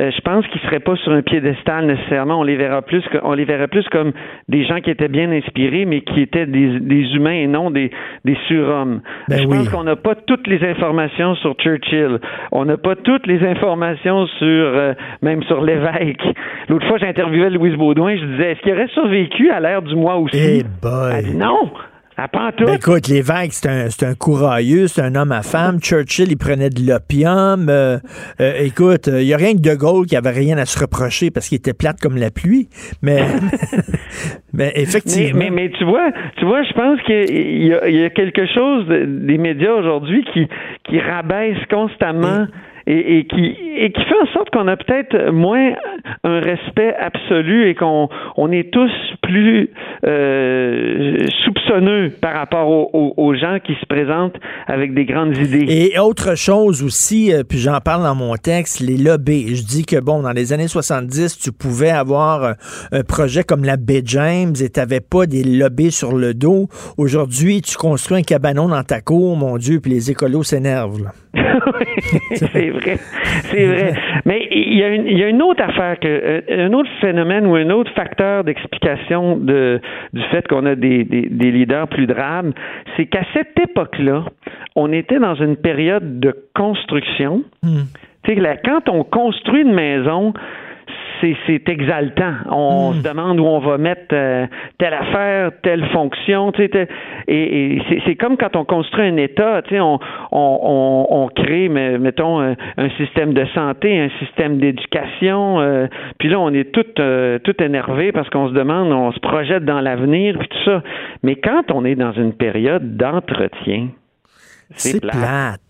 [0.00, 2.40] euh, je pense qu'ils seraient pas sur un piédestal nécessairement.
[2.40, 4.10] On les verra plus, que- on les verrait plus comme
[4.48, 7.92] des gens qui étaient bien inspirés, mais qui étaient des, des humains et non des,
[8.24, 9.02] des surhommes.
[9.28, 9.58] Ben je oui.
[9.58, 12.18] pense qu'on n'a pas toutes les informations sur Churchill.
[12.50, 16.22] On n'a pas toutes les informations sur euh, même sur l'évêque.
[16.68, 18.16] L'autre fois, j'interviewais Louise Baudouin.
[18.16, 20.60] Je disais, est-ce qu'il aurait survécu à l'ère du mois aussi?
[20.60, 21.12] Eh boy.
[21.18, 21.70] Elle dit non.
[22.16, 22.28] À.
[22.58, 25.80] Ben écoute, l'évêque, c'est un, c'est un courailleux, c'est un homme à femme.
[25.80, 27.68] Churchill, il prenait de l'opium.
[27.68, 27.98] Euh,
[28.40, 31.32] euh, écoute, il n'y a rien que De Gaulle qui avait rien à se reprocher
[31.32, 32.68] parce qu'il était plate comme la pluie.
[33.02, 33.22] Mais,
[34.52, 35.38] mais effectivement.
[35.38, 38.86] Mais, mais, mais tu vois, tu vois, je pense qu'il y, y a quelque chose
[38.86, 40.46] de- des médias aujourd'hui qui,
[40.84, 42.44] qui rabaisse constamment.
[42.44, 42.48] Et,
[42.86, 45.72] et qui et qui fait en sorte qu'on a peut-être moins
[46.22, 48.90] un respect absolu et qu'on on est tous
[49.22, 49.70] plus
[50.06, 54.36] euh, soupçonneux par rapport aux, aux- aux gens qui se présentent
[54.66, 55.66] avec des grandes idées.
[55.68, 59.56] Et autre chose aussi, euh, puis j'en parle dans mon texte, les lobbies.
[59.56, 62.52] Je dis que, bon, dans les années 70, tu pouvais avoir euh,
[62.92, 66.68] un projet comme la baie James et tu n'avais pas des lobbies sur le dos.
[66.98, 71.10] Aujourd'hui, tu construis un cabanon dans ta cour, mon Dieu, puis les écolos s'énervent.
[72.34, 72.96] c'est vrai,
[73.44, 73.94] c'est vrai.
[74.24, 76.90] Mais il y, a une, il y a une autre affaire, que, euh, un autre
[77.00, 79.80] phénomène ou un autre facteur d'explication de,
[80.12, 82.52] du fait qu'on a des, des, des leaders plus drames,
[82.96, 84.24] c'est qu'à cette époque-là,
[84.76, 87.44] on était dans une période de construction.
[88.26, 90.32] Sais, là, quand on construit une maison,
[91.20, 92.34] c'est, exaltant.
[92.50, 94.46] On se demande où on va mettre euh,
[94.78, 96.52] telle affaire, telle fonction.
[96.52, 96.88] Tu sais,
[97.28, 99.62] et, et c'est, comme quand on construit un État.
[99.62, 99.98] Tu sais, on,
[100.32, 105.60] on, on, on crée, mettons, un, un système de santé, un système d'éducation.
[105.60, 105.86] euh,
[106.18, 109.64] puis là, on est tout, euh, tout énervé parce qu'on se demande, on se projette
[109.64, 110.82] dans l'avenir, puis tout ça.
[111.22, 113.88] Mais quand on est dans une période d'entretien,
[114.76, 115.60] C'est plate.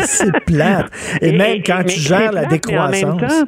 [0.00, 0.90] c'est plate.
[1.20, 3.44] Et, même quand tu gères la plate, mais en même décroissance.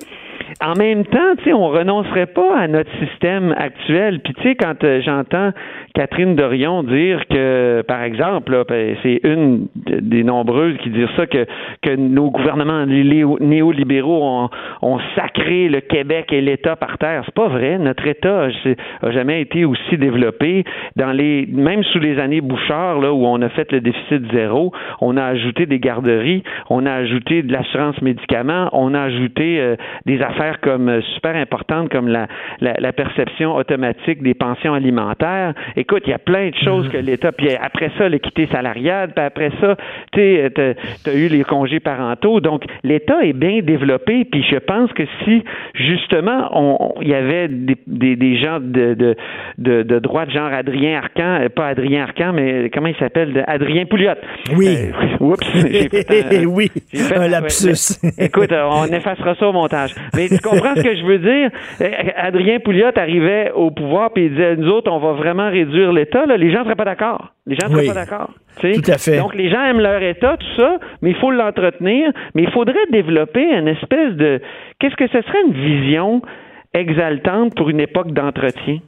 [0.63, 4.21] En même temps, tu sais, on renoncerait pas à notre système actuel.
[4.21, 5.51] Puis tu sais, quand euh, j'entends
[5.95, 11.27] Catherine Dorion dire que, par exemple, ben, c'est une de- des nombreuses qui disent ça
[11.27, 11.47] que
[11.83, 14.49] que nos gouvernements néolibéraux
[14.83, 17.79] ont, sacré le Québec et l'État par terre, c'est pas vrai.
[17.79, 20.65] Notre État a, a jamais été aussi développé.
[20.97, 24.73] Dans les même sous les années Bouchard, là où on a fait le déficit zéro,
[25.01, 29.77] on a ajouté des garderies, on a ajouté de l'assurance médicaments, on a ajouté euh,
[30.07, 32.27] des affaires comme euh, super importantes comme la,
[32.61, 35.55] la, la perception automatique des pensions alimentaires.
[35.77, 37.33] Écoute, il y a plein de choses que l'État.
[37.33, 39.13] Puis après ça, l'équité salariale.
[39.15, 39.77] Puis après ça,
[40.13, 42.41] tu sais, t'as as eu les congés parentaux.
[42.41, 44.25] Donc l'État est bien développé.
[44.25, 45.43] Puis je pense que si
[45.75, 49.17] justement il y avait des, des, des gens de, de,
[49.59, 53.87] de, de droite, genre Adrien Arcan, euh, pas Adrien Arcan, mais comment il s'appelle, Adrien
[53.87, 54.13] Pouliot.
[54.57, 54.69] Oui.
[54.69, 57.99] Euh, oups, fait un- oui, fait- un lapsus.
[58.03, 59.95] ouais, écoute, euh, on effacera ça au montage.
[60.15, 61.51] Mais tu comprends ce que je veux dire?
[61.81, 65.93] Euh, Adrien Pouliot arrivait au pouvoir puis il disait nous autres, on va vraiment réduire
[65.93, 66.25] l'État.
[66.27, 67.33] Les gens ne seraient pas d'accord.
[67.47, 67.89] Les gens ne seraient Oui.
[67.89, 68.31] pas d'accord.
[68.61, 69.19] Tout à fait.
[69.19, 72.13] Donc les gens aiment leur État, tout ça, mais il faut l'entretenir.
[72.35, 74.41] Mais il faudrait développer une espèce de.
[74.81, 76.23] Qu'est-ce que ce serait une vision
[76.75, 78.79] exaltante pour une époque d'entretien?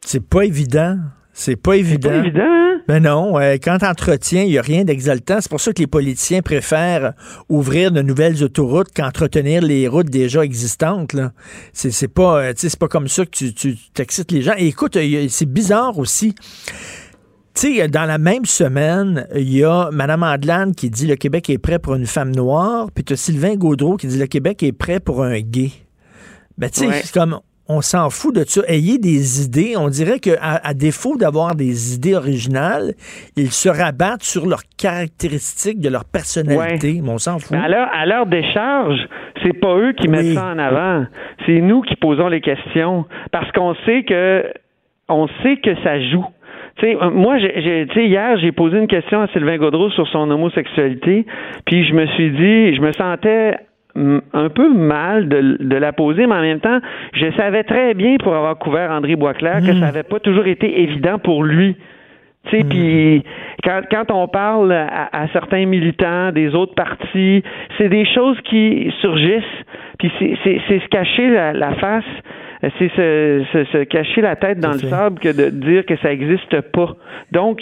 [0.00, 0.96] C'est pas évident.
[1.40, 2.08] C'est pas évident.
[2.08, 2.80] pas évident, hein?
[2.88, 5.36] Ben non, euh, quand t'entretiens, il n'y a rien d'exaltant.
[5.40, 7.12] C'est pour ça que les politiciens préfèrent
[7.48, 11.12] ouvrir de nouvelles autoroutes qu'entretenir les routes déjà existantes.
[11.12, 11.32] Là.
[11.72, 14.54] C'est, c'est pas, euh, c'est pas comme ça que tu, tu t'excites les gens.
[14.58, 16.34] Et écoute, euh, c'est bizarre aussi.
[17.54, 21.50] Tu sais, dans la même semaine, il y a Mme Andelane qui dit le Québec
[21.50, 24.62] est prêt pour une femme noire, puis tu as Sylvain Gaudreau qui dit le Québec
[24.64, 25.70] est prêt pour un gay.
[26.56, 27.00] Ben, tu sais, Ouais.
[27.04, 28.62] c'est comme, on s'en fout de ça.
[28.66, 29.74] Ayez des idées.
[29.76, 32.94] On dirait qu'à à défaut d'avoir des idées originales,
[33.36, 37.00] ils se rabattent sur leurs caractéristiques de leur personnalité.
[37.02, 37.52] Mais on s'en fout.
[37.52, 38.98] Mais à leur, à leur décharge,
[39.42, 41.06] c'est pas eux qui mettent ça en avant.
[41.46, 43.04] C'est nous qui posons les questions.
[43.32, 44.44] Parce qu'on sait que
[45.08, 46.26] on sait que ça joue.
[46.76, 50.30] Tu sais, euh, moi, j'ai, hier, j'ai posé une question à Sylvain Gaudreau sur son
[50.30, 51.26] homosexualité,
[51.66, 53.56] puis je me suis dit, je me sentais
[54.32, 56.78] un peu mal de, de la poser, mais en même temps,
[57.12, 60.82] je savais très bien, pour avoir couvert André Boisclair, que ça n'avait pas toujours été
[60.82, 61.76] évident pour lui.
[62.46, 63.24] Tu sais, puis
[63.62, 67.42] quand, quand on parle à, à certains militants des autres partis,
[67.76, 69.42] c'est des choses qui surgissent,
[69.98, 72.04] puis c'est se cacher la, la face,
[72.78, 76.08] c'est se, se, se cacher la tête dans le sable que de dire que ça
[76.08, 76.94] n'existe pas.
[77.32, 77.60] Donc,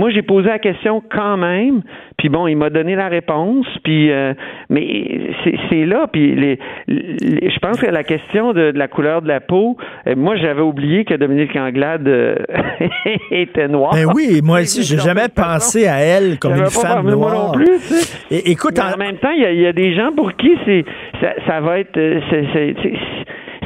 [0.00, 1.82] moi, j'ai posé la question quand même,
[2.16, 4.32] puis bon, il m'a donné la réponse, puis euh,
[4.70, 5.20] mais
[5.68, 6.58] c'est là, puis les,
[6.88, 10.36] les- je pense que la question de, de la couleur de la peau, euh, moi,
[10.36, 12.36] j'avais oublié que Dominique Anglade euh,
[13.30, 13.92] était noire.
[13.92, 17.46] Ben oui, moi aussi, j'ai jamais pensé à elle comme une pas femme moi noire.
[17.48, 18.18] non plus, tu sais.
[18.30, 20.50] Et, écoute, en, même temps, il y, a- il y a des gens pour qui
[20.64, 20.84] c'est
[21.20, 22.20] ça, ça va être euh,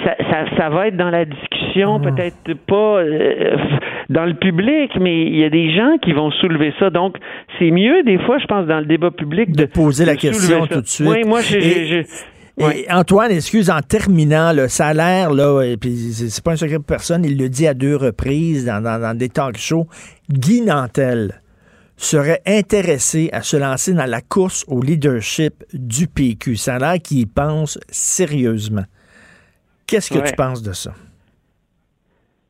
[0.05, 2.03] ça, ça, ça va être dans la discussion, Hmm.
[2.15, 3.57] peut-être pas euh,
[4.11, 6.91] dans le public, mais il y a des gens qui vont soulever ça.
[6.91, 7.17] Donc,
[7.59, 10.67] c'est mieux des fois, je pense, dans le débat public de, poser la de question
[10.67, 10.75] ça.
[10.75, 11.09] tout de suite.
[11.09, 12.05] Oui, moi, j'ai-
[12.57, 16.77] Et- Antoine, excuse, en terminant, a l'air, là, et puis c'est c'est pas un secret
[16.77, 19.89] pour personne, il le dit à deux reprises dans, dans- dans des talk shows,
[20.31, 21.33] Guy Nantel
[21.97, 26.55] serait intéressé à se lancer dans la course au leadership du PQ.
[26.55, 28.85] Ça a l'air qu'il y pense sérieusement.
[29.95, 30.29] Qu'est-ce que Ouais.
[30.29, 30.91] tu penses de ça?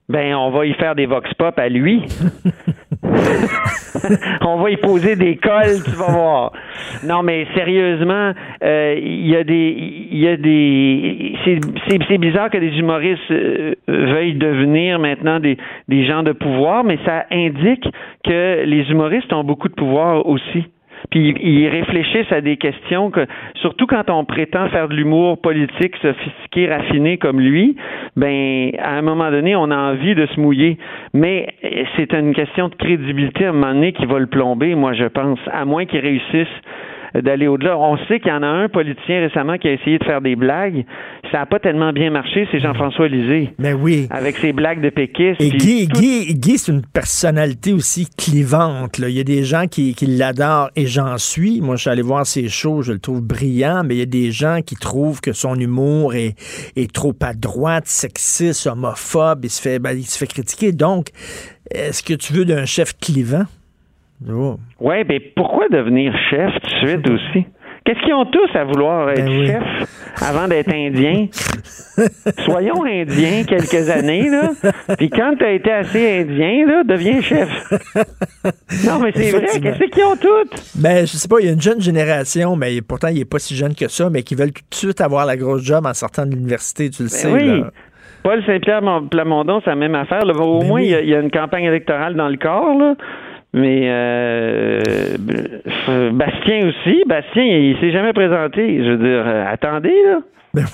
[0.09, 2.03] Ben, on va y faire des vox pop à lui.
[4.41, 6.53] on va y poser des cols, tu vas voir.
[7.05, 9.77] Non, mais sérieusement, euh, il y a des,
[10.11, 15.59] il y a des, c'est, bizarre que des humoristes euh, veuillent devenir maintenant des,
[15.89, 17.87] des gens de pouvoir, mais ça indique
[18.25, 20.65] que les humoristes ont beaucoup de pouvoir aussi.
[21.11, 23.27] Puis ils réfléchissent à des questions que,
[23.57, 27.77] surtout quand on prétend faire de l'humour politique sophistiqué, raffiné comme lui,
[28.17, 30.79] ben à un moment donné, on a envie de se mouiller.
[31.13, 34.75] Mais euh, c'est une question de crédibilité à un moment donné qui va le plomber,
[34.75, 36.49] moi je pense, à moins qu'il réussisse
[37.23, 37.78] d'aller au-delà.
[37.78, 40.36] On sait qu'il y en a un politicien récemment qui a essayé de faire des
[40.36, 40.85] blagues.
[41.31, 43.53] Ça n'a pas tellement bien marché, c'est Jean-François Lisée.
[43.59, 44.07] Mais oui.
[44.11, 45.41] Avec ses blagues de péquistes.
[45.41, 48.99] Et Guy, tout- Guy, Guy, c'est une personnalité aussi clivante.
[48.99, 49.09] là.
[49.09, 51.61] Il y a des gens qui, qui l'adorent et j'en suis.
[51.61, 54.07] Moi, je suis allé voir ses shows, je le trouve brillant, mais il y a
[54.07, 56.35] des gens qui trouvent que son humour est,
[56.77, 60.73] est trop à droite, sexiste, homophobe, il se fait, ben, il se fait critiquer.
[60.73, 61.09] Donc,
[61.70, 63.45] est-ce que tu veux d'un chef clivant?
[64.31, 64.57] Oh.
[64.81, 67.47] Ouais, ben pourquoi devenir chef tout de suite aussi?
[67.85, 69.47] Qu'est-ce qu'ils ont tous à vouloir être Ben oui.
[69.47, 69.62] chef
[70.23, 71.27] avant d'être indien?
[72.47, 74.51] Soyons indiens quelques années, là.
[74.97, 77.49] Puis quand t'as été assez indien, là, deviens chef.
[78.86, 80.81] Non, mais c'est vrai, qu'est-ce qu'ils ont tous?
[80.81, 83.39] Ben, je sais pas, il y a une jeune génération, mais pourtant, il est pas
[83.39, 85.93] si jeune que ça, mais qui veulent tout de suite avoir la grosse job en
[85.95, 87.31] sortant de l'université, tu le sais.
[87.31, 87.61] Ben oui.
[87.61, 87.70] là.
[88.23, 90.24] Paul Saint-Pierre Mon- Plamondon, c'est la même affaire.
[90.24, 90.32] là.
[90.35, 90.86] Au Ben moins, oui.
[90.86, 92.95] il y a- il y, a une campagne électorale dans le corps, là.
[93.57, 94.83] Mais euh,
[95.89, 97.03] euh, Bastien aussi.
[97.07, 98.85] Bastien, il s'est jamais présenté.
[98.85, 100.19] Je veux dire, euh, attendez, là.
[100.53, 100.65] Ben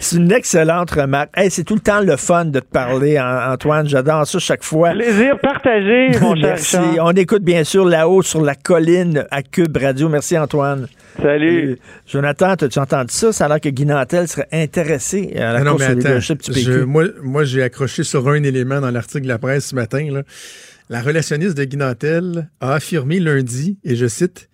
[0.00, 1.30] C'est une- excellente remarque.
[1.36, 3.88] Hey, c'est tout le temps le fun de te parler, An- Antoine.
[3.88, 4.90] J'adore ça chaque fois.
[4.90, 6.76] Plaisir partagé, mon cher Merci.
[7.00, 10.08] On écoute bien sûr là-haut sur la colline à Cube Radio.
[10.08, 10.86] Merci, Antoine.
[11.22, 11.78] Salut.
[12.06, 13.32] Jonathan, as-tu entendu ça?
[13.32, 16.18] Ça a l'air que Guy Nantel serait intéressé à la Ah non, course mais attends,
[16.34, 16.60] du PQ.
[16.62, 20.06] je- moi, moi, j'ai accroché sur un élément dans l'article de la presse ce matin.
[20.12, 20.22] là.
[20.90, 24.50] La relationniste de Guy Nantel a affirmé lundi, et je cite,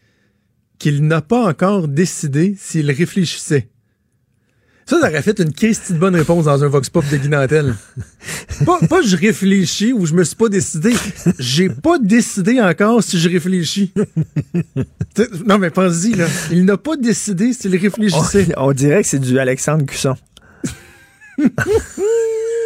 [0.79, 3.69] qu'il n'a pas encore décidé s'il réfléchissait.
[4.87, 7.29] Ça, ça aurait fait une Christie de bonne réponse dans un Vox Pop de Guy
[7.29, 7.75] Nantel.
[8.67, 10.93] pas, pas je réfléchis ou je me suis pas décidé.
[11.39, 13.93] J'ai pas décidé encore si je réfléchis.
[15.15, 16.27] T'sais, non, mais pense-y, là.
[16.51, 18.49] Il n'a pas décidé s'il réfléchissait.
[18.57, 20.17] On, on dirait que c'est du Alexandre Cusson.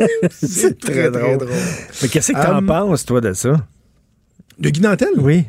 [0.31, 1.47] c'est très, drôle.
[2.03, 3.67] Mais qu'est-ce que t'en Hum, penses, toi, de ça?
[4.59, 5.09] De Guy Nantel?
[5.19, 5.45] Oui.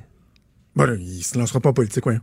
[0.76, 2.22] Bon, il se lancera pas en politique, voyons.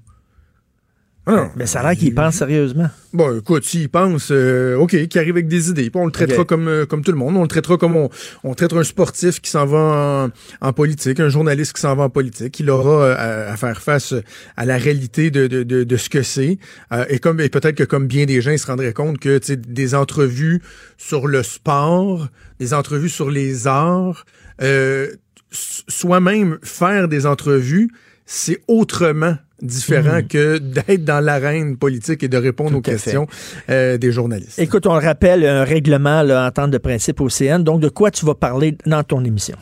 [1.24, 1.50] Ah.
[1.54, 2.88] Mais ça a l'air qu'il pense sérieusement.
[3.12, 6.44] Bon, écoute, s'il pense, euh, OK, qu'il arrive avec des idées, puis on le traitera
[6.44, 7.36] comme, euh, comme tout le monde.
[7.36, 8.10] On le traitera comme on,
[8.42, 10.30] on traite un sportif qui s'en va
[10.62, 12.58] en, en politique, un journaliste qui s'en va en politique.
[12.58, 14.14] Il aura euh, à, à faire face
[14.56, 16.58] à la réalité de, de, de, de ce que c'est.
[16.92, 19.38] Euh, et comme et peut-être que comme bien des gens, ils se rendraient compte que
[19.54, 20.60] des entrevues
[20.96, 22.28] sur le sport,
[22.58, 24.24] des entrevues sur les arts,
[24.60, 25.08] euh,
[25.52, 27.90] soi-même faire des entrevues,
[28.26, 30.28] c'est autrement différent Mhm.
[30.28, 33.26] que d'être dans l'arène politique et de répondre aux Tout questions
[33.70, 34.58] euh, des journalistes.
[34.58, 37.60] Écoute, on le rappelle, un règlement, là, entente de principe au CN.
[37.60, 39.56] Donc, de quoi tu vas parler dans ton émission?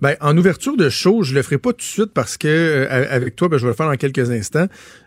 [0.00, 3.06] Ben, en ouverture de show, je le ferai pas tout de suite parce que euh,
[3.10, 4.66] avec toi, ben, je vais le faire dans quelques instants.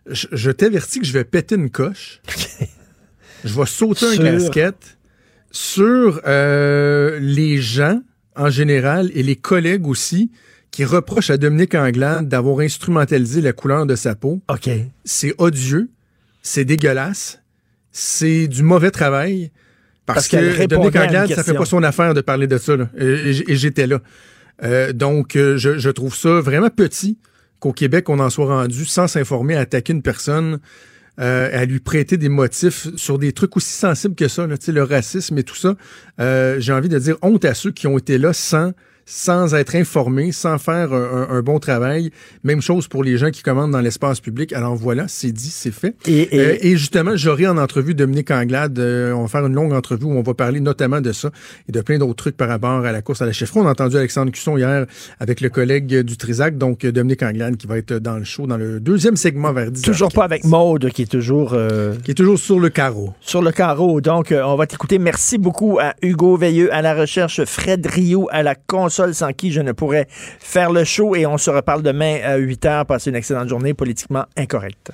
[0.10, 2.22] Je, je t'avertis que je vais péter une coche.
[3.44, 4.98] je vais sauter un Sur- casquette
[5.52, 8.00] sur euh, les gens
[8.36, 10.32] en général et les collègues aussi
[10.72, 14.42] qui reprochent à Dominique Anglade d'avoir instrumentalisé la couleur de sa peau.
[14.50, 14.70] OK.
[15.04, 15.90] C'est odieux,
[16.42, 17.42] c'est dégueulasse
[17.92, 19.52] c'est du mauvais travail.
[20.06, 22.76] Parce, que Dominique Anglade, ça fait pas son affaire de parler de ça.
[22.76, 22.90] là.
[22.98, 24.02] Et, j'étais là.
[24.64, 27.18] Euh, donc, euh, je, je trouve ça vraiment petit
[27.60, 30.60] qu'au Québec, on en soit rendu sans s'informer à attaquer une personne,
[31.20, 34.84] euh, à lui prêter des motifs sur des trucs aussi sensibles que ça, là, le
[34.84, 35.76] racisme et tout ça.
[36.20, 38.72] Euh, J'ai envie de dire honte à ceux qui ont été là sans
[39.14, 42.12] sans être informés, sans faire un, un- un bon travail.
[42.46, 44.54] Même chose pour les gens qui commandent dans l'espace public.
[44.54, 45.96] Alors voilà, c'est dit, c'est fait.
[46.08, 48.80] Et, et- Euh, et justement, j'aurai en entrevue Dominique Anglade.
[48.80, 51.30] euh, on va faire une longue entrevue où on va parler notamment de ça
[51.68, 53.60] et de plein d'autres trucs par rapport à la course à la chefferie.
[53.60, 54.86] On a entendu Alexandre Cusson hier
[55.20, 58.58] avec le collègue du Trisac, donc Dominique Anglade qui va être dans le show dans
[58.58, 61.52] le deuxième segment vers 10 Toujours pas avec Maude, qui est toujours...
[61.54, 63.14] euh, Qui est toujours sur le carreau.
[63.20, 64.00] Sur le carreau.
[64.00, 65.00] Donc, euh, on va t'écouter.
[65.00, 69.52] Merci beaucoup à Hugo Veilleux à la recherche, Fred Rio à la console, sans qui
[69.52, 71.16] je ne pourrais faire le show.
[71.16, 72.86] Et on se reparle demain à 8 h.
[72.86, 74.92] Passez une excellente journée politiquement incorrecte.